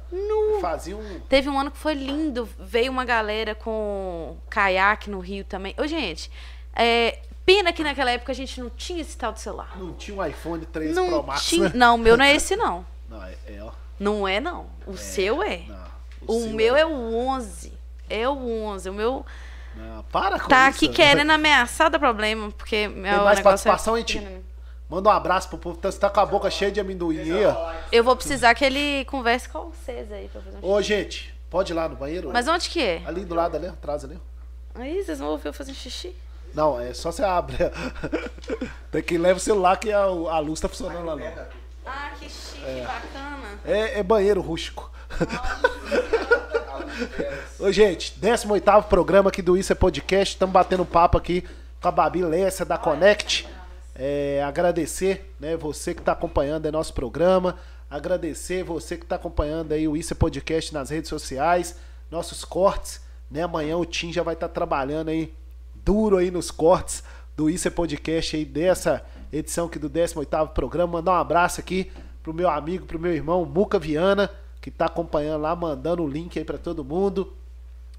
[0.60, 1.20] Fazia um.
[1.28, 2.48] Teve um ano que foi lindo.
[2.58, 5.74] Veio uma galera com caiaque no Rio também.
[5.78, 6.30] Ô, gente,
[6.74, 9.76] é, pena que naquela época a gente não tinha esse tal de celular.
[9.78, 11.68] Não tinha um iPhone 13 Não Pro Max, tinha.
[11.68, 11.72] né?
[11.74, 12.86] Não, o meu não é esse, não.
[13.08, 13.70] Não, é, é, ó.
[14.00, 14.66] Não é, não.
[14.86, 15.64] O seu é.
[15.68, 15.91] Não,
[16.26, 17.72] O, seu meu é o 11.
[18.08, 18.90] É o 11.
[18.90, 19.26] O meu
[19.74, 20.76] Não, para com tá isso.
[20.84, 24.18] aqui querendo ameaçar dar problema, porque meu Tem mais negócio participação, é Tim?
[24.18, 24.44] pequenininho.
[24.88, 25.78] Manda um abraço pro povo.
[25.80, 27.72] Você tá com a boca cheia de amendoim aí, ó.
[27.90, 31.72] Eu vou precisar que ele converse com vocês aí pra fazer um Ô, gente, pode
[31.72, 32.30] ir lá no banheiro?
[32.30, 33.02] Mas onde que é?
[33.06, 34.18] Ali do lado ali, atrás ali.
[34.74, 36.14] Aí vocês vão ouvir eu fazer xixi?
[36.54, 37.56] Não, é só você abre.
[38.92, 41.61] Tem que levar o celular que a, a luz tá funcionando lá não.
[41.84, 43.58] Ah, que chique, bacana.
[43.64, 44.90] É, é banheiro rústico.
[47.58, 50.34] Ô, gente, 18 programa aqui do Isso é Podcast.
[50.34, 51.44] Estamos batendo papo aqui
[51.80, 53.48] com a Babi Lessa da Connect.
[53.94, 57.58] É, agradecer, né, você que está acompanhando aí nosso programa.
[57.90, 61.76] Agradecer você que está acompanhando aí o Isso é Podcast nas redes sociais,
[62.10, 63.00] nossos cortes.
[63.30, 65.34] Né, amanhã o Tim já vai estar trabalhando aí
[65.84, 67.02] duro aí nos cortes
[67.36, 70.94] do Isso é Podcast aí, dessa edição aqui do 18º programa.
[70.94, 71.90] Mandar um abraço aqui
[72.22, 74.30] pro meu amigo, pro meu irmão Muca Viana,
[74.60, 77.32] que tá acompanhando lá, mandando o link aí para todo mundo.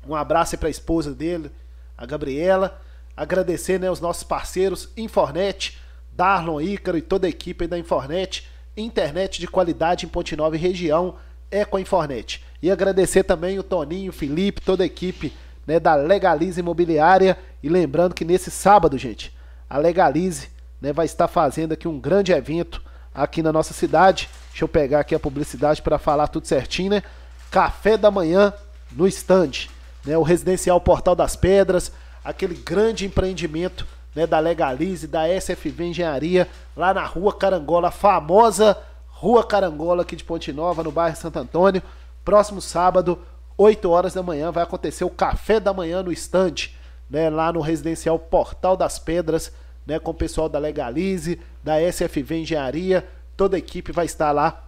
[0.08, 1.52] Um abraço aí pra esposa dele,
[1.98, 2.80] a Gabriela.
[3.16, 5.78] Agradecer, né, os nossos parceiros Infornet,
[6.12, 8.48] Darlon Ícaro e toda a equipe da Infornet.
[8.76, 11.16] Internet de qualidade em Ponte Nova e região
[11.52, 12.44] é com a Infornet.
[12.62, 15.34] E agradecer também o Toninho, o Felipe, toda a equipe
[15.68, 17.38] né, da Legalize Imobiliária.
[17.62, 19.36] E lembrando que nesse sábado, gente,
[19.70, 20.53] a Legalize
[20.84, 22.84] né, vai estar fazendo aqui um grande evento
[23.16, 24.30] aqui na nossa cidade.
[24.50, 27.04] Deixa eu pegar aqui a publicidade para falar tudo certinho, né?
[27.50, 28.54] Café da manhã
[28.92, 29.70] no stand,
[30.06, 30.18] né?
[30.18, 31.90] O residencial Portal das Pedras,
[32.22, 38.78] aquele grande empreendimento né, da Legalize, da SFV Engenharia, lá na Rua Carangola, famosa
[39.08, 41.82] Rua Carangola aqui de Ponte Nova, no bairro Santo Antônio.
[42.26, 43.20] Próximo sábado,
[43.58, 46.72] 8 horas da manhã, vai acontecer o café da manhã no stand,
[47.10, 49.50] né, lá no residencial Portal das Pedras,
[49.86, 53.06] né, com o pessoal da Legalize, da SFV Engenharia,
[53.36, 54.68] toda a equipe vai estar lá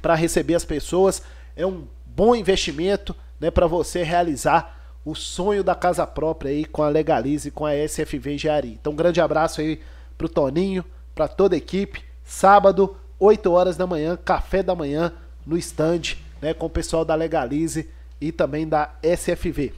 [0.00, 1.22] para receber as pessoas.
[1.56, 6.82] É um bom investimento, né, para você realizar o sonho da casa própria aí com
[6.82, 8.72] a Legalize, com a SFV Engenharia.
[8.72, 9.80] Então, um grande abraço aí
[10.16, 10.84] pro Toninho,
[11.14, 12.04] para toda a equipe.
[12.24, 15.12] Sábado, 8 horas da manhã, café da manhã
[15.46, 17.88] no stand, né, com o pessoal da Legalize
[18.20, 19.72] e também da SFV.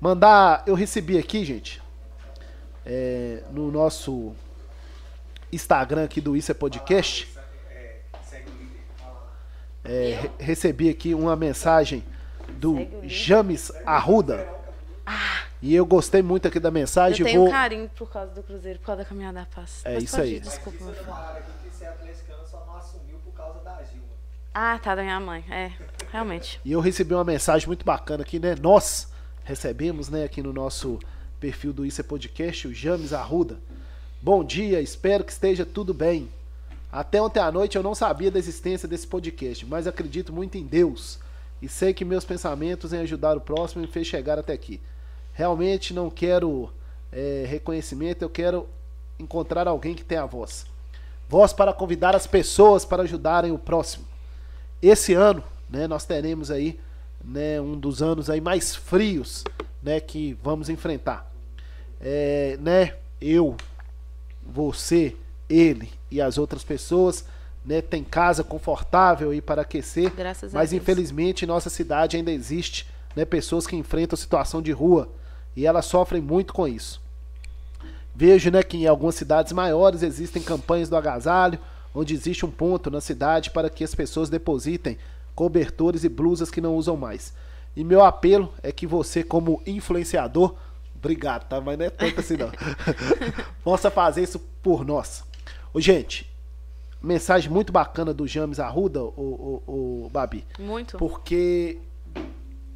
[0.00, 1.80] Mandar, eu recebi aqui, gente,
[2.86, 4.32] é, no nosso
[5.52, 7.28] Instagram aqui do Isso é Podcast,
[7.70, 8.00] É.
[8.98, 9.32] Fala.
[9.84, 12.04] é, re- recebi aqui uma mensagem
[12.58, 12.76] do.
[13.04, 14.48] James Arruda.
[15.62, 17.24] E eu gostei muito aqui da Eu mensagem.
[17.24, 17.50] tenho vou...
[17.50, 19.80] carinho por causa do Cruzeiro, por causa da caminhada da paz.
[19.84, 20.34] É Mas isso aí.
[20.36, 21.06] ir, Desculpa, meu filho.
[21.06, 24.04] falaram aqui que ser atleticano só não assumiu por causa da Gilma.
[24.52, 25.44] Ah, tá, da minha mãe.
[25.50, 25.72] É,
[26.12, 26.60] realmente.
[26.64, 28.54] E eu recebi uma mensagem muito bacana aqui, né?
[28.60, 29.08] Nós
[29.44, 30.98] recebemos, né, aqui no nosso
[31.40, 33.58] perfil do Isso é Podcast, o James Arruda.
[34.22, 36.28] Bom dia, espero que esteja tudo bem.
[36.90, 40.64] Até ontem à noite eu não sabia da existência desse podcast, mas acredito muito em
[40.64, 41.18] Deus
[41.60, 44.80] e sei que meus pensamentos em ajudar o próximo me fez chegar até aqui.
[45.32, 46.70] Realmente não quero
[47.12, 48.66] é, reconhecimento, eu quero
[49.18, 50.66] encontrar alguém que tenha voz.
[51.28, 54.06] Voz para convidar as pessoas para ajudarem o próximo.
[54.80, 56.78] Esse ano, né, nós teremos aí,
[57.26, 59.42] né, um dos anos aí mais frios,
[59.82, 61.30] né, que vamos enfrentar.
[62.00, 63.56] É, né, eu,
[64.44, 65.16] você,
[65.48, 67.24] ele e as outras pessoas,
[67.64, 72.86] né, tem casa confortável aí para aquecer, Graças mas infelizmente em nossa cidade ainda existe,
[73.14, 75.08] né, pessoas que enfrentam situação de rua
[75.56, 77.00] e elas sofrem muito com isso.
[78.14, 81.58] Vejo né, que em algumas cidades maiores existem campanhas do agasalho,
[81.94, 84.96] onde existe um ponto na cidade para que as pessoas depositem
[85.36, 87.32] cobertores e blusas que não usam mais.
[87.76, 90.56] E meu apelo é que você, como influenciador,
[90.96, 91.60] obrigado, tá?
[91.60, 92.50] Mas não é tanto assim não.
[93.62, 95.22] possa fazer isso por nós.
[95.74, 96.28] Ô, gente,
[97.02, 100.96] mensagem muito bacana do James Arruda, o, o, o Babi, Muito.
[100.96, 101.78] porque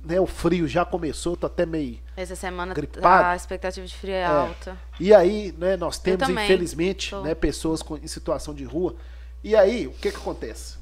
[0.04, 3.24] né, o frio já começou, tô até meio Essa semana gripado.
[3.26, 4.76] a expectativa de frio é, alta.
[4.98, 7.22] e aí, né, nós temos, também, infelizmente, tô.
[7.22, 8.94] né, pessoas com- em situação de rua.
[9.42, 10.79] E aí, o que que acontece?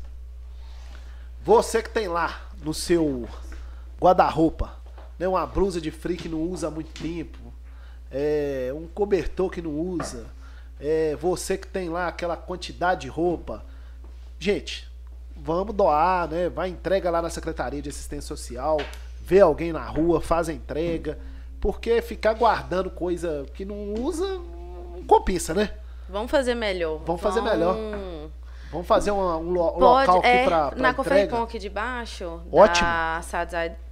[1.45, 3.28] Você que tem lá no seu
[4.01, 4.76] guarda-roupa,
[5.18, 7.39] né, uma blusa de frio que não usa há muito tempo,
[8.11, 10.26] é, um cobertor que não usa,
[10.80, 13.64] é, você que tem lá aquela quantidade de roupa,
[14.39, 14.89] gente,
[15.36, 16.49] vamos doar, né?
[16.49, 18.78] Vai entrega lá na Secretaria de Assistência Social,
[19.22, 21.18] vê alguém na rua, faz a entrega,
[21.61, 25.73] porque ficar guardando coisa que não usa não compensa, né?
[26.09, 27.01] Vamos fazer melhor.
[27.05, 27.77] Vamos fazer melhor.
[28.70, 30.93] Vamos fazer uma- um, lo- um Pode, local aqui é, pra na.
[30.95, 32.40] Coferpon aqui de baixo.
[32.53, 32.86] Ótimo.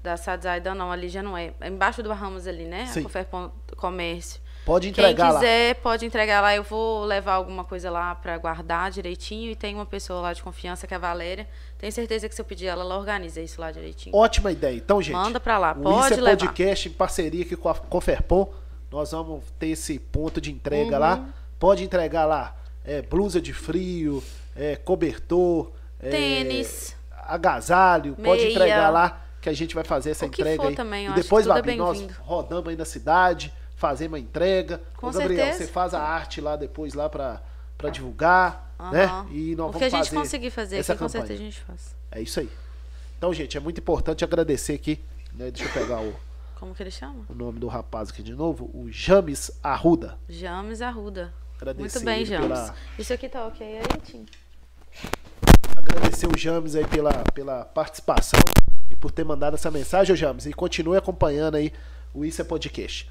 [0.02, 1.52] Da Sadzai, da não, ali já não é.
[1.60, 2.86] É Embaixo do Ramos ali, né?
[2.86, 3.00] Sim.
[3.00, 4.40] A Coferpon Comércio.
[4.64, 5.38] Pode Quem entregar lá.
[5.38, 6.54] quiser, pode entregar lá.
[6.54, 9.50] Eu vou levar alguma coisa lá pra guardar direitinho.
[9.52, 11.46] E tem uma pessoa lá de confiança, que é a Valéria.
[11.78, 14.14] Tenho certeza que se eu pedir ela, ela organiza isso lá direitinho.
[14.16, 14.76] Ótima ideia.
[14.76, 15.14] Então, gente.
[15.14, 16.36] Manda pra lá, o pode Isso é levar.
[16.46, 18.52] Podcast em parceria aqui com a Coferpon.
[18.90, 20.98] Nós vamos ter esse ponto de entrega Uhum.
[21.00, 21.24] lá.
[21.60, 24.22] Pode entregar lá é, blusa de frio,
[24.56, 26.96] é, cobertor, é, Tênis.
[27.24, 28.14] agasalho.
[28.16, 28.50] Pode Meia.
[28.52, 30.74] entregar lá que a gente vai fazer essa O entrega aí.
[30.74, 34.80] também, e depois, tudo é Babi, nós rodamos aí na cidade, fazemos a entrega.
[34.96, 35.66] Com Ô, Gabriel, certeza.
[35.66, 37.40] você faz a arte lá depois lá pra,
[37.78, 38.90] pra divulgar, Aham.
[38.92, 39.26] né?
[39.30, 41.26] E nós o vamos que a gente fazer conseguir fazer essa aqui, com campanha.
[41.26, 41.94] certeza a gente faz.
[42.10, 42.50] É isso aí.
[43.18, 45.00] Então, gente, é muito importante agradecer aqui.
[45.34, 45.50] né?
[45.50, 46.14] Deixa eu pegar o,
[46.58, 47.24] Como que ele chama?
[47.28, 48.70] o nome do rapaz aqui de novo.
[48.74, 50.18] O James Arruda.
[50.28, 51.32] James Arruda.
[51.56, 52.46] Agradecer Muito bem, James.
[52.48, 54.26] pela- Isso aqui tá ok aí, Tim?
[55.76, 58.40] Agradecer o James aí pela, pela participação
[58.90, 60.46] e por ter mandado essa mensagem, James.
[60.46, 61.72] E continue acompanhando aí
[62.14, 63.10] o Isso é Podcast.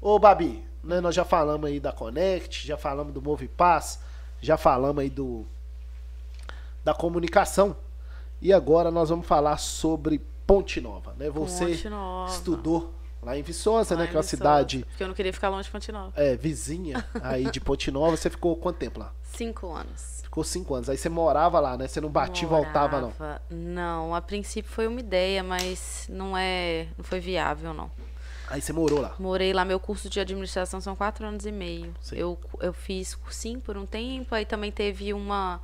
[0.00, 1.00] Ô, Babi, né?
[1.00, 4.00] Nós já falamos aí da Connect, já falamos do Movipass,
[4.40, 5.44] já falamos aí do
[6.84, 7.76] da comunicação.
[8.40, 11.28] E agora nós vamos falar sobre Ponte Nova, né?
[11.30, 12.30] Você Ponte Nova.
[12.30, 12.94] estudou
[13.26, 14.06] lá em Viçosa, Lá né?
[14.06, 16.12] em Que é uma Viçosa, cidade Porque eu não queria ficar longe de Ponte Nova.
[16.16, 18.16] é, vizinha aí de Ponte Nova.
[18.16, 19.12] Você ficou quanto tempo lá?
[19.22, 20.20] Cinco anos.
[20.22, 20.88] Ficou cinco anos.
[20.88, 21.86] Aí você morava lá, né?
[21.88, 23.12] Você não batia e voltava, não.
[23.50, 27.90] Não, a princípio foi uma ideia, mas não é, não foi viável não.
[28.48, 29.14] Aí você morou lá.
[29.18, 31.92] Morei lá, meu curso de administração são quatro anos e meio.
[32.00, 32.16] Sim.
[32.16, 35.60] Eu, eu fiz cursinho por um tempo, aí também teve uma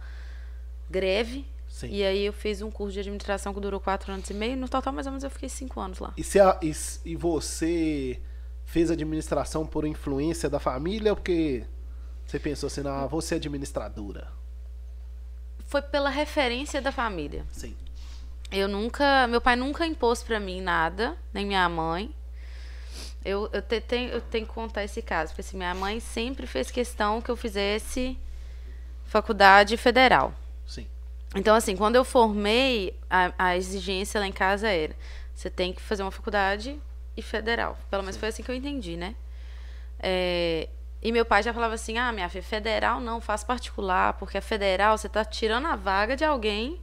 [0.91, 1.47] greve.
[1.73, 1.89] Sim.
[1.90, 4.57] E aí eu fiz um curso de administração que durou quatro anos e meio.
[4.59, 6.12] No total, mais ou menos, eu fiquei cinco anos lá.
[6.16, 6.70] E, se a- e
[7.05, 8.20] e você
[8.66, 11.65] fez administração por influência da família ou porque
[12.27, 14.28] você pensou assim, ah, vou ser administradora?
[15.66, 17.44] Foi pela referência da família.
[17.51, 17.74] Sim.
[18.51, 22.15] Eu nunca, meu pai nunca impôs pra mim nada, nem minha mãe.
[23.24, 26.47] Eu, eu, te- tenho, eu tenho que contar esse caso, porque assim, minha mãe sempre
[26.47, 28.19] fez questão que eu fizesse
[29.07, 30.35] faculdade federal.
[30.66, 30.86] Sim.
[31.35, 34.95] Então, assim, quando eu formei, a, a exigência lá em casa era:
[35.35, 36.79] você tem que fazer uma faculdade
[37.17, 37.79] e federal.
[37.91, 39.15] Pelo menos foi assim que eu entendi, né?
[39.99, 40.69] É,
[41.01, 44.43] e meu pai já falava assim: ah, minha filha, federal não, faz particular, porque a
[44.43, 46.81] federal você tá tirando a vaga de alguém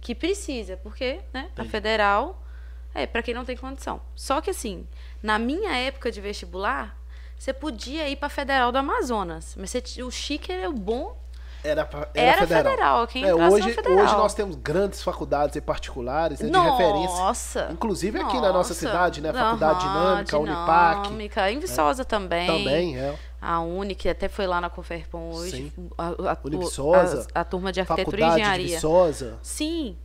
[0.00, 2.42] que precisa, porque, né, a federal
[2.94, 4.00] é para quem não tem condição.
[4.16, 4.86] Só que, assim,
[5.22, 6.98] na minha época de vestibular,
[7.38, 11.16] você podia ir para federal do Amazonas, mas você, o chique era o bom
[11.62, 12.70] Era, era, Era federal.
[12.70, 14.04] federal, quem é, hoje, federal.
[14.04, 17.18] hoje nós temos grandes faculdades e particulares né, de referência.
[17.18, 17.68] Nossa!
[17.70, 18.74] Inclusive aqui na nossa Nossa.
[18.74, 19.32] cidade, né?
[19.32, 21.02] Faculdade Aham, Dinâmica, Unipac.
[21.02, 22.46] Dinâmica, em Viçosa também.
[22.46, 23.14] Também, é.
[23.40, 25.72] A Uni, que até foi lá na Conferpon hoje.
[25.74, 25.90] Sim.
[25.96, 28.76] A, a, Univiçosa, a, a turma de arquitetura e Faculdade de engenharia.
[28.76, 29.38] Viçosa.
[29.42, 29.96] Sim.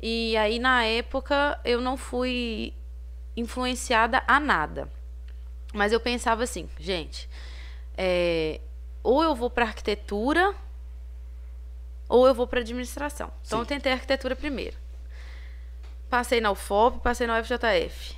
[0.00, 2.72] E aí, na época, eu não fui
[3.36, 4.88] influenciada a nada.
[5.72, 7.28] Mas eu pensava assim, gente,
[7.96, 8.60] é,
[9.02, 10.54] ou eu vou para arquitetura,
[12.08, 13.30] ou eu vou para administração.
[13.46, 13.62] Então, Sim.
[13.62, 14.76] eu tentei arquitetura primeiro.
[16.08, 18.16] Passei na UFOP, passei na UFJF.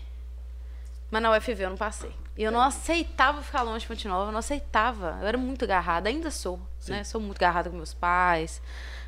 [1.11, 2.13] Mas na UFV eu não passei.
[2.37, 5.19] E eu não aceitava ficar longe de Ponte Nova, eu não aceitava.
[5.21, 6.93] Eu era muito agarrada, ainda sou, Sim.
[6.93, 7.05] né?
[7.05, 8.63] Sou muito agarrada com meus pais,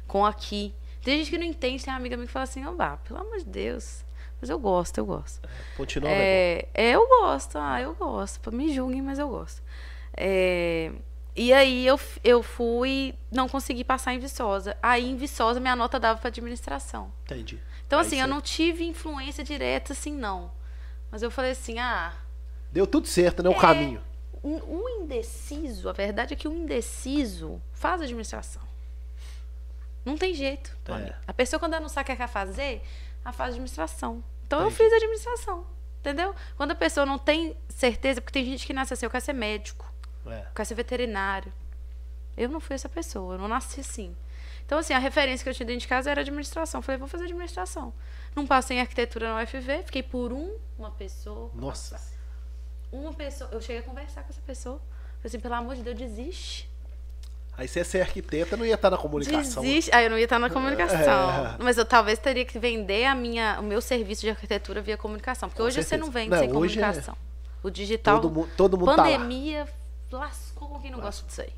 [0.07, 0.75] com aqui.
[1.03, 3.39] Tem gente que não entende, tem uma amiga minha que fala assim, ô, pelo amor
[3.39, 4.05] de Deus.
[4.41, 5.49] Mas eu gosto, eu gosto.
[5.77, 8.53] Ponte Nova é, É, é, eu gosto, ah, eu gosto.
[8.53, 9.63] Me julguem, mas eu gosto.
[10.17, 10.91] É,
[11.35, 14.77] e aí eu, eu fui, não consegui passar em Viçosa.
[14.83, 17.13] Aí em Viçosa minha nota dava para administração.
[17.25, 17.59] Entendi.
[17.87, 20.51] Então Aí assim, você- eu não tive influência direta assim não.
[21.11, 22.13] Mas eu falei assim, ah,
[22.71, 23.51] Deu tudo certo, né?
[23.51, 23.53] É.
[23.57, 24.01] O caminho.
[24.43, 28.63] um, um indeciso, a verdade é que o indeciso faz administração.
[30.05, 30.75] Não tem jeito.
[30.89, 31.15] É.
[31.27, 32.83] A pessoa quando ela não sabe o que ela quer fazer,
[33.25, 34.23] ela faz administração.
[34.47, 34.83] Então eu Entendi.
[34.85, 35.67] fiz administração.
[36.01, 36.35] Entendeu?
[36.57, 39.33] Quando a pessoa não tem certeza, porque tem gente que nasce assim, eu quero ser
[39.33, 39.92] médico,
[40.27, 40.45] É.
[40.55, 41.53] quero ser veterinário.
[42.37, 44.15] Eu não fui essa pessoa, eu não nasci assim.
[44.65, 46.81] Então, assim, a referência que eu tinha dentro de casa era administração.
[46.81, 47.93] Falei, vou fazer administração.
[48.35, 51.51] Não passei em arquitetura na UFV, fiquei por um, uma pessoa.
[51.55, 52.01] Nossa.
[52.91, 53.51] Uma pessoa.
[53.53, 54.77] Eu cheguei a conversar com essa pessoa.
[54.77, 56.71] Falei assim, pelo amor de Deus, desiste.
[57.59, 59.63] Aí você ia ser arquiteta, não ia estar na comunicação.
[59.63, 59.95] Desiste.
[59.95, 60.99] Aí eu não ia estar na comunicação.
[61.01, 61.57] É.
[61.63, 65.49] Mas eu talvez teria que vender a minha, o meu serviço de arquitetura via comunicação.
[65.51, 66.05] Porque Com hoje você certeza.
[66.07, 67.17] não vende Não, sem é- comunicação.
[67.63, 68.21] O digital.
[68.21, 69.69] Todo, mu- todo mundo tá pandemia
[70.13, 71.53] lascou com quem não gosta disso aí.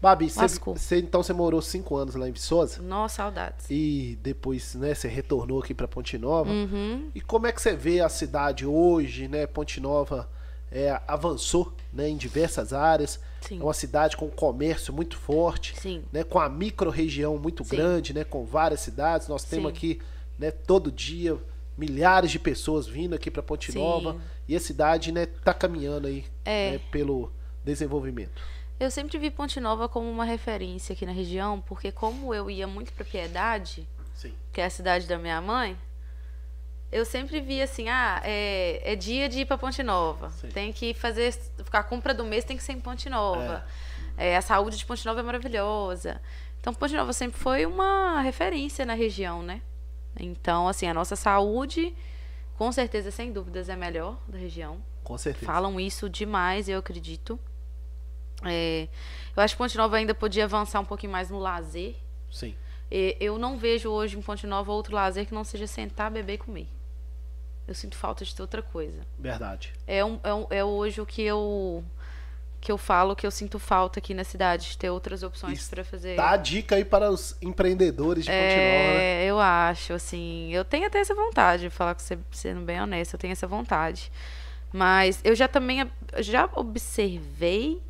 [0.00, 3.66] Babi, você, então você morou cinco anos lá em Viçosa Nossa, saudades.
[3.70, 6.50] e depois, né, você retornou aqui para Ponte Nova.
[6.50, 7.10] Uhum.
[7.14, 9.46] E como é que você vê a cidade hoje, né?
[9.46, 10.28] Ponte Nova
[10.70, 13.18] é, avançou, né, em diversas áreas.
[13.40, 13.58] Sim.
[13.58, 16.04] É uma cidade com comércio muito forte, Sim.
[16.12, 17.76] né, com a micro-região muito Sim.
[17.76, 19.28] grande, né, com várias cidades.
[19.28, 20.00] Nós temos aqui,
[20.38, 21.38] né, todo dia
[21.76, 23.78] milhares de pessoas vindo aqui para Ponte Sim.
[23.78, 24.16] Nova
[24.46, 26.72] e a cidade, né, tá caminhando aí, É.
[26.72, 27.32] né, pelo
[27.66, 28.40] desenvolvimento.
[28.78, 32.66] Eu sempre vi Ponte Nova como uma referência aqui na região, porque como eu ia
[32.66, 34.32] muito pra Piedade, Sim.
[34.52, 35.76] que é a cidade da minha mãe,
[36.92, 40.30] eu sempre via assim, ah, é, é dia de ir pra Ponte Nova.
[40.30, 40.48] Sim.
[40.48, 41.34] Tem que fazer.
[41.72, 43.66] A compra do mês tem que ser em Ponte Nova.
[44.16, 46.20] É, a saúde de Ponte Nova é maravilhosa.
[46.60, 49.60] Então, Ponte Nova sempre foi uma referência na região, né?
[50.18, 51.94] Então, assim, a nossa saúde,
[52.56, 54.78] com certeza, sem dúvidas, é melhor da região.
[55.02, 55.46] Com certeza.
[55.46, 57.38] Falam isso demais, eu acredito.
[58.44, 58.88] É,
[59.36, 61.94] eu acho que Ponte Nova ainda podia avançar um pouquinho mais no lazer.
[62.30, 62.54] Sim.
[62.90, 66.34] E eu não vejo hoje em Ponte Nova outro lazer que não seja sentar, beber
[66.34, 66.68] e comer.
[67.66, 69.00] Eu sinto falta de ter outra coisa.
[69.18, 69.72] Verdade.
[69.86, 71.82] É, um, é, um- é hoje o que eu
[72.60, 75.84] que eu falo que eu sinto falta aqui na cidade, de ter outras opções para
[75.84, 76.16] fazer.
[76.16, 79.22] Dá a dica aí para os empreendedores de Ponte Nova, né?
[79.22, 82.80] É, eu acho, assim, eu tenho até essa vontade, de falar com você, sendo bem
[82.82, 84.10] honesta, eu tenho essa vontade.
[84.72, 85.88] Mas eu já também
[86.18, 87.80] já observei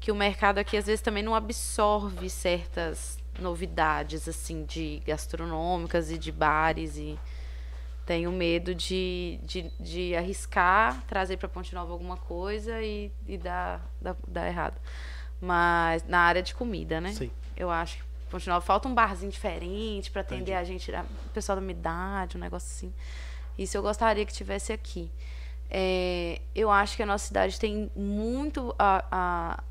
[0.00, 6.18] que o mercado aqui às vezes também não absorve certas novidades assim de gastronômicas e
[6.18, 7.18] de bares e
[8.06, 13.84] tenho medo de, de, de arriscar, trazer para Ponte Nova alguma coisa e, e dar,
[14.00, 14.80] dar, dar errado.
[15.40, 17.12] Mas na área de comida, né?
[17.12, 17.30] Sim.
[17.56, 20.54] Eu acho que Ponte Nova falta um barzinho diferente para atender Entendi.
[20.54, 22.92] a gente, a- o pessoal da minha idade, um negócio assim.
[23.58, 25.10] Isso eu gostaria que tivesse aqui.
[25.70, 29.04] É, eu acho que a nossa cidade tem muito a,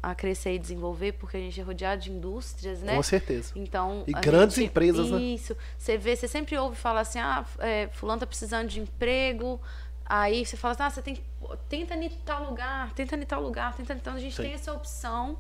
[0.04, 2.96] a, a crescer e desenvolver, porque a gente é rodeado de indústrias, né?
[2.96, 3.52] Com certeza.
[3.56, 5.20] Então, E grandes gente- empresas, né?
[5.20, 5.58] Isso.
[5.78, 9.60] Você vê, você sempre ouve falar assim, ah, é, fulano tá precisando de emprego.
[10.06, 11.24] Aí você fala assim, ah, você tem que.
[11.68, 14.14] Tenta em tal lugar, tenta em tal lugar, tenta tal.
[14.14, 14.44] A gente Sim.
[14.44, 15.38] tem essa opção.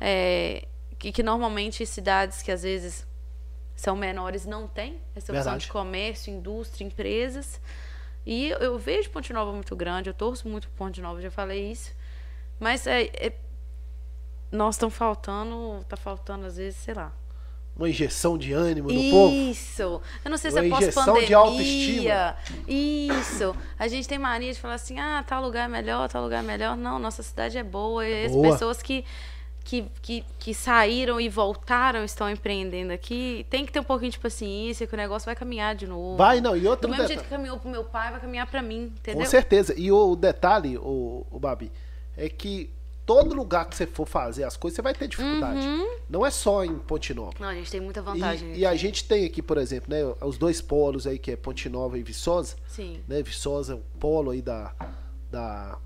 [0.00, 0.64] é,
[0.98, 3.06] que, que normalmente cidades que às vezes
[3.76, 5.64] são menores não têm essa opção Verdade.
[5.66, 7.60] de comércio, indústria, empresas.
[8.30, 11.72] E eu, vejo Ponte Nova muito grande, eu torço muito por Ponte Nova, já falei
[11.72, 11.94] isso.
[12.60, 13.32] Mas é, é,
[14.52, 17.10] nós estamos faltando, tá faltando às vezes, sei lá,
[17.74, 19.34] Uma injeção de ânimo no povo.
[19.34, 20.02] isso.
[20.22, 21.26] Eu não sei se Uma é injeção pós-pandemia.
[21.26, 22.36] de autoestima.
[22.66, 23.56] Isso.
[23.78, 26.46] A gente tem mania de falar assim, ah, tal lugar é melhor, tal lugar é
[26.46, 26.76] melhor.
[26.76, 28.06] Não, nossa cidade é boa.
[28.06, 28.52] E as Boa.
[28.52, 29.06] pessoas que,
[29.68, 33.44] que, que, que saíram e voltaram estão empreendendo aqui.
[33.50, 36.16] Tem que ter um pouquinho de paciência, que o negócio vai caminhar de novo.
[36.16, 36.56] Vai, não.
[36.56, 37.18] E Do outro mesmo detalhe.
[37.20, 39.20] jeito que caminhou pro meu pai, vai caminhar pra mim, entendeu?
[39.20, 39.74] Com certeza.
[39.76, 41.70] E o, o detalhe, o, o Babi,
[42.16, 42.70] é que
[43.04, 45.60] todo lugar que você for fazer as coisas, você vai ter dificuldade.
[46.08, 47.34] Não é só em Ponte Nova.
[47.38, 48.54] Não, a gente tem muita E- vantagem.
[48.56, 51.68] E, a gente tem aqui, por exemplo, né, os dois polos aí, que é Ponte
[51.68, 52.56] Nova e Viçosa.
[52.66, 53.02] Sim.
[53.06, 54.72] Né, Viçosa é um polo aí da,
[55.30, 55.76] da...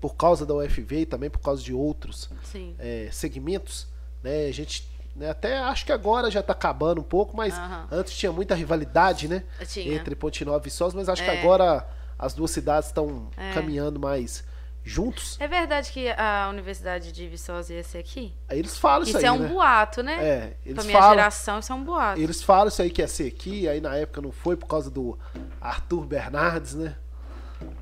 [0.00, 2.30] Por causa da UFV e também por causa de outros
[2.78, 3.86] é, segmentos,
[4.22, 4.46] né?
[4.46, 7.88] A gente né, até acho que agora já tá acabando um pouco, mas Aham.
[7.90, 9.42] antes tinha muita rivalidade, né?
[9.66, 9.94] Tinha.
[9.96, 11.40] Entre Ponte Nova e Viçosa, mas acho que É.
[11.40, 13.52] agora as duas cidades estão É.
[13.52, 14.44] caminhando mais
[14.84, 15.36] juntos.
[15.40, 18.32] É verdade que a Universidade de Viçosa ia ser aqui?
[18.48, 19.48] Aí eles falam isso, Isso aí, é um né?
[19.48, 20.12] boato, né?
[20.24, 22.20] É, eles pra minha falam, geração, isso é um boato.
[22.20, 24.88] eles falam isso aí que ia ser aqui, aí na época não foi por causa
[24.90, 25.18] do
[25.60, 26.96] Arthur Bernardes, né?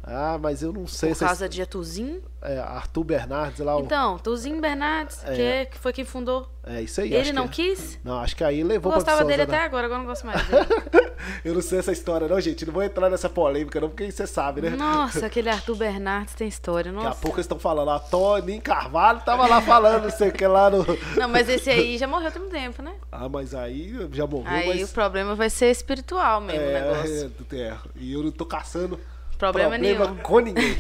[0.03, 2.23] Ah, mas eu não sei Por se causa de Atuzinho.
[2.41, 5.35] é, Arthur Bernardes lá, Então, Tuzinho Bernardes, É.
[5.35, 6.49] que, é- que foi quem fundou.
[6.65, 7.13] é isso aí.
[7.13, 7.75] Ele não que, é.
[7.75, 7.99] quis?
[8.05, 9.43] Não, acho que aí levou pra gostava dele né?
[9.45, 10.67] até agora, agora eu não gosto mais dele.
[11.45, 12.65] Eu não sei essa história não, gente.
[12.65, 14.71] Não vou entrar nessa polêmica não, porque você sabe, né?
[14.71, 16.93] Nossa, aquele Arthur Bernardes tem história.
[16.93, 17.21] Daqui a Nossa.
[17.21, 20.71] pouco eles estão falando, a Toninho Carvalho tava lá falando, não sei o que lá
[20.71, 20.85] no...
[21.19, 22.95] Não, mas esse aí já morreu tem um tempo, né?
[23.11, 24.91] Ah, mas aí já morreu, Aí mas...
[24.91, 27.33] o problema vai ser espiritual mesmo o negócio.
[27.53, 28.99] é, é, e eu não tô caçando
[29.39, 30.17] Problema nenhum.
[30.17, 30.75] com ninguém.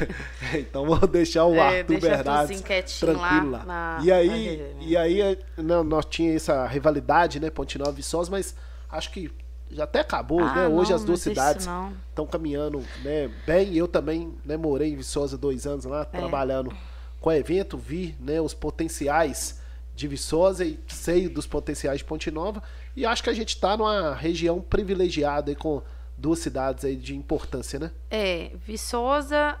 [0.58, 2.60] então vou deixar o É, Arthur deixa Bernardes
[2.98, 3.64] tranquilo lá lá.
[3.64, 8.30] na- e aí, e aí não, nós tinha essa rivalidade, né, Ponte Nova e Viçosa,
[8.30, 8.54] mas
[8.90, 9.30] acho que
[9.70, 10.68] já até acabou, Ah, né?
[10.68, 11.68] Hoje não, as duas cidades
[12.08, 13.74] estão caminhando, né, bem.
[13.76, 16.18] Eu também, né, morei em Viçosa dois anos lá, É.
[16.18, 16.74] trabalhando
[17.20, 19.60] com evento, vi, né, os potenciais
[19.94, 22.62] de Viçosa e sei dos potenciais de Ponte Nova.
[22.96, 25.82] E acho que a gente está numa região privilegiada aí com
[26.18, 27.90] duas cidades aí de importância, né?
[28.10, 29.58] É, Viçosa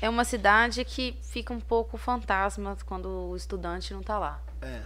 [0.00, 4.40] é uma cidade que fica um pouco fantasma quando o estudante não tá lá.
[4.60, 4.82] É.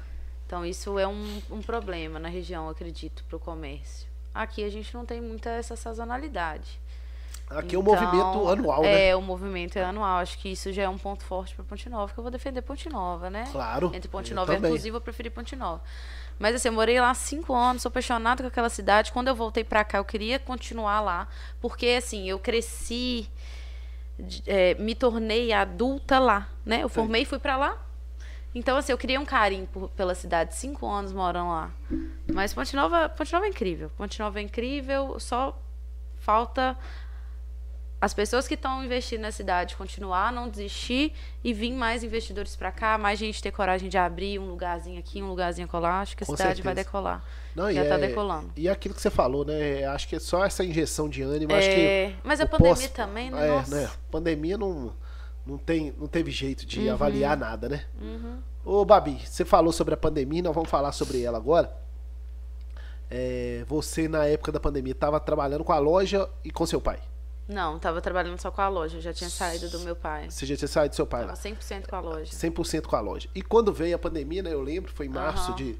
[0.47, 4.07] Então isso é um, um problema na região, eu acredito, para o comércio.
[4.35, 6.79] Aqui a gente não tem muita essa sazonalidade.
[7.49, 9.09] Aqui é um Então, movimento anual, né?
[9.09, 10.19] É, o movimento é anual.
[10.19, 12.61] Acho que isso já é um ponto forte para Ponte Nova, que eu vou defender
[12.61, 13.45] Ponte Nova, né?
[13.53, 13.93] Claro.
[13.95, 14.71] Entre Ponte eu Nova e também.
[14.73, 15.81] Artuzinho, eu vou preferir Ponte Nova.
[16.39, 19.11] Mas assim, eu morei lá há cinco anos, sou apaixonada com aquela cidade.
[19.13, 21.29] Quando eu voltei pra cá, eu queria continuar lá,
[21.61, 23.29] porque assim, eu cresci,
[24.47, 26.83] é, me tornei adulta lá, né?
[26.83, 27.79] Eu formei e fui pra lá.
[28.55, 31.71] Então, assim, eu criei um carinho por- pela cidade, cinco anos morando lá.
[32.33, 33.91] Mas Ponte Nova, Ponte Nova é incrível.
[33.97, 35.59] Ponte Nova é incrível, só
[36.21, 36.77] falta
[37.99, 42.71] as pessoas que estão investindo na cidade continuar, não desistir e vir mais investidores para
[42.71, 46.03] cá, mais gente ter coragem de abrir um lugarzinho aqui, um lugarzinho colar.
[46.03, 46.87] Acho que a Com cidade vai certeza.
[46.89, 47.25] decolar.
[47.55, 48.51] Não, já e tá é- decolando.
[48.55, 49.85] E aquilo que você falou, né?
[49.87, 51.55] Acho que é só essa injeção de ânimo.
[51.55, 53.47] acho É, que mas a pandemia pós- também, né?
[53.47, 53.75] É, Nossa.
[53.75, 53.91] né?
[54.11, 54.93] Pandemia não,
[55.47, 56.93] não, tem, não teve jeito de Uhum.
[56.93, 57.87] avaliar nada, né?
[58.63, 61.73] Ô, Babi, você falou sobre a pandemia, nós vamos falar sobre ela agora.
[63.11, 66.99] É, você, na época da pandemia, estava trabalhando com a loja e com seu pai.
[67.49, 70.29] Não, tava trabalhando só com a loja, eu já tinha saído do meu pai.
[70.31, 71.39] Você já tinha saído do seu pai Tava lá.
[71.39, 72.33] 100% com a loja.
[72.33, 73.29] 100% com a loja.
[73.35, 74.53] E quando veio a pandemia, né?
[74.53, 75.57] Eu lembro, foi em março Aham.
[75.57, 75.79] de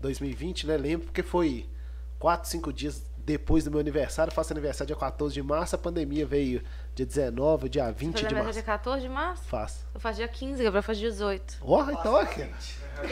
[0.00, 0.76] 2020, né?
[0.76, 1.68] Lembro porque foi
[2.20, 4.30] 4, 5 dias depois do meu aniversário.
[4.30, 5.74] Eu faço aniversário dia 14 de março.
[5.74, 6.62] A pandemia veio
[6.94, 8.52] dia 19, dia 20 Você de vai março.
[8.54, 9.42] dia 14 de março?
[9.44, 9.84] Faço.
[9.92, 11.58] Eu faço dia 15, Gabriel faz 18.
[11.60, 12.48] Ó, então aqui.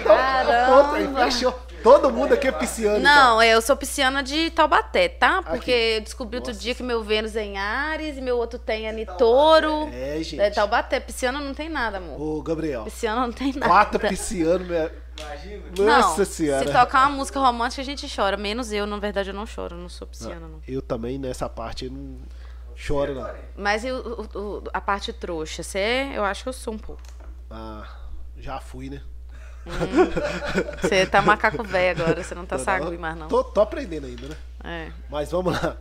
[0.04, 0.96] Caramba!
[0.96, 1.52] Aí fechou.
[1.82, 2.98] Todo mundo aqui é pisciano.
[2.98, 3.14] então.
[3.14, 5.40] Não, eu sou pisciana de Taubaté, tá?
[5.40, 5.96] Porque Aqui.
[5.96, 6.60] eu descobri outro Nossa.
[6.62, 9.88] dia que meu Vênus é em Ares e meu outro tem é em Touro.
[9.92, 10.40] É, gente.
[10.40, 10.98] É Taubaté.
[10.98, 12.20] Pisciana não tem nada, amor.
[12.20, 12.82] Ô, Gabriel.
[12.84, 13.66] Pisciana não tem nada.
[13.68, 14.90] Quatro piscianos, né?
[15.20, 15.62] Imagina.
[15.78, 16.66] Nossa não, senhora.
[16.66, 18.36] Se tocar uma música romântica, a gente chora.
[18.36, 19.76] Menos eu, na verdade, eu não choro.
[19.76, 20.60] Eu não sou pisciana, não.
[20.66, 22.18] Eu também, nessa parte, eu não
[22.74, 23.30] choro, não.
[23.56, 27.00] Mas e o- o- a parte trouxa, você, eu acho que eu sou um pouco.
[27.48, 27.86] Ah,
[28.36, 29.02] já fui, né?
[30.80, 33.28] Você tá macaco velho agora, você não tá sagui mais, não.
[33.28, 34.36] Tô, tô aprendendo ainda, né?
[34.64, 34.92] É.
[35.10, 35.76] Mas vamos lá.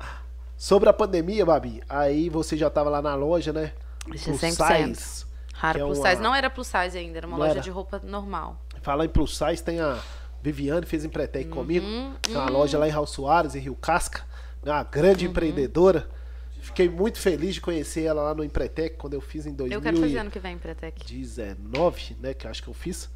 [0.58, 3.74] Sobre a pandemia, Babi, aí você já tava lá na loja, né?
[4.08, 4.96] É Plus 100%.
[4.96, 5.26] size.
[5.54, 6.22] Raro é plus uma- size.
[6.22, 7.62] Não era plus size ainda, era uma Não loja era?
[7.62, 8.60] de roupa normal.
[8.82, 10.00] Falar em plus size, tem a
[10.42, 11.86] Viviane, fez Empretec Uhum, comigo.
[12.22, 14.24] Tem uma loja lá em Raul Soares, em Rio Casca.
[14.64, 15.32] Uma grande Uhum.
[15.32, 16.08] empreendedora.
[16.62, 19.98] Fiquei muito feliz de conhecer ela lá no Empretec, quando eu fiz em Eu quero
[19.98, 22.16] fazer 2019, ano que vem, Pretec.
[22.20, 22.34] né?
[22.34, 23.10] Que acho que eu fiz.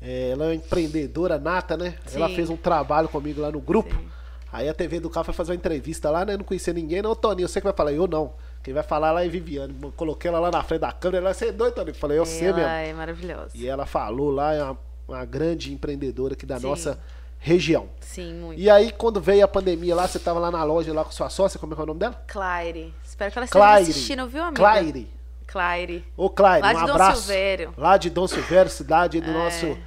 [0.00, 1.94] É, ela é uma empreendedora nata, né?
[2.14, 2.34] Ela Sim.
[2.36, 3.94] fez um trabalho comigo lá no grupo.
[3.94, 4.08] Sim.
[4.52, 6.34] Aí a TV do carro foi fazer uma entrevista lá, né?
[6.34, 7.14] Eu não conhecia ninguém, não.
[7.14, 7.92] Toninho, você que vai falar?
[7.92, 8.32] Eu não.
[8.62, 9.74] Quem vai falar lá é Viviane.
[9.96, 11.24] Coloquei ela lá na frente da câmera.
[11.24, 11.90] Ela, você é doido, Toninho?
[11.94, 12.70] Eu falei, eu sei Ela mesmo.
[12.70, 13.50] é maravilhosa.
[13.54, 14.78] E ela falou lá, é uma,
[15.08, 16.66] uma grande empreendedora aqui da Sim.
[16.66, 16.98] nossa
[17.38, 17.88] região.
[18.00, 18.60] Sim, muito.
[18.60, 21.28] E aí, quando veio a pandemia lá, você tava lá na loja lá com sua
[21.28, 22.14] sócia, como é que é o nome dela?
[22.26, 22.94] Claire.
[23.04, 23.90] Espero que ela esteja Claire.
[23.90, 24.56] assistindo, viu, amiga?
[24.62, 25.10] Claire.
[25.46, 26.04] Claire.
[26.16, 27.20] Ô, Claire, Lá um de Dom abraço.
[27.22, 27.74] Silvério.
[27.76, 29.32] Lá de Dom Silvério, cidade do É.
[29.32, 29.78] nosso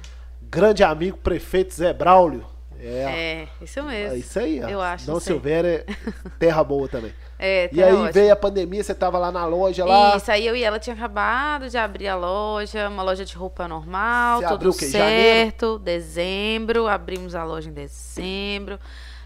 [0.50, 2.44] grande amigo prefeito Zé Braulio.
[2.82, 4.14] É, É, isso mesmo.
[4.14, 4.68] é isso aí, ó.
[4.68, 5.10] Eu acho.
[5.10, 5.20] Não.
[5.20, 5.84] Silvério é
[6.40, 7.12] terra boa também.
[7.38, 8.12] É, E tá aí ótimo.
[8.12, 10.16] veio a pandemia, você tava lá na loja lá.
[10.16, 13.68] Isso, aí eu e ela tinha acabado de abrir a loja, uma loja de roupa
[13.68, 14.86] normal, Você tudo abriu o quê?
[14.86, 15.78] certo.
[15.78, 18.78] Dezembro, abrimos a loja em dezembro.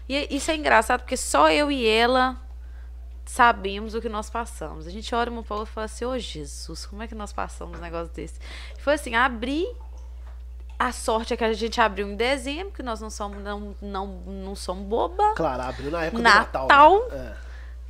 [0.07, 2.37] E isso é engraçado porque só eu e ela
[3.25, 4.85] sabíamos o que nós passamos.
[4.85, 7.77] A gente olha um pouco e fala assim, ô Jesus, como é que nós passamos
[7.77, 8.35] um negócio desse?
[8.79, 9.65] Foi assim, abri.
[10.77, 14.07] A sorte é que a gente abriu em dezembro, que nós não somos, não, não,
[14.07, 15.33] não somos boba.
[15.35, 16.67] Claro, abriu na época Natal.
[16.67, 17.09] do Natal.
[17.09, 17.33] né?
[17.33, 17.35] É.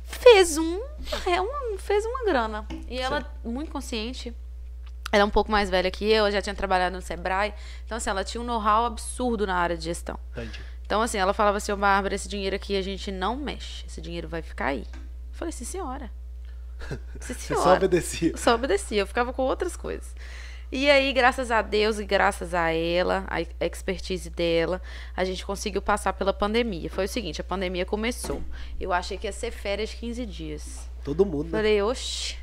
[0.04, 0.80] fez um,
[1.26, 2.66] é uma, fez uma grana.
[2.88, 4.34] E ela, muito consciente,
[5.10, 7.52] ela é um pouco mais velha que eu, já tinha trabalhado no Sebrae.
[7.84, 10.18] Então, assim, ela tinha um know-how absurdo na área de gestão.
[10.32, 10.60] Entendi.
[10.84, 13.84] Então, assim, ela falava assim, ô Bárbara, esse dinheiro aqui a gente não mexe.
[13.86, 14.86] Esse dinheiro vai ficar aí.
[14.92, 16.10] Eu falei, sim, senhora.
[17.20, 17.64] Sim, Você senhora.
[17.64, 18.30] só obedecia.
[18.32, 20.14] Eu só obedecia, eu ficava com outras coisas.
[20.70, 24.82] E aí, graças a Deus e graças a ela, a expertise dela,
[25.16, 26.90] a gente conseguiu passar pela pandemia.
[26.90, 28.42] Foi o seguinte, a pandemia começou.
[28.78, 30.90] Eu achei que ia ser férias de 15 dias.
[31.04, 31.50] Todo mundo, né?
[31.50, 32.36] Falei, oxe,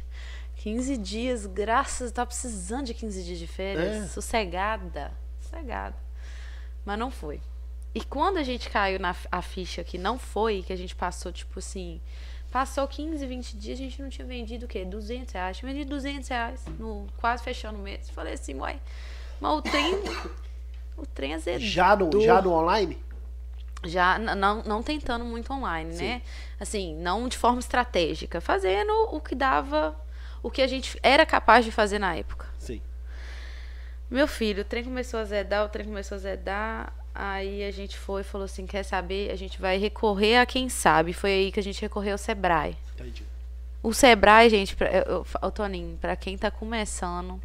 [0.57, 4.03] 15 dias, graças, tá precisando de 15 dias de férias.
[4.03, 4.07] É.
[4.07, 5.97] Sossegada, sossegada.
[6.85, 7.41] Mas não foi.
[7.93, 11.31] E quando a gente caiu na a ficha que não foi, que a gente passou,
[11.31, 12.01] tipo assim,
[12.53, 14.85] passou 15, 20 dias, a gente não tinha vendido o quê?
[14.85, 15.57] 200 reais.
[15.57, 18.11] Tinha vendido 200 reais, no, quase fechando o mês.
[18.11, 18.79] Falei assim, uai,
[19.41, 19.95] mas o trem,
[20.95, 21.67] o trem azedou.
[21.67, 23.03] Já no, já no online?
[23.83, 26.21] Já não, não tentando muito online, né?
[26.59, 29.95] Assim, não de forma estratégica, fazendo o que dava,
[30.43, 32.45] o que a gente era capaz de fazer na época.
[32.59, 32.81] Sim.
[34.11, 37.97] Meu filho, o trem começou a zedar, o trem começou a zedar, aí a gente
[37.97, 39.31] foi e falou assim, quer saber?
[39.31, 41.13] A gente vai recorrer a quem sabe.
[41.13, 42.75] Foi aí que a gente recorreu ao Sebrae.
[42.95, 43.23] Entendi.
[43.81, 47.39] O Sebrae, gente, pra, eu, eu, Toninho, pra quem tá começando,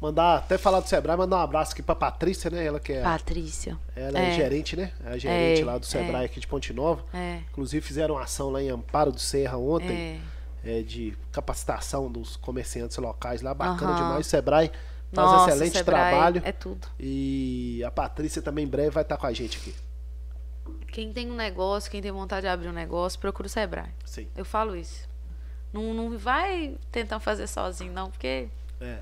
[0.00, 2.66] Mandar, até falar do Sebrae, mandar um abraço aqui pra Patrícia, né?
[2.66, 3.78] Ela que é, Patrícia.
[3.96, 4.34] ela é, é.
[4.34, 4.92] gerente, né?
[5.04, 6.24] É a gerente É, lá do Sebrae é.
[6.26, 7.02] aqui de Ponte Nova.
[7.14, 10.20] É, Inclusive fizeram uma ação lá em Amparo do Serra ontem.
[10.62, 10.78] é.
[10.78, 14.02] é, de capacitação dos comerciantes locais lá, bacana Aham.
[14.02, 14.26] demais.
[14.26, 14.70] O Sebrae
[15.14, 16.42] faz Nossa, excelente Sebrae trabalho.
[16.44, 16.86] É tudo.
[16.98, 19.74] E a Patrícia também em breve vai estar com a gente aqui.
[20.88, 23.90] Quem tem um negócio, quem tem vontade de abrir um negócio, procura o Sebrae.
[24.04, 24.28] Sim.
[24.36, 25.08] Eu falo isso.
[25.72, 28.48] Não, não vai tentar fazer sozinho, não, porque
[28.80, 28.98] É.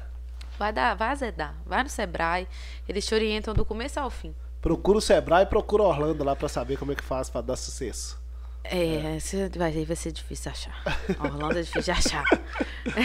[0.58, 1.54] vai dar, vai azedar.
[1.66, 2.48] Vai no Sebrae,
[2.88, 4.34] eles te orientam do começo ao fim.
[4.62, 7.56] Procura o Sebrae e procura Orlando lá pra saber como é que faz pra dar
[7.56, 8.21] sucesso.
[8.64, 10.82] É, esse vai, vai ser difícil achar.
[11.20, 12.24] Orlando é difícil de achar.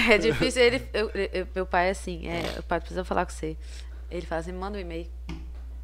[0.09, 0.61] É difícil.
[0.61, 3.57] Ele, eu- eu- meu pai é assim, é, o pai precisa falar com você.
[4.09, 5.07] Ele fala assim, manda um e-mail.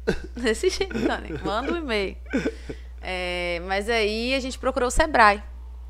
[0.36, 1.38] Desse jeito, Tony.
[1.44, 2.16] Manda um e-mail.
[3.02, 5.42] É, mas aí a gente procurou o Sebrae.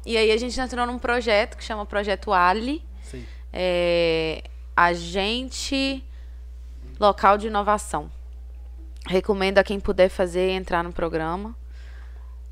[0.07, 2.83] E aí a gente entrou num projeto que chama Projeto Ali.
[3.03, 3.25] Sim.
[3.53, 4.43] É,
[4.77, 6.05] agente
[6.99, 8.11] local de inovação.
[9.07, 11.55] Recomendo a quem puder fazer entrar no programa.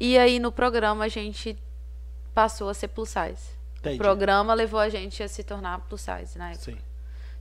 [0.05, 1.57] E aí no programa a gente
[2.35, 3.53] passou a ser plus size.
[3.79, 3.95] Entendi.
[3.95, 6.65] O programa levou a gente a se tornar plus size na época.
[6.73, 6.79] Sim.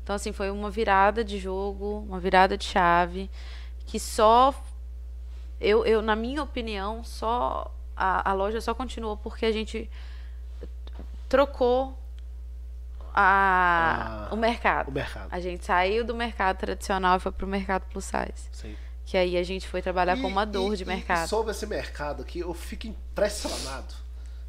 [0.03, 3.31] Então assim foi uma virada de jogo, uma virada de chave
[3.87, 4.53] que só
[5.59, 9.89] eu, eu na minha opinião só a, a loja só continuou porque a gente
[11.27, 11.97] trocou
[13.11, 14.89] a, Ah, o mercado.
[14.89, 15.29] O mercado.
[15.31, 18.49] A gente saiu do mercado tradicional e foi pro mercado plus size.
[18.51, 18.75] Sim.
[19.11, 21.25] Que aí a gente foi trabalhar com uma dor e- de e- mercado.
[21.25, 23.93] E sobre esse mercado aqui, eu fico impressionado.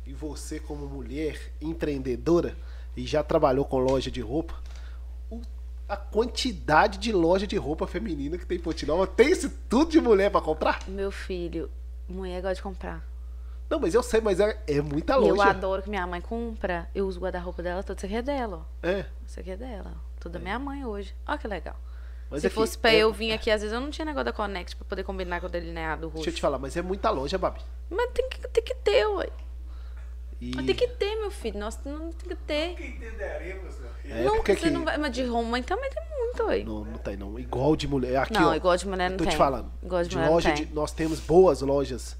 [0.06, 2.56] E você, como mulher empreendedora,
[2.96, 4.54] e já trabalhou com loja de roupa,
[5.88, 9.90] a quantidade de loja de roupa feminina que tem em Ponte Nova, tem isso tudo
[9.90, 10.78] de mulher pra comprar?
[10.86, 11.68] Meu filho,
[12.08, 13.04] mulher gosta de comprar.
[13.68, 15.50] Não, mas eu sei, mas é, é muita E eu loja.
[15.50, 16.88] adoro que minha mãe compra.
[16.94, 18.86] Eu uso o guarda-roupa dela, tudo isso aqui é dela, ó.
[18.86, 19.92] É, Isso aqui é dela.
[19.96, 19.98] ó.
[20.20, 21.12] Tudo da minha mãe hoje.
[21.26, 21.74] Olha que legal.
[22.32, 24.24] Mas Se aqui, fosse pra é- eu vir aqui, às vezes eu não tinha negócio
[24.24, 26.16] da Connect pra poder combinar com o delineado roxo.
[26.16, 27.60] Deixa eu te falar, mas é muita loja, Babi.
[27.90, 29.28] Mas tem que, tem que ter, ué.
[30.40, 30.50] E...
[30.56, 31.58] Mas tem que ter, meu filho.
[31.60, 32.74] Nossa, não tem que ter.
[32.74, 34.14] Que entenderemos, meu filho.
[34.14, 34.70] É não, porque você que...
[34.70, 34.98] não vai.
[34.98, 36.64] Mas de Roma também tem muito, ué.
[36.64, 37.38] Não, não tem não.
[37.38, 38.16] Igual de mulher.
[38.16, 39.30] Aqui, Não, ó, igual de mulher não tô tem.
[39.32, 39.70] te falando.
[39.82, 40.66] Igual de de mulher não loja tem.
[40.66, 42.16] de- nós temos boas lojas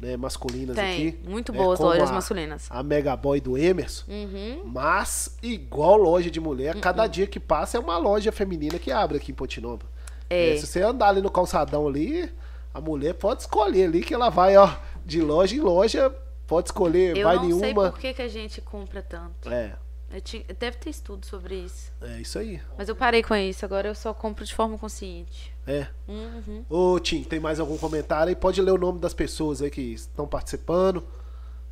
[0.00, 1.18] né, masculinas Tem, aqui.
[1.28, 2.66] muito né, boas lojas a- masculinas.
[2.70, 4.04] A Mega Boy do Emerson.
[4.10, 4.62] Uhum.
[4.66, 9.16] Mas, igual loja de mulher, cada dia que passa é uma loja feminina que abre
[9.16, 9.84] aqui em Ponte Nova.
[10.28, 10.54] É.
[10.54, 12.30] É, se você andar ali no calçadão ali,
[12.74, 14.68] a mulher pode escolher ali que ela vai, ó,
[15.04, 16.10] de loja em loja,
[16.46, 17.60] pode escolher, Eu vai não nenhuma.
[17.64, 19.48] sei por que, que a gente compra tanto.
[19.50, 19.74] É,
[20.12, 21.92] Eu Deve ter estudo sobre isso.
[22.02, 22.60] é isso aí.
[22.78, 23.64] Mas eu parei com isso.
[23.64, 25.52] Agora eu só compro de forma consciente.
[25.66, 25.86] É.
[26.06, 26.64] Uhum.
[26.70, 28.36] Ô, Tim, tem mais algum comentário aí?
[28.36, 31.02] Pode ler o nome das pessoas aí que estão participando.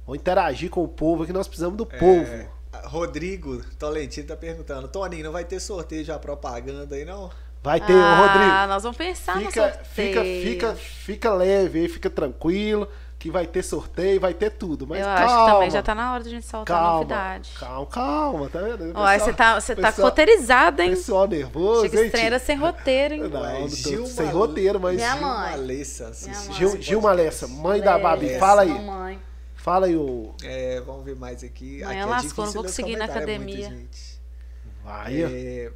[0.07, 2.31] Ou interagir com o povo, que nós precisamos do povo.
[2.31, 2.49] É,
[2.85, 7.31] Rodrigo Tolentino tá perguntando, Toninho, não vai ter sorteio já propaganda aí, não?
[7.63, 8.69] Vai ter, ô, ah, Rodrigo.
[8.69, 9.87] nós vamos pensar no Fica, sorteio.
[9.87, 12.87] fica, fica, fica leve aí, fica tranquilo,
[13.19, 14.87] que vai ter sorteio, vai ter tudo.
[14.87, 16.81] Mas eu calma, acho que também já tá na hora de a gente soltar a
[16.81, 17.53] calma, novidade.
[17.59, 18.91] calma, calma, tá vendo?
[18.95, 20.91] Ó, Pessoal- você tá, você tá pessoal- roteirizado, hein?
[20.91, 22.45] Pessoal nervoso, Chega Tim?
[22.45, 23.21] sem roteiro, hein?
[23.23, 24.97] Não, Ué, não tô Gil sem roteiro, mas...
[24.97, 25.57] Minha mãe.
[25.57, 25.85] Mãe.
[26.53, 27.01] Gil, Gil.
[27.01, 28.69] Malessa, mãe da Babi, fala aí.
[28.69, 29.19] Mamãe.
[29.55, 30.35] Fala aí o...
[30.43, 31.81] É, vamos ver mais aqui.
[31.83, 33.71] Mãe, aqui é lascou, difícil não vou conseguir ir na é academia.
[33.71, 34.21] gente.
[34.85, 35.29] Vai, ó.
[35.31, 35.73] É,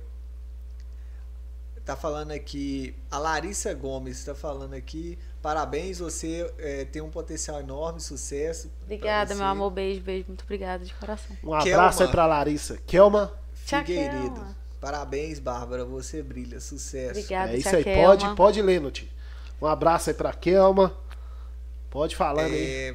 [1.85, 7.61] tá falando aqui, a Larissa Gomes tá falando aqui, parabéns, você é, tem um potencial
[7.61, 8.71] enorme, sucesso.
[8.83, 9.71] Obrigada, meu amor.
[9.71, 10.27] Beijo, beijo.
[10.29, 11.37] Muito obrigada de coração.
[11.43, 12.13] Um abraço aí Kelma.
[12.13, 12.79] pra Larissa.
[12.87, 13.33] Kelma,
[13.67, 14.35] Tchau, Figueiredo.
[14.35, 14.57] Kelma.
[14.81, 17.19] Parabéns, Bárbara, você brilha, sucesso.
[17.19, 18.07] Obrigada, é isso aí, Kelma.
[18.09, 19.11] pode, pode ler, Nuti.
[19.61, 20.97] Um abraço aí pra Kelma.
[21.91, 22.55] Pode aí.
[22.55, 22.95] É,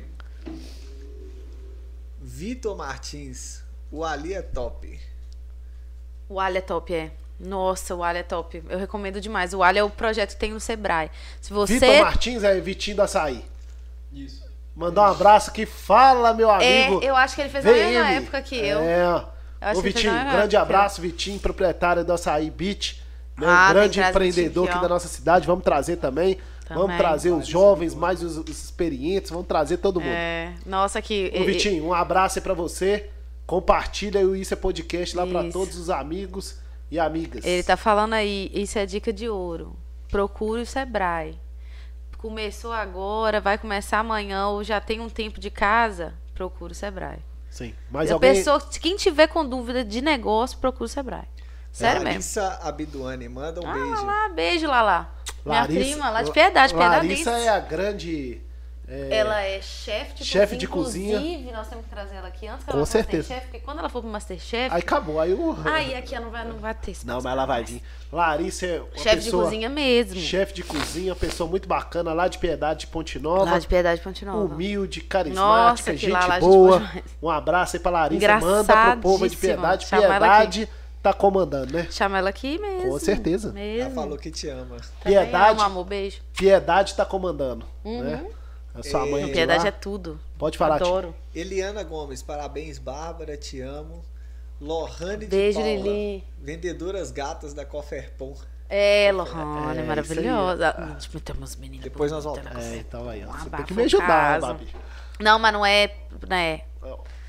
[2.21, 3.61] Vitor Martins,
[3.91, 4.99] o Ali é top.
[6.29, 7.11] O Alho é top, é.
[7.39, 8.63] Nossa, o Alho é top.
[8.69, 9.53] Eu recomendo demais.
[9.53, 11.09] O Alho é o projeto que tem no Sebrae.
[11.41, 11.73] Se você.
[11.79, 13.43] Vitor Martins é Vitinho do Açaí.
[14.11, 14.43] Isso.
[14.75, 15.65] Mandar um abraço aqui.
[15.65, 17.01] Fala, meu É, amigo.
[17.03, 18.17] eu acho que ele fez VM.
[18.17, 18.79] época que eu.
[18.79, 19.03] É.
[19.61, 20.61] acho Ô, que ele fez Vitinho, grande que eu.
[20.61, 23.01] abraço, Vitinho, proprietário do Açaí Beach.
[23.37, 25.45] Né, Ah, tem grande que empreendedor aqui aqui, da nossa cidade.
[25.47, 26.37] Vamos trazer também.
[26.69, 26.97] Vamos Também.
[26.97, 29.29] trazer os jovens, mais os, os experientes.
[29.31, 30.09] Vamos trazer todo mundo.
[30.13, 31.31] É, nossa, que.
[31.35, 33.09] Ô, Vitinho, um abraço aí pra você.
[33.45, 35.51] Compartilha o Isso é Podcast lá pra Isso.
[35.51, 36.55] todos os amigos
[36.93, 37.43] e amigas.
[37.43, 39.75] Ele tá falando aí, isso é dica de ouro.
[40.09, 41.39] Procure o Sebrae.
[42.19, 47.17] Começou agora, vai começar amanhã, ou já tem um tempo de casa, procure o Sebrae.
[47.49, 47.73] Sim.
[47.89, 48.35] Mas a alguém...
[48.35, 51.27] pessoa, quem tiver com dúvida de negócio, procure o Sebrae.
[51.71, 52.11] Sério mesmo.
[52.11, 54.05] Larissa Abduane, manda um Ah, beijo.
[54.05, 55.15] lá, beijo, Lala.
[55.43, 57.07] Minha Larissa- prima, lá de Piedade, Piedade.
[57.07, 58.39] Larissa é a grande...
[58.87, 60.59] é, Ela é chefe de Chefe cozinha.
[60.59, 61.17] de cozinha.
[61.17, 63.17] Inclusive, nós temos que trazer ela aqui antes que Com ela certeza.
[63.29, 65.55] Masterchef, porque quando ela for pro Masterchef, Aí acabou, aí o...
[65.65, 67.81] aí aqui ela não vai, não vai ter espaço Não, mas ela vai vir.
[68.11, 70.19] Larissa é Chefe de cozinha mesmo.
[70.19, 73.45] Chefe de cozinha, pessoa muito bacana lá de Piedade de Ponte Nova.
[73.51, 74.53] Lá de Piedade Ponte Nova.
[74.53, 76.91] Humilde, carismática, Nossa, que gente lá, lá, gente boa.
[77.21, 78.39] um abraço aí pra Larissa.
[78.39, 79.87] Manda pro povo de Piedade.
[79.87, 80.69] Chama Piedade
[81.01, 81.87] tá comandando, né?
[81.91, 82.91] Chama ela aqui mesmo.
[82.91, 83.51] Com certeza.
[83.51, 83.81] Mesmo.
[83.81, 84.77] Ela falou que te ama.
[85.03, 86.21] Também Piedade, amo, amor, beijo.
[86.33, 88.25] Piedade tá comandando, né?
[88.73, 89.31] A sua mãe Uhum.
[89.31, 89.67] Piedade lá.
[89.67, 90.19] é tudo.
[90.37, 90.87] Pode falar, Tia.
[90.87, 91.15] Adoro.
[91.33, 94.03] Eliana Gomes, parabéns, Bárbara, te amo.
[94.59, 96.23] Lohane Beijo, de Paula, Lili.
[96.39, 98.33] vendedoras gatas da Coferpon.
[98.69, 100.95] É, Lohane, É, maravilhosa.
[100.99, 102.63] Tipo, temos meninas Depois nós voltamos.
[102.65, 103.29] É, então aí, ó.
[103.29, 104.39] Um Você tem que me ajudar.
[104.39, 104.67] Babi.
[105.19, 105.93] Não, mas não é,
[106.27, 106.61] né?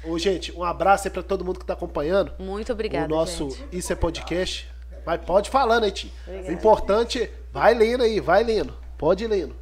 [0.04, 2.32] Ô, gente, um abraço aí pra todo mundo que tá acompanhando.
[2.38, 3.68] Muito obrigada, o nosso gente.
[3.72, 4.70] Isso é Podcast.
[5.04, 6.10] Mas pode falando aí, Tim.
[6.48, 8.72] O importante, vai lendo aí, vai lendo.
[8.96, 9.54] Pode ir lendo.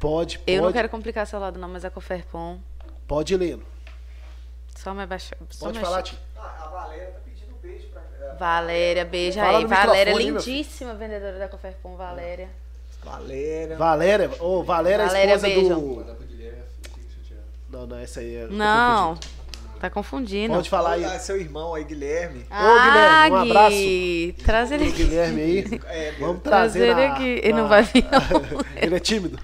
[0.00, 2.58] Pode, pode, Eu não quero complicar seu lado, não, mas a Coferpon.
[3.06, 3.62] pode lendo.
[4.76, 5.36] Só me abaixar.
[5.50, 6.02] Só Pode falar.
[6.02, 6.16] Tim.
[6.36, 8.00] Ah, a Valéria tá pedindo um beijo pra.
[8.20, 9.64] eh, Valéria, beijo Fala aí.
[9.66, 10.36] Valéria, filho.
[10.38, 12.48] lindíssima vendedora da Coferpon, Valéria.
[13.02, 13.76] Valéria.
[13.76, 15.68] Valéria, ô, Valéria, é a Valéria, esposa beijo.
[15.68, 16.00] do.
[16.00, 16.08] Ele
[17.10, 17.42] chateado.
[17.70, 18.46] Não, não, essa aí é.
[18.46, 19.78] tô Não, confundindo.
[19.80, 20.54] tá confundindo.
[20.54, 21.04] Pode falar aí.
[21.04, 22.46] Ah, seu irmão aí, Guilherme.
[22.50, 23.76] Ah, Guilherme, um abraço.
[23.76, 24.92] Gui, Traz ele aqui.
[25.04, 25.80] Guilherme aí.
[25.86, 27.24] É, Vamos Traz trazer ele na- aqui.
[27.42, 28.62] Ele na- não vai vir, não.
[28.80, 29.38] ele é tímido.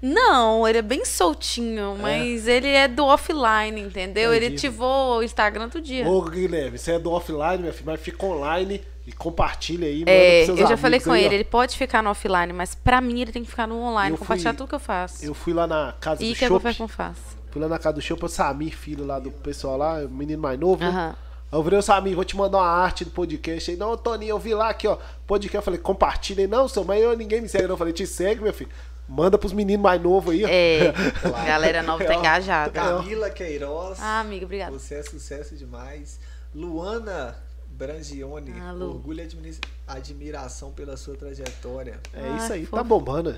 [0.00, 4.32] Não, ele é bem soltinho, mas ele é do offline, entendeu?
[4.32, 4.66] Ele Entendi.
[4.68, 6.08] ativou o Instagram todo dia.
[6.08, 10.44] Ô, Guilherme, você é do offline, minha filha, mas fica online E compartilha aí, É,
[10.48, 11.38] eu já falei com aí, ele, ó.
[11.38, 14.16] ele pode ficar no offline, mas pra mim ele tem que ficar no online, Eu
[14.18, 15.24] fui- compartilhar tudo que eu faço.
[15.24, 16.62] Eu fui lá na casa e do que a Chopp.
[16.62, 17.16] Cofepom faz.
[17.50, 20.42] Fui lá na casa do Chopp, o Samir, filho lá do pessoal lá, o menino
[20.42, 20.82] mais novo.
[20.84, 20.90] né?
[20.90, 21.16] Aham.
[21.50, 23.70] Aí eu virei o Samir, vou te mandar uma arte do podcast.
[23.70, 25.56] Aí, não, Toninho, eu vi lá aqui, ó, podcast.
[25.56, 26.46] Eu falei, compartilha aí.
[26.46, 27.64] Não, seu mãe, eu, ninguém me segue.
[27.64, 28.68] Não, eu falei, te segue, meu filho.
[29.08, 30.48] Manda pros meninos mais novos aí, ó.
[30.50, 30.92] É,
[31.46, 32.70] galera nova tá É, engajada.
[32.72, 33.98] Camila Queiroz.
[34.00, 34.70] Ah, amiga, obrigada.
[34.78, 36.20] Você é sucesso demais.
[36.54, 37.36] Luana
[37.70, 38.52] Brangione.
[38.60, 38.90] Ah, Lu.
[38.90, 41.98] orgulho e admira- admiração pela sua trajetória.
[42.12, 42.76] É Ai, isso aí, fofo.
[42.76, 43.30] tá bombando.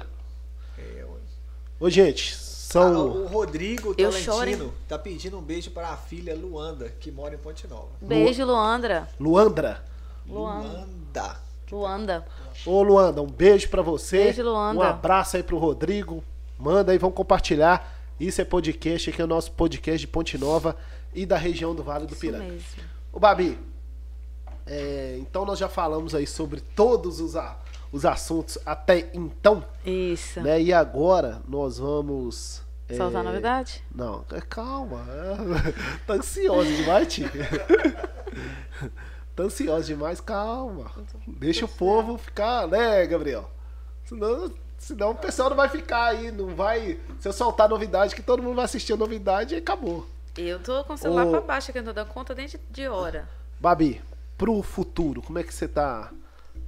[0.78, 1.84] É, ó.
[1.84, 2.36] Ô, gente, Ah,
[2.72, 3.08] são.
[3.08, 7.34] o Rodrigo Eu choro, Talentino tá pedindo um beijo para a filha Luanda, que mora
[7.34, 7.88] em Ponte Nova.
[8.00, 9.08] Beijo, Luandra.
[9.18, 9.84] Luandra.
[10.28, 10.68] Luanda.
[10.68, 11.49] Luanda.
[11.70, 12.24] Luanda.
[12.66, 14.24] Ô, Luanda, um beijo pra você.
[14.24, 14.78] Beijo, Luanda.
[14.80, 16.22] Um abraço aí pro Rodrigo.
[16.58, 17.96] Manda aí, vamos compartilhar.
[18.18, 20.76] Isso é podcast, aqui é o nosso podcast de Ponte Nova
[21.14, 22.44] e da região do Vale do Isso Piranga.
[22.44, 22.66] mesmo.
[23.12, 23.58] Ô, Babi,
[24.66, 27.58] é, então nós já falamos aí sobre todos os, a-
[27.90, 30.40] os assuntos até então, Isso.
[30.42, 30.60] né?
[30.60, 32.62] E agora nós vamos.
[32.88, 33.82] é, Soltar novidade?
[33.94, 35.04] Não, é, calma.
[35.08, 35.72] é,
[36.06, 37.30] tá ansioso demais, Tia.
[39.40, 40.90] tá ansioso demais, calma.
[41.26, 43.50] Deixa o povo ficar, né, Gabriel?
[44.04, 46.98] Senão, senão o pessoal não vai ficar aí, não vai.
[47.18, 50.06] Se eu soltar novidade, que todo mundo vai assistir a novidade e acabou.
[50.36, 51.30] Eu tô com o celular Ô.
[51.30, 53.28] pra baixo aqui, eu não tô dando conta nem de, de hora.
[53.58, 54.00] Babi,
[54.38, 56.10] pro futuro, como é que você tá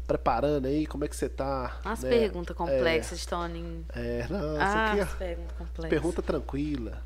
[0.06, 0.86] preparando aí?
[0.86, 1.78] Como é que você tá?
[1.84, 2.10] As né?
[2.10, 3.84] perguntas complexas, Tony.
[3.94, 5.88] É, não, Ah, isso aqui perguntas é complexas.
[5.88, 7.02] pergunta tranquila.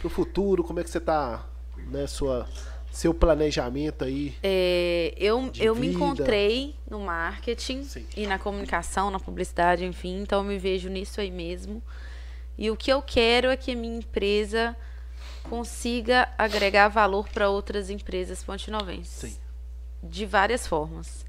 [0.00, 1.46] Pro futuro, como é que você tá,
[1.90, 2.46] né, sua,
[2.94, 4.34] seu planejamento aí?
[4.40, 8.06] É, eu eu me encontrei no marketing Sim.
[8.16, 11.82] e na comunicação, na publicidade, enfim, então eu me vejo nisso aí mesmo.
[12.56, 14.76] E o que eu quero é que a minha empresa
[15.50, 19.32] consiga agregar valor para outras empresas pontinovenses.
[19.32, 19.36] Sim.
[20.00, 21.26] De várias formas.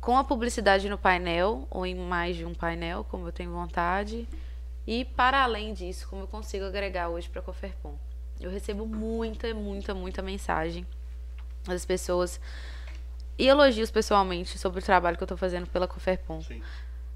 [0.00, 4.26] Com a publicidade no painel, ou em mais de um painel, como eu tenho vontade.
[4.86, 7.94] E para além disso, como eu consigo agregar hoje para a Coferpon.
[8.40, 10.86] Eu recebo muita, muita, muita mensagem
[11.66, 12.40] das pessoas
[13.38, 16.40] e elogios pessoalmente sobre o trabalho que eu estou fazendo pela Coferpon.
[16.42, 16.62] Sim.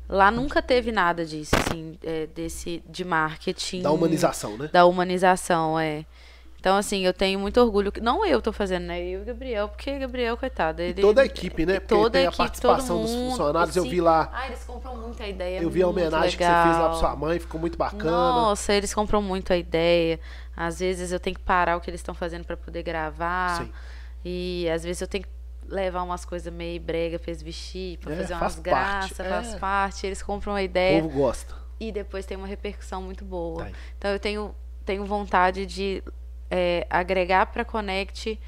[0.08, 3.82] Lá nunca teve nada disso, assim, é, desse de marketing.
[3.82, 4.68] Da humanização, né?
[4.72, 6.04] Da humanização, é.
[6.60, 7.90] Então, assim, eu tenho muito orgulho.
[7.90, 9.00] que- Não eu tô fazendo, né?
[9.00, 10.80] Eu e o Gabriel, porque Gabriel, coitado.
[10.80, 11.80] E Ele, toda a equipe, né?
[11.80, 13.76] Porque toda tem a a equipe, participação todo dos mundo, funcionários.
[13.76, 13.88] Eu sim.
[13.90, 15.60] vi lá, Ah, eles compram muito a ideia.
[15.60, 17.00] eu vi a homenagem que você fez lá pra legal.
[17.00, 18.10] sua mãe, ficou muito bacana.
[18.12, 20.20] Nossa, eles compram muito a ideia.
[20.56, 23.64] Às vezes eu tenho que parar o que eles estão fazendo para poder gravar.
[23.64, 23.72] Sim.
[24.24, 25.30] E às vezes eu tenho que
[25.66, 29.20] levar umas coisas meio brega pra eles vestir, pra É, fazer faz umas parte, graças,
[29.20, 29.28] é.
[29.28, 30.06] faz parte.
[30.06, 31.54] Eles compram a O ideia povo gosta.
[31.80, 33.70] e depois tem uma repercussão muito boa.
[33.98, 34.54] Então eu tenho,
[34.84, 36.02] tenho vontade de
[36.50, 38.38] é, agregar para Connect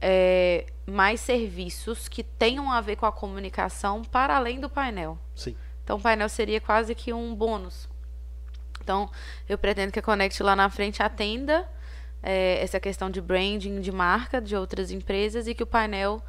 [0.00, 5.18] é, mais serviços que tenham a ver com a comunicação para além do painel.
[5.34, 5.56] Sim.
[5.82, 7.88] Então o painel seria quase que um bônus.
[8.86, 9.10] Então
[9.48, 11.68] eu pretendo que a Connect lá na frente atenda
[12.22, 16.22] é, essa questão de branding, de marca de outras empresas e que o painel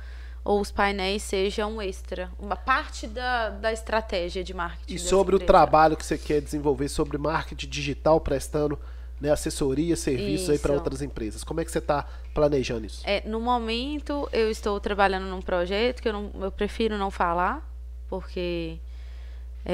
[0.43, 4.95] ou os painéis sejam extra, uma parte da, da estratégia de marketing.
[4.95, 5.45] E sobre o empresa.
[5.45, 8.79] trabalho que você quer desenvolver sobre marketing digital, prestando
[9.19, 11.43] né, assessoria, serviços aí para outras empresas.
[11.43, 13.01] Como é que você está planejando isso?
[13.03, 17.69] É, no momento, eu estou trabalhando num projeto que eu, não, eu prefiro não falar,
[18.07, 18.79] porque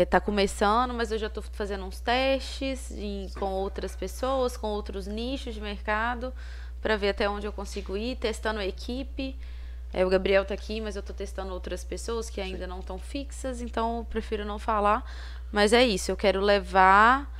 [0.01, 5.05] está começando, mas eu já estou fazendo uns testes em- com outras pessoas, com outros
[5.05, 6.33] nichos de mercado,
[6.81, 9.35] para ver até onde eu consigo ir, testando a equipe.
[9.93, 12.97] É, o Gabriel está aqui, mas eu estou testando outras pessoas que ainda não estão
[12.97, 15.03] fixas, então eu prefiro não falar.
[15.51, 17.31] Mas é isso, eu quero levar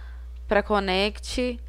[0.47, 1.59] para Connect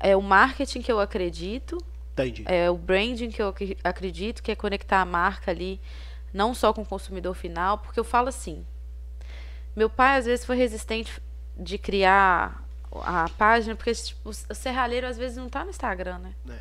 [0.00, 1.78] é, o marketing que eu acredito,
[2.14, 2.42] Entendi.
[2.46, 3.54] é o branding que eu
[3.84, 5.80] acredito que é conectar a marca ali
[6.34, 8.66] não só com o consumidor final, porque eu falo assim,
[9.76, 11.22] meu pai às vezes foi resistente
[11.56, 12.62] de criar
[13.04, 16.34] a página, porque tipo, o serralheiro às vezes não tá no Instagram, né?
[16.48, 16.58] É.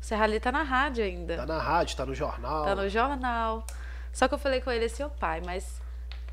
[0.00, 1.36] O serralheiro tá na rádio ainda.
[1.36, 2.64] Tá na rádio, tá no jornal.
[2.64, 3.66] Tá no jornal.
[4.12, 5.80] Só que eu falei com ele assim, ô pai, mas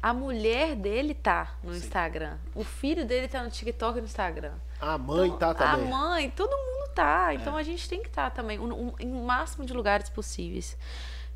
[0.02, 2.38] a mulher dele tá no Instagram.
[2.56, 4.54] O filho dele tá no TikTok e no Instagram.
[4.80, 5.86] A mãe Então, tá também.
[5.86, 5.88] É.
[5.94, 7.34] A mãe, todo mundo tá.
[7.34, 10.78] Então a gente tem que estar também, um- um- em o máximo de lugares possíveis.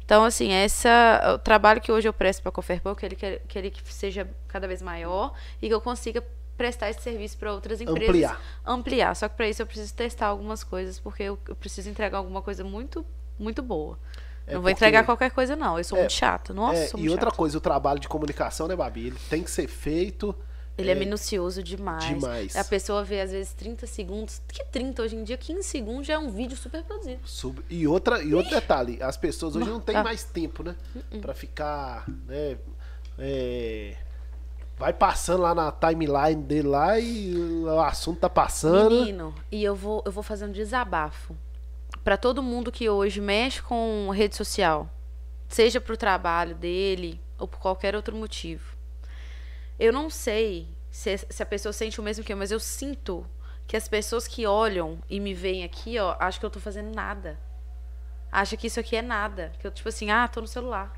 [0.07, 3.41] Então, assim, essa, o trabalho que hoje eu presto para a Coferpão, que ele, que,
[3.45, 6.23] que ele seja cada vez maior e que eu consiga
[6.57, 8.03] prestar esse serviço para outras empresas.
[8.07, 8.41] Ampliar.
[8.65, 9.15] Ampliar.
[9.17, 12.41] Só que para isso eu preciso testar algumas coisas, porque eu, eu preciso entregar alguma
[12.41, 13.05] coisa muito,
[13.37, 13.99] muito boa.
[14.47, 15.77] É não vou porque- entregar qualquer coisa, não.
[15.77, 16.53] Eu sou É, muito chata.
[16.53, 17.37] Nossa, É, sou e muito outra chata.
[17.37, 19.07] coisa, o trabalho de comunicação, né, Babi?
[19.07, 20.33] Ele tem que ser feito
[20.77, 22.05] Ele é, minucioso demais.
[22.05, 22.55] demais.
[22.55, 24.41] A pessoa vê, às vezes, 30 segundos.
[24.47, 25.01] Que 30?
[25.01, 27.19] Hoje em dia, 15 segundos já é um vídeo super produzido.
[27.25, 30.03] Sub- E, outra, e outro detalhe, as pessoas hoje não têm tá.
[30.03, 30.75] mais tempo, né?
[31.21, 32.57] Pra ficar, né?
[33.17, 33.95] é,
[34.77, 38.91] vai passando lá na timeline dele lá e o assunto tá passando.
[38.99, 41.35] Menino, e eu vou, eu vou fazer um desabafo.
[42.03, 44.87] Pra todo mundo que hoje mexe com rede social,
[45.49, 48.76] seja pro trabalho dele ou por qualquer outro motivo.
[49.79, 53.25] Eu não sei se, se a pessoa sente o mesmo que eu, mas eu sinto
[53.67, 56.95] que as pessoas que olham e me veem aqui, ó, acham que eu tô fazendo
[56.95, 57.37] nada.
[58.31, 59.51] Acha que isso aqui é nada.
[59.59, 60.93] Que eu, tipo assim, ah, tô no celular.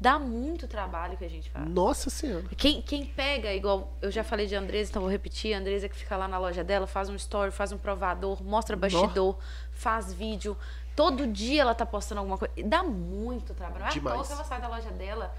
[0.00, 1.66] Dá muito trabalho que a gente faz.
[1.68, 2.44] Nossa senhora.
[2.56, 5.96] Quem, quem pega, igual eu já falei de Andresa, então vou repetir, a Andresa que
[5.96, 9.38] fica lá na loja dela, faz um story, faz um provador, mostra bastidor,
[9.72, 10.56] faz vídeo.
[10.96, 12.54] Todo dia ela tá postando alguma coisa.
[12.64, 13.80] Dá muito trabalho.
[13.80, 14.16] Não é à Demais.
[14.16, 15.34] toa que ela sai da loja dela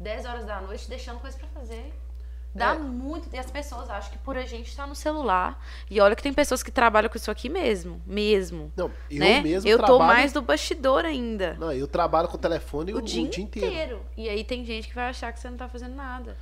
[0.00, 1.92] 10 horas da noite deixando coisa pra fazer.
[2.54, 2.78] Dá É.
[2.78, 3.28] muito.
[3.34, 5.60] E as pessoas acham que por a gente estar no celular.
[5.90, 8.00] E olha que tem pessoas que trabalham com isso aqui mesmo.
[8.06, 8.72] Mesmo.
[8.76, 9.40] Não, eu né?
[9.40, 10.12] mesmo eu tô trabalho.
[10.14, 11.54] mais do bastidor ainda.
[11.58, 13.66] Não, eu trabalho com o telefone O, o, dia, inteiro.
[13.66, 14.00] inteiro.
[14.16, 16.36] E aí tem gente que vai achar que você não tá fazendo nada.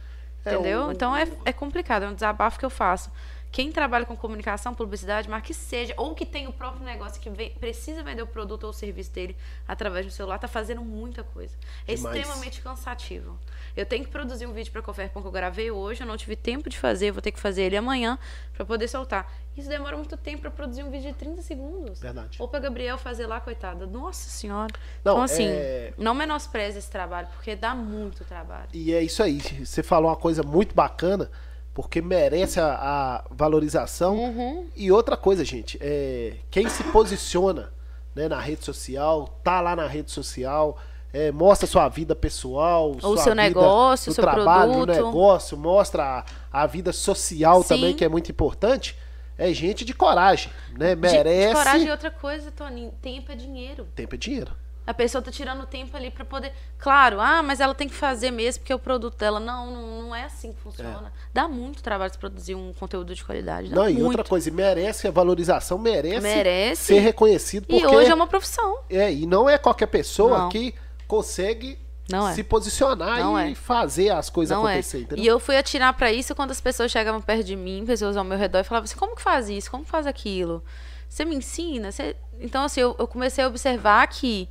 [0.45, 0.87] É, Entendeu?
[0.89, 3.11] o- Então é, é complicado, é um desabafo que eu faço.
[3.53, 7.29] Quem trabalha com comunicação, publicidade, mas que seja, ou que tem o próprio negócio que
[7.29, 9.37] vem- precisa vender o produto ou o serviço dele
[9.69, 11.55] através do celular, tá fazendo muita coisa.
[11.87, 12.17] É Demais.
[12.17, 13.39] extremamente cansativo.
[13.77, 16.35] Eu tenho que produzir um vídeo para Coferpão que eu gravei hoje, eu não tive
[16.35, 18.19] tempo de fazer, vou ter que fazer ele amanhã
[18.55, 19.31] para poder soltar.
[19.55, 22.01] Isso demora muito tempo para produzir um vídeo de 30 segundos.
[22.01, 22.39] Verdade.
[22.41, 23.87] Ou para Gabriel fazer lá, coitada.
[23.87, 24.73] Nossa senhora.
[25.05, 28.69] Não, então, assim, é- não menospreze esse trabalho, porque dá muito trabalho.
[28.73, 29.41] E é isso aí.
[29.63, 31.31] Você falou uma coisa muito bacana,
[31.75, 34.17] porque merece a, a valorização.
[34.17, 34.67] Uhum.
[34.77, 37.73] E outra coisa, gente, é, quem se posiciona
[38.15, 40.79] né, na rede social, tá lá na rede social,
[41.13, 44.95] é, mostra sua vida pessoal, sua seu negócio, no seu trabalho, produto.
[44.97, 47.69] negócio, mostra a, a vida social Sim.
[47.69, 48.97] também, que é muito importante.
[49.39, 50.95] É gente de coragem, né?
[50.95, 51.49] De- Merece.
[51.49, 52.93] De, coragem é outra coisa, Toninho.
[53.01, 53.89] Tempo é dinheiro.
[53.95, 54.53] Tempo é dinheiro.
[54.93, 56.53] A pessoa tá tirando tempo ali pra poder.
[56.79, 59.41] Claro, ah, mas ela tem que fazer mesmo porque é o produto dela.
[59.41, 61.11] Não, não, não é assim que funciona.
[61.33, 63.71] Dá muito trabalho se produzir um conteúdo de qualidade.
[63.71, 64.05] Não, e muito.
[64.09, 66.85] outra coisa, e merece a valorização, merece, Merece.
[66.85, 67.65] ser reconhecido.
[67.71, 68.81] E Porque hoje é uma profissão.
[68.91, 70.49] É, e não é qualquer pessoa Não.
[70.51, 70.75] que
[71.09, 71.79] consegue
[72.11, 72.35] Não é.
[72.35, 73.55] se posicionar Não e é.
[73.55, 74.73] fazer as coisas Não é.
[74.75, 75.25] acontecer, entendeu?
[75.25, 78.25] E eu fui atirar pra isso quando as pessoas chegavam perto de mim, pessoas ao
[78.25, 79.71] meu redor, e falavam assim: como que faz isso?
[79.71, 80.63] Como que faz aquilo?
[81.09, 81.91] Você me ensina?
[81.91, 82.15] Você...
[82.41, 84.49] Então, assim, eu, eu comecei a observar que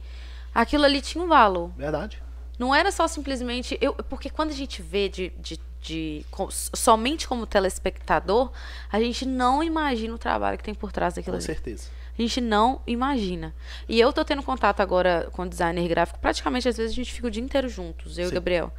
[0.54, 1.70] aquilo ali tinha um valor.
[1.78, 2.22] Verdade.
[2.60, 3.78] Não era só simplesmente.
[3.82, 8.52] Eu, porque quando a gente vê de, de, de- com- somente como telespectador,
[8.92, 11.46] a gente não imagina o trabalho que tem por trás daquilo Com ali.
[11.46, 11.90] certeza.
[12.18, 13.54] A gente não imagina.
[13.90, 16.20] E eu tô tendo contato agora com o designer gráfico.
[16.20, 18.32] Praticamente, às vezes, a gente fica o dia inteiro juntos, eu e Sim.
[18.32, 18.72] o Gabriel.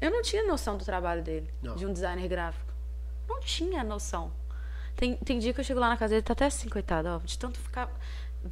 [0.00, 1.74] Eu não tinha noção do trabalho dele, Não.
[1.76, 2.72] de um designer gráfico.
[3.28, 4.30] Não tinha noção.
[4.96, 7.18] Tem, tem dia que eu chego lá na casa dele, tá até assim, coitado, ó,
[7.18, 7.90] de tanto ficar.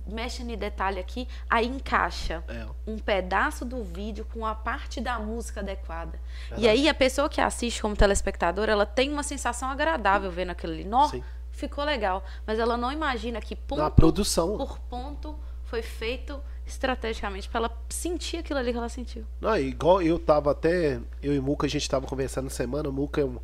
[0.07, 2.67] Mexe em detalhe aqui, aí encaixa É.
[2.87, 6.19] um pedaço do vídeo com a parte da música adequada.
[6.51, 6.63] Verdade.
[6.63, 10.73] E aí a pessoa que assiste como telespectador, ela tem uma sensação agradável vendo aquilo
[10.75, 10.85] ali.
[10.85, 11.11] Nó,
[11.51, 12.23] ficou legal.
[12.47, 14.57] Mas ela não imagina que ponto Na produção.
[14.59, 19.25] por ponto foi feito estrategicamente para ela sentir aquilo ali que ela sentiu.
[19.41, 21.01] Não, igual eu tava até.
[21.23, 22.89] Eu e Muca, a gente tava conversando na semana.
[22.89, 23.39] O Muca é um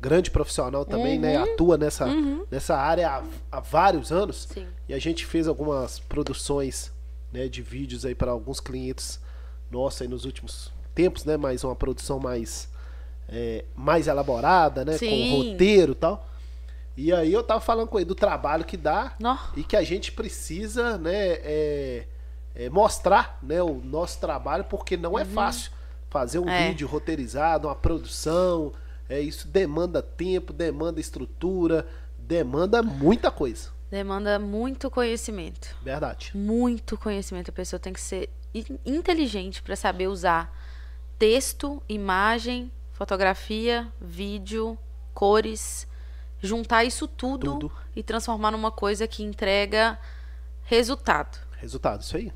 [0.00, 1.38] grande profissional também, né?
[1.38, 1.52] Uhum.
[1.52, 2.06] Atua nessa,
[2.50, 3.22] nessa área há,
[3.52, 4.48] há vários anos.
[4.52, 4.66] Sim.
[4.88, 6.90] E a gente fez algumas produções
[7.32, 9.20] né, de vídeos aí para alguns clientes
[9.70, 11.36] nossos aí nos últimos tempos, né?
[11.36, 12.68] Mas uma produção mais,
[13.28, 14.96] é, mais elaborada, né?
[14.98, 15.30] Sim.
[15.30, 16.26] Com roteiro e tal.
[16.96, 19.14] E aí eu tava falando com ele do trabalho que dá
[19.56, 21.12] e que a gente precisa, né?
[21.14, 22.06] é,
[22.54, 25.70] é, mostrar né, o nosso trabalho, porque não é fácil
[26.10, 26.50] fazer um Uhum.
[26.50, 26.68] É.
[26.68, 28.72] vídeo roteirizado, uma produção.
[29.10, 31.86] É, isso demanda tempo, demanda estrutura,
[32.18, 33.70] demanda muita coisa.
[33.90, 35.76] Demanda muito conhecimento.
[35.82, 36.30] Verdade.
[36.34, 37.50] Muito conhecimento.
[37.50, 40.56] A pessoa tem que ser in- inteligente para saber usar
[41.18, 44.78] texto, imagem, fotografia, vídeo,
[45.12, 45.88] cores,
[46.40, 47.72] juntar isso tudo, Tudo.
[47.96, 49.98] e transformar numa coisa que entrega
[50.62, 51.36] resultado.
[51.58, 52.32] Resultado, isso aí.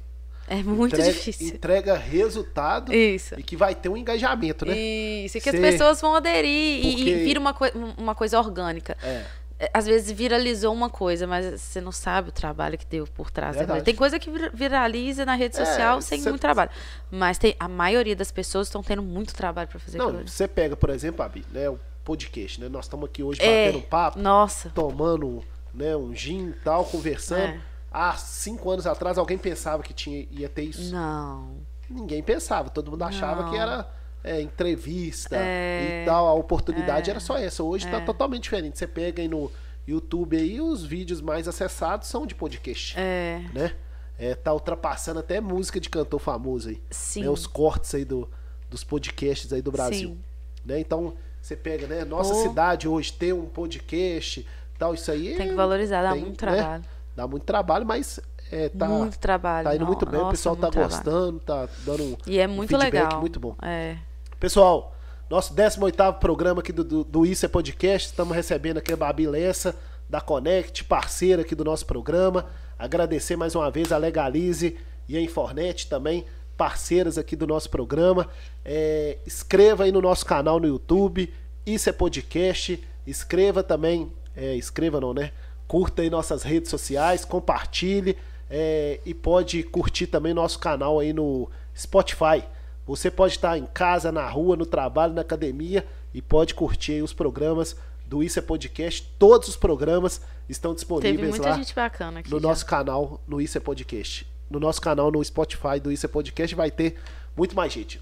[0.47, 1.49] É muito entrega, difícil.
[1.49, 3.35] Entrega resultado Isso.
[3.39, 4.77] e que vai ter um engajamento, né?
[4.77, 8.15] Isso, e que as Cê- pessoas vão aderir e- Porque- e, vira uma, coi- uma
[8.15, 8.97] coisa orgânica.
[9.03, 9.25] É.
[9.59, 13.31] É, Às vezes viralizou uma coisa, mas você não sabe o trabalho que deu por
[13.31, 13.57] trás.
[13.57, 13.81] coisa.
[13.83, 16.71] Tem coisa que vir- viraliza na rede É, social sem cê- muito trabalho.
[17.11, 20.77] Mas tem, a maioria das pessoas estão tendo muito trabalho para fazer Não, você pega,
[20.77, 22.69] por exemplo, Abi, né, o podcast, né?
[22.69, 24.71] Nós estamos aqui hoje É, batendo um papo, Nossa.
[24.75, 25.43] tomando
[25.73, 27.41] né, um gin e tal, conversando.
[27.55, 27.61] É.
[27.97, 30.93] Há cinco anos atrás alguém pensava que tinha, ia ter isso.
[30.93, 31.59] Não.
[31.89, 33.51] Ninguém pensava, todo mundo achava Não.
[33.51, 33.89] que era
[34.25, 36.03] é, entrevista É.
[36.03, 37.63] e tal, a oportunidade era só essa.
[37.63, 38.77] Hoje tá totalmente diferente.
[38.79, 39.49] Você pega aí no
[39.87, 43.75] YouTube aí, os vídeos mais acessados são de podcast, É, né?
[44.19, 46.83] É, tá ultrapassando até música de cantor famoso aí.
[46.91, 47.23] sim.
[47.23, 47.29] né?
[47.31, 48.29] Os cortes aí do,
[48.71, 50.11] dos podcasts aí do Brasil.
[50.11, 50.19] Sim.
[50.65, 50.81] Né?
[50.81, 52.05] Então, você pega, né?
[52.05, 54.45] Nossa cidade hoje ter um podcast,
[54.79, 55.37] tal, isso aí.
[55.37, 56.83] Tem que valorizar, dá tem, muito né?
[57.17, 58.19] Dá muito trabalho, mas
[58.51, 59.69] é, tá, muito trabalho.
[59.69, 60.93] tá indo no- muito bem, o nossa, pessoal tá trabalho.
[60.95, 63.21] gostando, tá dando um, E é um muito feedback legal.
[63.21, 63.55] muito bom.
[63.63, 63.97] É.
[64.41, 64.95] Pessoal,
[65.31, 69.27] nosso 18º programa aqui do, do, do Isso é Podcast, estamos recebendo aqui a Babi
[69.27, 69.75] Lessa,
[70.09, 72.47] da Connect, parceira aqui do nosso programa.
[72.79, 74.77] Agradecer mais uma vez a Legalize
[75.09, 76.27] e a Infornet também,
[76.57, 78.29] parceiras aqui do nosso programa.
[78.65, 81.33] É, escreva aí no nosso canal no YouTube,
[81.65, 82.83] Isso é Podcast.
[83.07, 85.31] Escreva também, é, escreva não, né?
[85.75, 88.17] Curta aí nossas redes sociais, compartilhe
[88.49, 92.45] é, e pode curtir também nosso canal aí no Spotify.
[92.87, 95.85] Você pode estar em casa, na rua, no trabalho, na academia
[96.15, 97.75] e pode curtir aí os programas
[98.07, 99.03] do Isso é Podcast.
[99.19, 102.41] Todos os programas estão disponíveis lá no já.
[102.41, 104.29] nosso canal no Isso é Podcast.
[104.49, 107.01] No nosso canal no Spotify do Isso é Podcast vai ter
[107.37, 108.01] muito mais gente.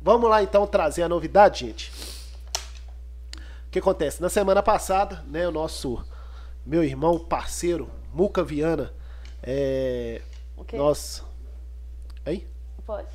[0.00, 1.92] Vamos lá então trazer a novidade, gente.
[3.66, 4.22] O que acontece?
[4.22, 6.02] Na semana passada, né, o nosso
[6.70, 8.94] meu irmão, parceiro, Muca Viana,
[9.42, 10.22] é,
[10.56, 10.76] O quê?
[10.76, 11.24] nós,
[12.24, 12.46] hein?
[12.86, 13.08] Pode.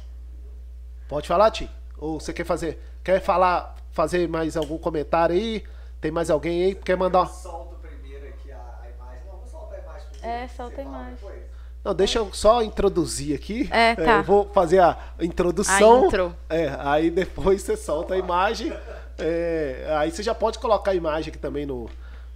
[1.07, 1.69] Pode falar, Tim?
[1.97, 2.77] Ou você quer fazer?
[3.01, 5.63] Quer falar, fazer mais algum comentário aí?
[6.01, 6.75] Tem mais alguém aí?
[6.75, 7.27] Quer mandar?
[7.27, 9.23] Solto primeiro aqui a, a imagem.
[9.25, 10.37] Não, vou soltar a imagem primeiro.
[10.43, 11.15] É, solta a imagem.
[11.15, 11.41] depois.
[11.81, 13.69] Não, deixa eu só introduzir aqui.
[13.71, 14.17] É, tá.
[14.17, 16.03] eu vou fazer a introdução.
[16.03, 16.35] A intro.
[16.49, 18.73] É, aí depois você solta a imagem.
[19.17, 21.89] É, aí você já pode colocar a imagem aqui também no,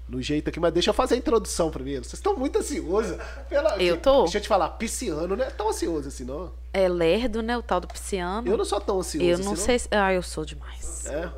[0.10, 2.03] no jeito aqui, mas deixa eu fazer a introdução primeiro.
[2.03, 3.15] Vocês estão muito ansiosos.
[3.48, 4.23] Pela, Eu tô.
[4.23, 6.52] Deixa eu te falar, pisciano não é tão ansioso assim, não.
[6.73, 7.57] É lerdo, né?
[7.57, 8.48] O tal do pisciano.
[8.48, 9.88] Eu não sou tão ansioso Eu assim, não sei se...
[9.91, 11.06] Ah, eu sou demais.
[11.06, 11.30] É.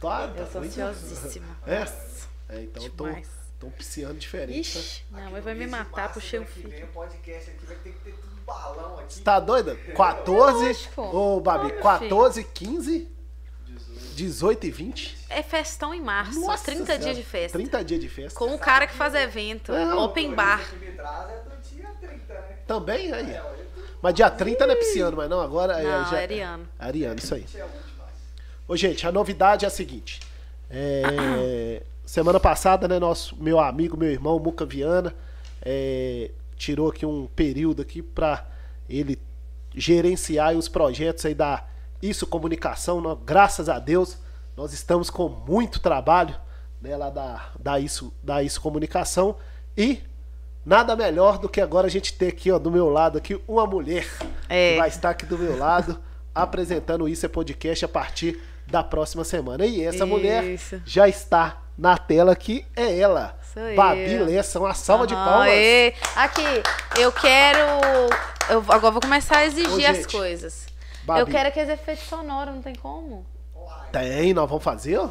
[0.00, 1.46] Tá, Eu sou muito- ansiosíssima.
[1.66, 1.86] É?
[2.50, 3.28] É, então eu tô, Demais.
[3.58, 4.74] tô um pisciano diferente.
[4.74, 4.78] tá?
[4.78, 6.68] Ixi, não, Aqui mas vai me matar, puxei um fio.
[6.68, 9.14] O podcast aqui vai ter que ter tudo balão aqui.
[9.14, 9.74] Você tá doida?
[9.96, 10.66] 14.
[10.66, 11.00] Lógico.
[11.02, 13.08] Ô, Babi, Ô, meu 14, 15,
[14.14, 15.16] 18 e 20.
[15.28, 16.40] É festão em março.
[16.40, 17.58] 30 Senhora, dias de festa.
[17.58, 18.38] 30 dias de festa.
[18.38, 19.72] Com o cara que faz evento.
[19.72, 20.04] Não.
[20.04, 20.60] Open bar.
[20.60, 22.40] É do dia 30, né?
[22.66, 23.36] Também aí.
[24.00, 25.84] Mas dia 30 não é pisciano, mas não, agora é.
[25.84, 26.68] Não, já- é ariano.
[26.78, 27.46] Ariano, isso aí.
[27.54, 27.64] É.
[28.68, 30.20] Ô, gente, a novidade é a seguinte.
[30.70, 35.14] É, semana passada, né, nosso meu amigo, meu irmão, Muca Viana,
[35.62, 38.46] é, tirou aqui um período aqui para
[38.88, 39.18] ele
[39.74, 41.64] gerenciar os projetos aí da
[42.08, 43.00] Isso Comunicação.
[43.00, 44.18] Nó- graças a Deus,
[44.56, 46.34] nós estamos com muito trabalho
[46.80, 49.36] né, lá da, da, Isso, da Isso Comunicação
[49.76, 50.00] e
[50.64, 53.66] nada melhor do que agora a gente ter aqui, ó, do meu lado aqui, uma
[53.66, 54.06] mulher
[54.48, 54.72] É.
[54.72, 55.98] que vai estar aqui do meu lado
[56.34, 59.64] apresentando Isso é Podcast a partir da próxima semana.
[59.66, 60.80] E essa mulher Isso.
[60.84, 63.76] já está na tela aqui, é ela, Sou eu.
[63.76, 64.58] Babi Lessa.
[64.60, 65.48] Uma salva de Aham, palmas.
[65.52, 66.42] e- Aqui,
[66.98, 67.58] eu quero.
[68.50, 70.66] Eu agora vou começar a exigir Ô, as coisas.
[71.04, 71.20] Babi.
[71.20, 73.24] Eu quero aqueles efeitos sonoros, não tem como?
[73.92, 75.08] Tem, nós vamos fazer, ó.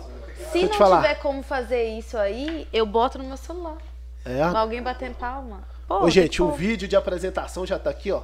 [0.52, 1.02] Se não falar.
[1.02, 3.78] tiver como fazer isso aí, eu boto no meu celular.
[4.26, 4.42] É.
[4.42, 5.64] Alguém batendo palma.
[5.88, 8.22] Pô, Ô, gente, o vídeo de apresentação já tá aqui, ó.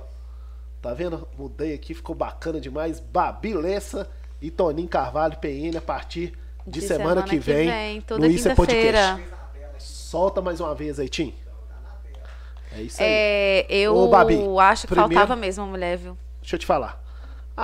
[0.82, 1.28] Tá vendo?
[1.38, 3.00] Mudei aqui, ficou bacana demais.
[3.00, 4.10] Babi Lessa
[4.42, 6.34] e Toninho Carvalho, PN, a partir
[6.66, 7.70] de, De semana, semana que que vem.
[7.70, 8.56] vem, toda no Isso é.
[8.56, 9.24] Podcast.
[9.78, 11.34] Solta mais uma vez aí, Tim.
[12.72, 13.08] É isso aí.
[13.10, 16.18] É, eu Ô, Babi, acho que primeiro- faltava mesmo uma mulher, viu?
[16.42, 17.02] Deixa eu te falar.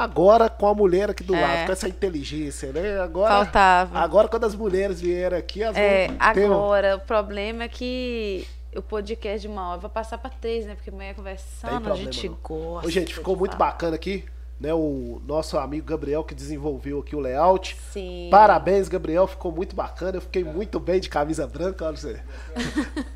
[0.04, 1.42] Agora com a mulher aqui do É.
[1.42, 3.00] lado, com essa inteligência, né?
[3.00, 4.00] Agora, Faltava.
[4.00, 8.48] Agora quando as mulheres vieram aqui, elas É, ter um- agora, o problema é que
[8.76, 10.76] o podcast de uma hora vai passar pra três, né?
[10.76, 12.38] Porque amanhã Tem conversando, a problema, gente não.
[12.44, 12.88] gosta.
[12.88, 13.72] Ô, gente, ficou muito falar.
[13.72, 14.26] bacana aqui,
[14.60, 14.74] né?
[14.74, 17.78] O nosso amigo Gabriel que desenvolveu aqui o layout.
[17.94, 18.28] Sim.
[18.30, 20.18] Parabéns, Gabriel, ficou muito bacana.
[20.18, 22.20] Eu fiquei muito bem de camisa branca, olha você.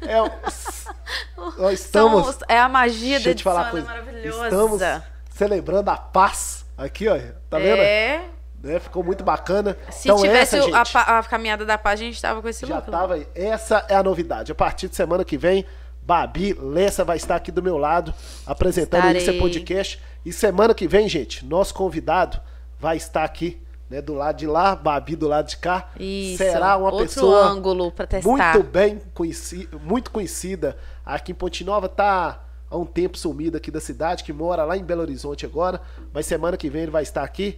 [0.01, 0.17] É,
[1.73, 2.37] estamos.
[2.47, 3.85] É a magia da falar edição, ela é coisa.
[3.87, 4.43] maravilhosa.
[4.45, 4.81] Estamos
[5.29, 7.17] celebrando a paz aqui, ó.
[7.49, 7.81] Tá vendo?
[7.81, 8.25] É.
[8.61, 9.77] Né, Ficou muito bacana.
[9.89, 12.41] Se então, tivesse essa, o- a, gente, pa- a caminhada da paz, a gente tava
[12.41, 12.91] com esse Já look.
[12.91, 13.27] tava aí.
[13.33, 14.51] Essa é a novidade.
[14.51, 15.65] A partir de semana que vem,
[16.01, 18.13] Babi Lessa vai estar aqui do meu lado
[18.45, 19.39] apresentando é Estarei.
[19.39, 20.01] Podcast.
[20.25, 22.39] E semana que vem, gente, nosso convidado
[22.77, 25.89] vai estar aqui, né, do lado de lá, Babi do lado de cá.
[25.97, 26.37] Isso.
[26.39, 28.29] Será uma Outro pessoa ângulo pra testar.
[28.29, 30.75] muito bem conhecida, muito conhecida
[31.05, 34.77] aqui em Ponte Nova, tá há um tempo sumido aqui da cidade, que mora lá
[34.77, 35.81] em Belo Horizonte agora,
[36.13, 37.55] mas semana que vem ele vai estar aqui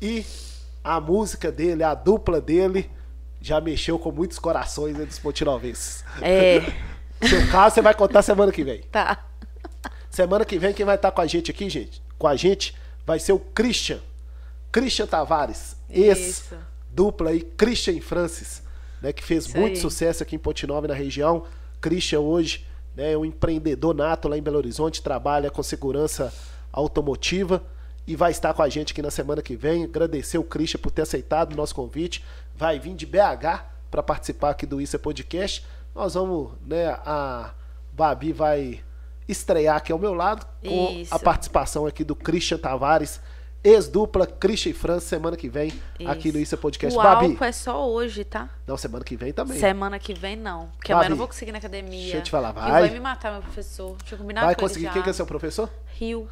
[0.00, 0.24] e
[0.82, 2.90] a música dele, a dupla dele
[3.40, 6.04] já mexeu com muitos corações né, dos pontinovenses.
[6.20, 6.60] É,
[7.26, 8.82] Seu caso você vai contar semana que vem.
[8.90, 9.26] tá.
[10.10, 12.74] Semana que vem quem vai estar com a gente aqui, gente, com a gente,
[13.06, 14.00] vai ser o Christian.
[14.72, 16.52] Christian Tavares, Isso.
[16.52, 18.62] ex-dupla aí, Christian Francis,
[19.00, 19.80] né, que fez Isso muito aí.
[19.80, 21.44] sucesso aqui em Ponte Nova e na região.
[21.80, 22.66] Christian hoje
[22.96, 26.32] né, é um empreendedor nato lá em Belo Horizonte, trabalha com segurança
[26.72, 27.62] automotiva
[28.06, 29.84] e vai estar com a gente aqui na semana que vem.
[29.84, 32.24] Agradecer o Christian por ter aceitado o nosso convite.
[32.56, 35.64] Vai vir de BH para participar aqui do Isso é Podcast.
[35.94, 37.52] Nós vamos, né, a
[37.92, 38.80] Babi vai
[39.28, 41.14] estrear aqui ao meu lado com Isso.
[41.14, 43.20] a participação aqui do Christian Tavares,
[43.62, 45.72] ex-dupla Christian e França, semana que vem
[46.06, 46.98] aqui no Isso é Podcast.
[46.98, 48.48] O Babi, álcool é só hoje, tá?
[48.66, 49.58] não, semana que vem também.
[49.58, 50.68] Semana que vem, não.
[50.76, 52.02] Porque Babi, amanhã eu não vou conseguir ir na academia.
[52.02, 52.70] deixa eu te falar, vai.
[52.70, 53.96] vai me matar, meu professor.
[53.98, 54.90] Deixa eu combinar Vai com ele conseguir.
[54.92, 55.68] Quem que é seu professor?
[55.94, 56.28] Rio.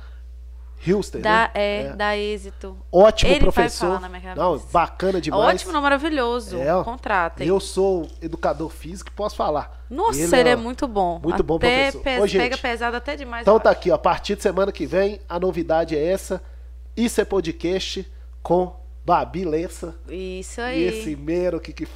[0.86, 1.50] Hilster, Dá, né?
[1.54, 2.76] é, dá êxito.
[2.92, 4.00] Ótimo Ele professor.
[4.36, 5.56] Não, bacana demais.
[5.56, 6.56] Ótimo, não, maravilhoso.
[6.56, 6.84] É, ó.
[6.84, 7.46] Contratem.
[7.46, 9.84] Eu sou educador físico e posso falar.
[9.90, 11.18] Nossa, ele, é, ó, muito bom.
[11.20, 12.02] Muito bom até professor.
[12.04, 13.42] pes- Ô, gente, pega pesado até demais.
[13.42, 13.78] Então tá acho.
[13.78, 16.40] aqui, ó, a partir de semana que vem, a novidade é essa.
[16.98, 18.04] Isso é podcast
[18.42, 18.74] com
[19.06, 20.82] Babi Lessa Isso e aí.
[20.82, 21.86] esse mero que, que,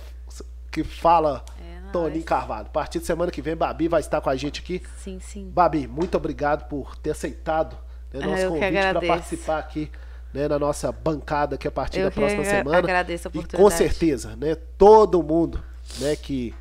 [0.70, 1.90] que fala É.
[1.90, 2.66] Toninho Carvalho.
[2.66, 4.80] A partir de semana que vem, Babi vai estar com a gente aqui.
[4.98, 5.50] Sim, sim.
[5.50, 7.76] Babi, muito obrigado por ter aceitado
[8.12, 9.90] né, Ah, nosso eu que convite para participar aqui
[10.32, 12.78] né, na nossa bancada aqui a partir Eu da que próxima semana.
[12.78, 13.76] agradeço a E com oportunidade.
[13.76, 15.62] certeza, né, todo mundo
[15.98, 16.54] né, que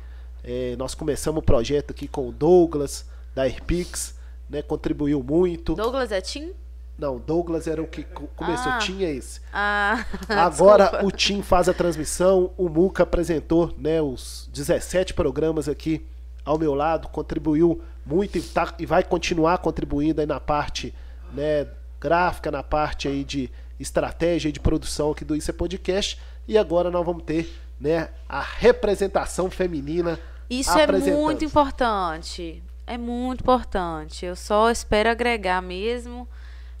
[0.44, 4.14] eh, nós começamos o projeto aqui com o Douglas, da Airpix,
[4.50, 5.74] né, contribuiu muito.
[5.74, 6.52] Douglas é Tim?
[6.98, 8.78] Não, Douglas era o que co- começou, Ah.
[8.78, 9.40] tinha esse.
[9.52, 11.06] Ah, Agora desculpa.
[11.06, 16.06] o Tim faz a transmissão, o Muca apresentou né, os 17 programas aqui
[16.44, 20.94] ao meu lado, contribuiu muito e, tá- e vai continuar contribuindo aí na parte
[21.32, 21.66] né,
[22.00, 23.50] gráfica, na parte aí de
[23.80, 26.20] estratégia e de produção aqui do Isso é Podcast.
[26.46, 30.18] E agora nós vamos ter né, a representação feminina.
[30.50, 32.62] Isso é muito importante.
[32.86, 34.26] É muito importante.
[34.26, 36.28] Eu só espero agregar mesmo.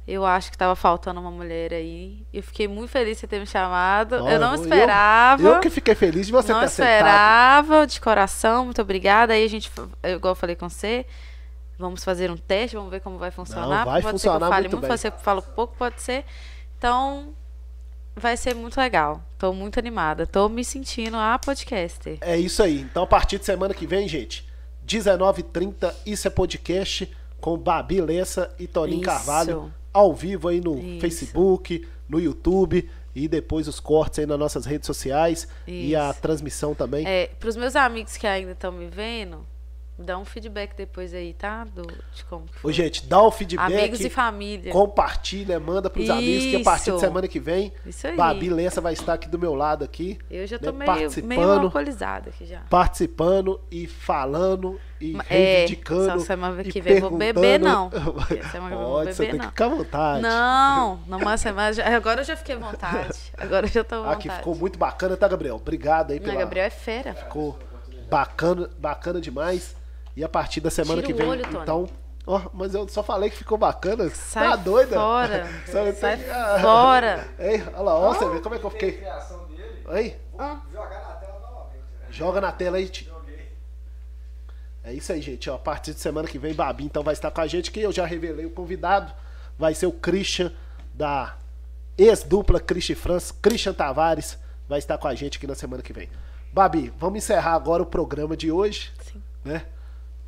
[0.06, 2.26] Eu acho que tava faltando uma mulher aí.
[2.32, 4.16] Eu fiquei muito feliz de você ter me chamado.
[4.16, 5.42] Olha, eu não eu- esperava.
[5.48, 6.96] Eu, que fiquei feliz de você não ter aceitado.
[6.96, 9.32] esperava, de coração, muito obrigada.
[9.32, 9.70] Aí a gente,
[10.02, 11.06] eu- igual eu falei com você,
[11.78, 13.84] vamos fazer um teste, vamos ver como vai funcionar.
[13.84, 14.88] vai pode funcionar ser que eu fale muito muito, bem.
[14.88, 16.24] pode ser que eu falo pouco, pode ser.
[16.78, 17.32] Então,
[18.16, 19.22] vai ser muito legal.
[19.38, 20.26] Tô muito animada.
[20.26, 22.18] Tô me sentindo a podcaster.
[22.20, 22.80] É isso aí.
[22.80, 24.44] Então, a partir de semana que vem, gente,
[24.84, 27.08] 19h30, isso é podcast
[27.40, 29.04] com Babi Lessa e Toninho Isso.
[29.10, 31.00] Carvalho, ao vivo aí no Isso.
[31.00, 36.20] Facebook, no YouTube e depois os cortes aí nas nossas redes sociais e a Isso.
[36.20, 37.06] transmissão também.
[37.06, 39.46] É, pros meus amigos que ainda estão me vendo,
[39.98, 41.64] dá um feedback depois aí, tá?
[41.64, 41.82] Do,
[42.14, 42.72] de como que Ô, foi.
[42.72, 43.72] gente, dá o feedback.
[43.72, 44.72] Amigos e família.
[44.72, 46.98] Compartilha, manda pros amigos que a partir de Isso.
[47.00, 48.16] semana que vem, Isso aí.
[48.16, 51.00] Babi Lessa vai estar aqui do meu lado aqui, Eu já né, tô meio, meio
[51.00, 52.60] participando, alcoolizada aqui já.
[52.68, 56.20] participando e falando e é, reivindicando.
[56.20, 57.90] só semana que vem eu vou beber, não.
[58.38, 59.50] Essa semana eu vou Pode, você beber, tem que não.
[59.50, 60.22] ficar à vontade.
[60.22, 61.72] Não, numa semana.
[61.72, 63.18] já- Agora eu já fiquei à vontade.
[63.36, 64.28] Agora eu já tô à vontade.
[64.28, 65.56] Aqui ficou muito bacana, tá, Gabriel?
[65.56, 66.38] Obrigado aí Não, pela.
[66.40, 67.14] Gabriel é fera.
[67.14, 67.58] Ficou
[68.10, 69.74] bacana, bacana demais.
[70.16, 71.58] E a partir da semana Tira que o vem, olho, Tony.
[71.62, 71.88] então.
[72.26, 74.08] Ó, mas eu só falei que ficou bacana.
[74.10, 74.94] Sai tá doida?
[74.96, 75.48] fora.
[75.66, 77.28] Sai, Sai Ah, fora.
[77.38, 78.92] Ei, olha lá, ó, você vê como é que eu fiquei.
[78.92, 80.16] dele, Aí,
[80.72, 81.78] jogar na tela novamente.
[82.00, 82.06] né?
[82.10, 82.90] joga na tela aí.
[84.84, 85.48] É isso aí, gente.
[85.48, 87.80] Ó, a partir de semana que vem, Babi então vai estar com a gente, que
[87.80, 89.12] eu já revelei o convidado.
[89.58, 90.52] Vai ser o Christian,
[90.94, 91.36] da
[91.96, 94.36] ex-dupla Christian França, Christian Tavares,
[94.68, 96.08] vai estar com a gente aqui na semana que vem.
[96.52, 98.92] Babi, vamos encerrar agora o programa de hoje.
[99.04, 99.22] Sim.
[99.44, 99.64] Né?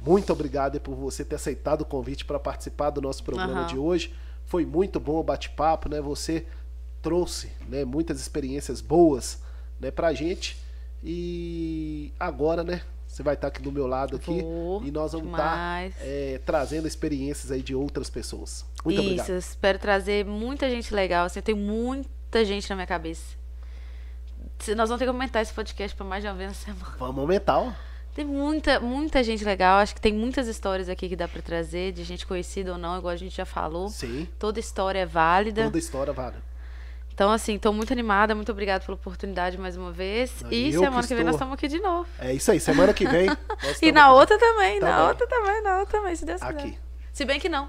[0.05, 3.67] Muito obrigado por você ter aceitado o convite para participar do nosso programa Aham.
[3.67, 4.15] de hoje.
[4.45, 6.01] Foi muito bom o bate-papo, né?
[6.01, 6.47] Você
[7.01, 9.41] trouxe né, muitas experiências boas
[9.81, 10.59] né, pra gente.
[11.03, 12.83] E agora, né?
[13.07, 15.95] Você vai estar aqui do meu lado aqui Vou, e nós vamos estar demais.
[16.01, 18.65] é, trazendo experiências aí de outras pessoas.
[18.85, 19.39] Muito Isso, obrigado.
[19.39, 21.27] espero trazer muita gente legal.
[21.27, 23.37] Assim, eu tenho muita gente na minha cabeça.
[24.77, 26.97] Nós vamos ter que aumentar esse podcast para mais de uma vez na semana.
[26.99, 27.73] Vamos aumentar, ó.
[28.15, 29.79] Tem muita, muita gente legal.
[29.79, 32.97] Acho que tem muitas histórias aqui que dá para trazer, de gente conhecida ou não,
[32.97, 33.89] igual a gente já falou.
[33.89, 35.65] Sim, Toda história é válida.
[35.65, 36.37] toda história vale.
[37.13, 38.35] Então, assim, tô muito animada.
[38.35, 40.33] Muito obrigada pela oportunidade mais uma vez.
[40.43, 42.09] Não, e semana que que, vem nós estou- estamos aqui de novo.
[42.19, 43.27] É isso aí, semana que vem.
[43.83, 45.07] E na outra também, Tá na bem.
[45.09, 46.53] outra também, na outra também, se Deus quiser.
[46.59, 46.79] Aqui.
[47.13, 47.69] Se bem que não.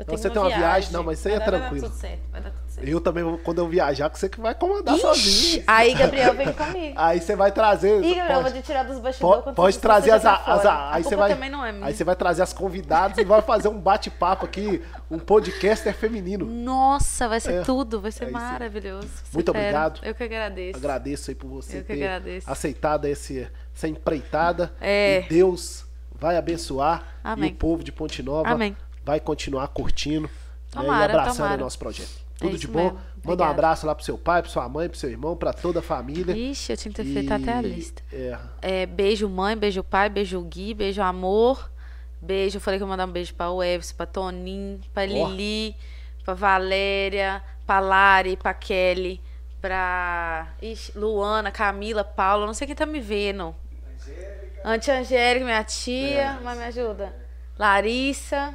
[0.00, 0.64] Eu tenho você tem uma viagem.
[0.66, 1.70] viagem, não, mas isso aí é tranquilo.
[1.70, 2.88] Vai dar tudo certo, vai dar tudo certo.
[2.88, 5.64] Eu também, vou- quando eu viajar, que você que vai comandar Ixi, sozinho.
[5.66, 6.94] Aí, Gabriel, vem comigo.
[6.96, 7.96] Aí você vai trazer.
[8.02, 9.44] Ih, Gabriel, eu vou pode, te tirar dos bastidores.
[9.44, 11.86] pode, pode trazer as, as, a- aí você vai, também não é minha.
[11.86, 16.44] aí você vai trazer as convidadas e vai fazer um bate-papo aqui, um podcaster feminino.
[16.46, 19.08] Nossa, vai ser É, tudo, vai ser é maravilhoso.
[19.32, 19.64] Muito fera.
[19.66, 20.00] obrigado.
[20.02, 20.78] Eu que agradeço.
[20.78, 22.50] Agradeço aí por você Eu que ter agradeço.
[22.50, 24.72] aceitado esse, essa empreitada.
[24.80, 25.20] É.
[25.20, 27.50] E Deus vai abençoar Amém.
[27.50, 28.76] e o povo de Ponte Nova Amém.
[29.10, 30.30] Vai continuar curtindo né,
[30.72, 31.60] e Tomara, abraçando tomara.
[31.60, 32.10] o nosso projeto.
[32.38, 32.84] Tudo É de bom.
[32.84, 32.98] mesmo.
[33.24, 35.80] Manda um abraço lá pro seu pai, pra sua mãe, pro seu irmão, pra toda
[35.80, 36.34] a família.
[36.34, 38.02] Ixi, eu tinha que ter feito até a lista.
[38.12, 41.70] É, É, beijo mãe, beijo pai, beijo Gui, beijo amor.
[42.22, 45.74] Beijo, eu falei que eu ia mandar um beijo pra Everson, pra Toninho, pra Lili,
[46.24, 49.20] pra Valéria, pra Lari, pra Kelly,
[49.60, 53.54] pra Ixi, Luana, Camila, Paula, não sei quem tá me vendo.
[53.98, 54.62] Angélica.
[54.64, 56.38] Antia Angélica, minha tia, É.
[56.42, 57.14] mas me ajuda.
[57.58, 58.54] Larissa.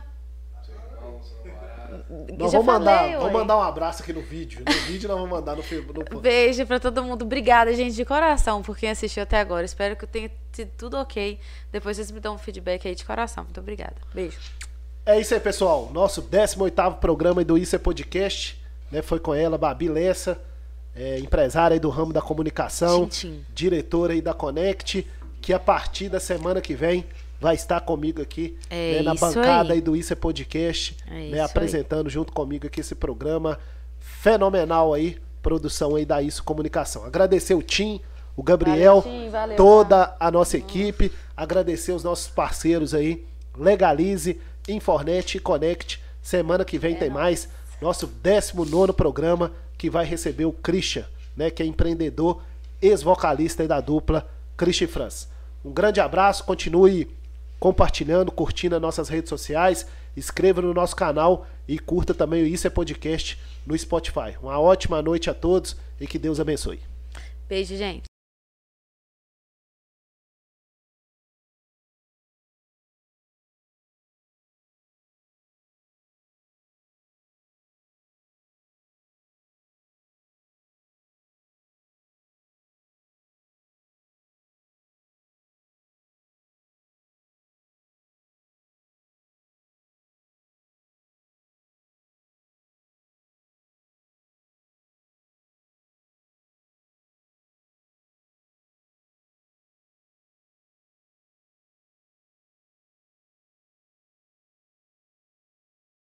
[2.38, 4.64] Nós vamos mandar, falei, vamos mandar um abraço aqui no vídeo.
[4.66, 5.64] No vídeo nós vamos mandar no,
[6.12, 7.24] no Beijo pra todo mundo.
[7.24, 9.66] Obrigada, gente, de coração, por quem assistiu até agora.
[9.66, 11.40] Espero que tenha sido tudo ok.
[11.72, 13.44] Depois vocês me dão um feedback aí de coração.
[13.44, 13.96] Muito obrigada.
[14.14, 14.38] Beijo.
[15.06, 15.90] É isso aí, pessoal.
[15.94, 18.60] Nosso 18º programa do Isso é Podcast.
[18.92, 19.02] Né?
[19.02, 20.42] Foi com ela, Babi Lessa,
[20.96, 23.08] é, empresária aí do ramo da comunicação,
[23.54, 25.08] diretora aí da Connect,
[25.42, 27.06] que a partir da semana que vem
[27.46, 29.78] vai estar comigo aqui É né, na bancada aí.
[29.78, 31.40] aí do Isso é Podcast, É né, isso aí.
[31.42, 33.60] apresentando junto comigo aqui esse programa
[34.00, 37.06] fenomenal aí, produção aí da Isso Comunicação.
[37.06, 38.02] Agradecer o Tim,
[38.36, 43.24] o Gabriel, Valeu, Tim, valeu, toda a nossa equipe, agradecer os nossos parceiros aí,
[43.56, 46.02] Legalize, Infornet e Connect.
[46.24, 47.48] Semana que vem tem mais.
[47.80, 51.06] Nosso 19 programa que vai receber o Christian,
[51.38, 52.42] né, que é empreendedor,
[52.82, 54.28] ex-vocalista da dupla
[54.58, 55.28] Christian Franz.
[55.64, 57.08] Um grande abraço, continue
[57.60, 62.68] compartilhando, curtindo as nossas redes sociais, inscreva no nosso canal e curta também o Isso
[62.68, 64.38] é Podcast no Spotify.
[64.42, 66.80] Uma ótima noite a todos e que Deus abençoe.
[67.48, 68.15] Beijo, gente.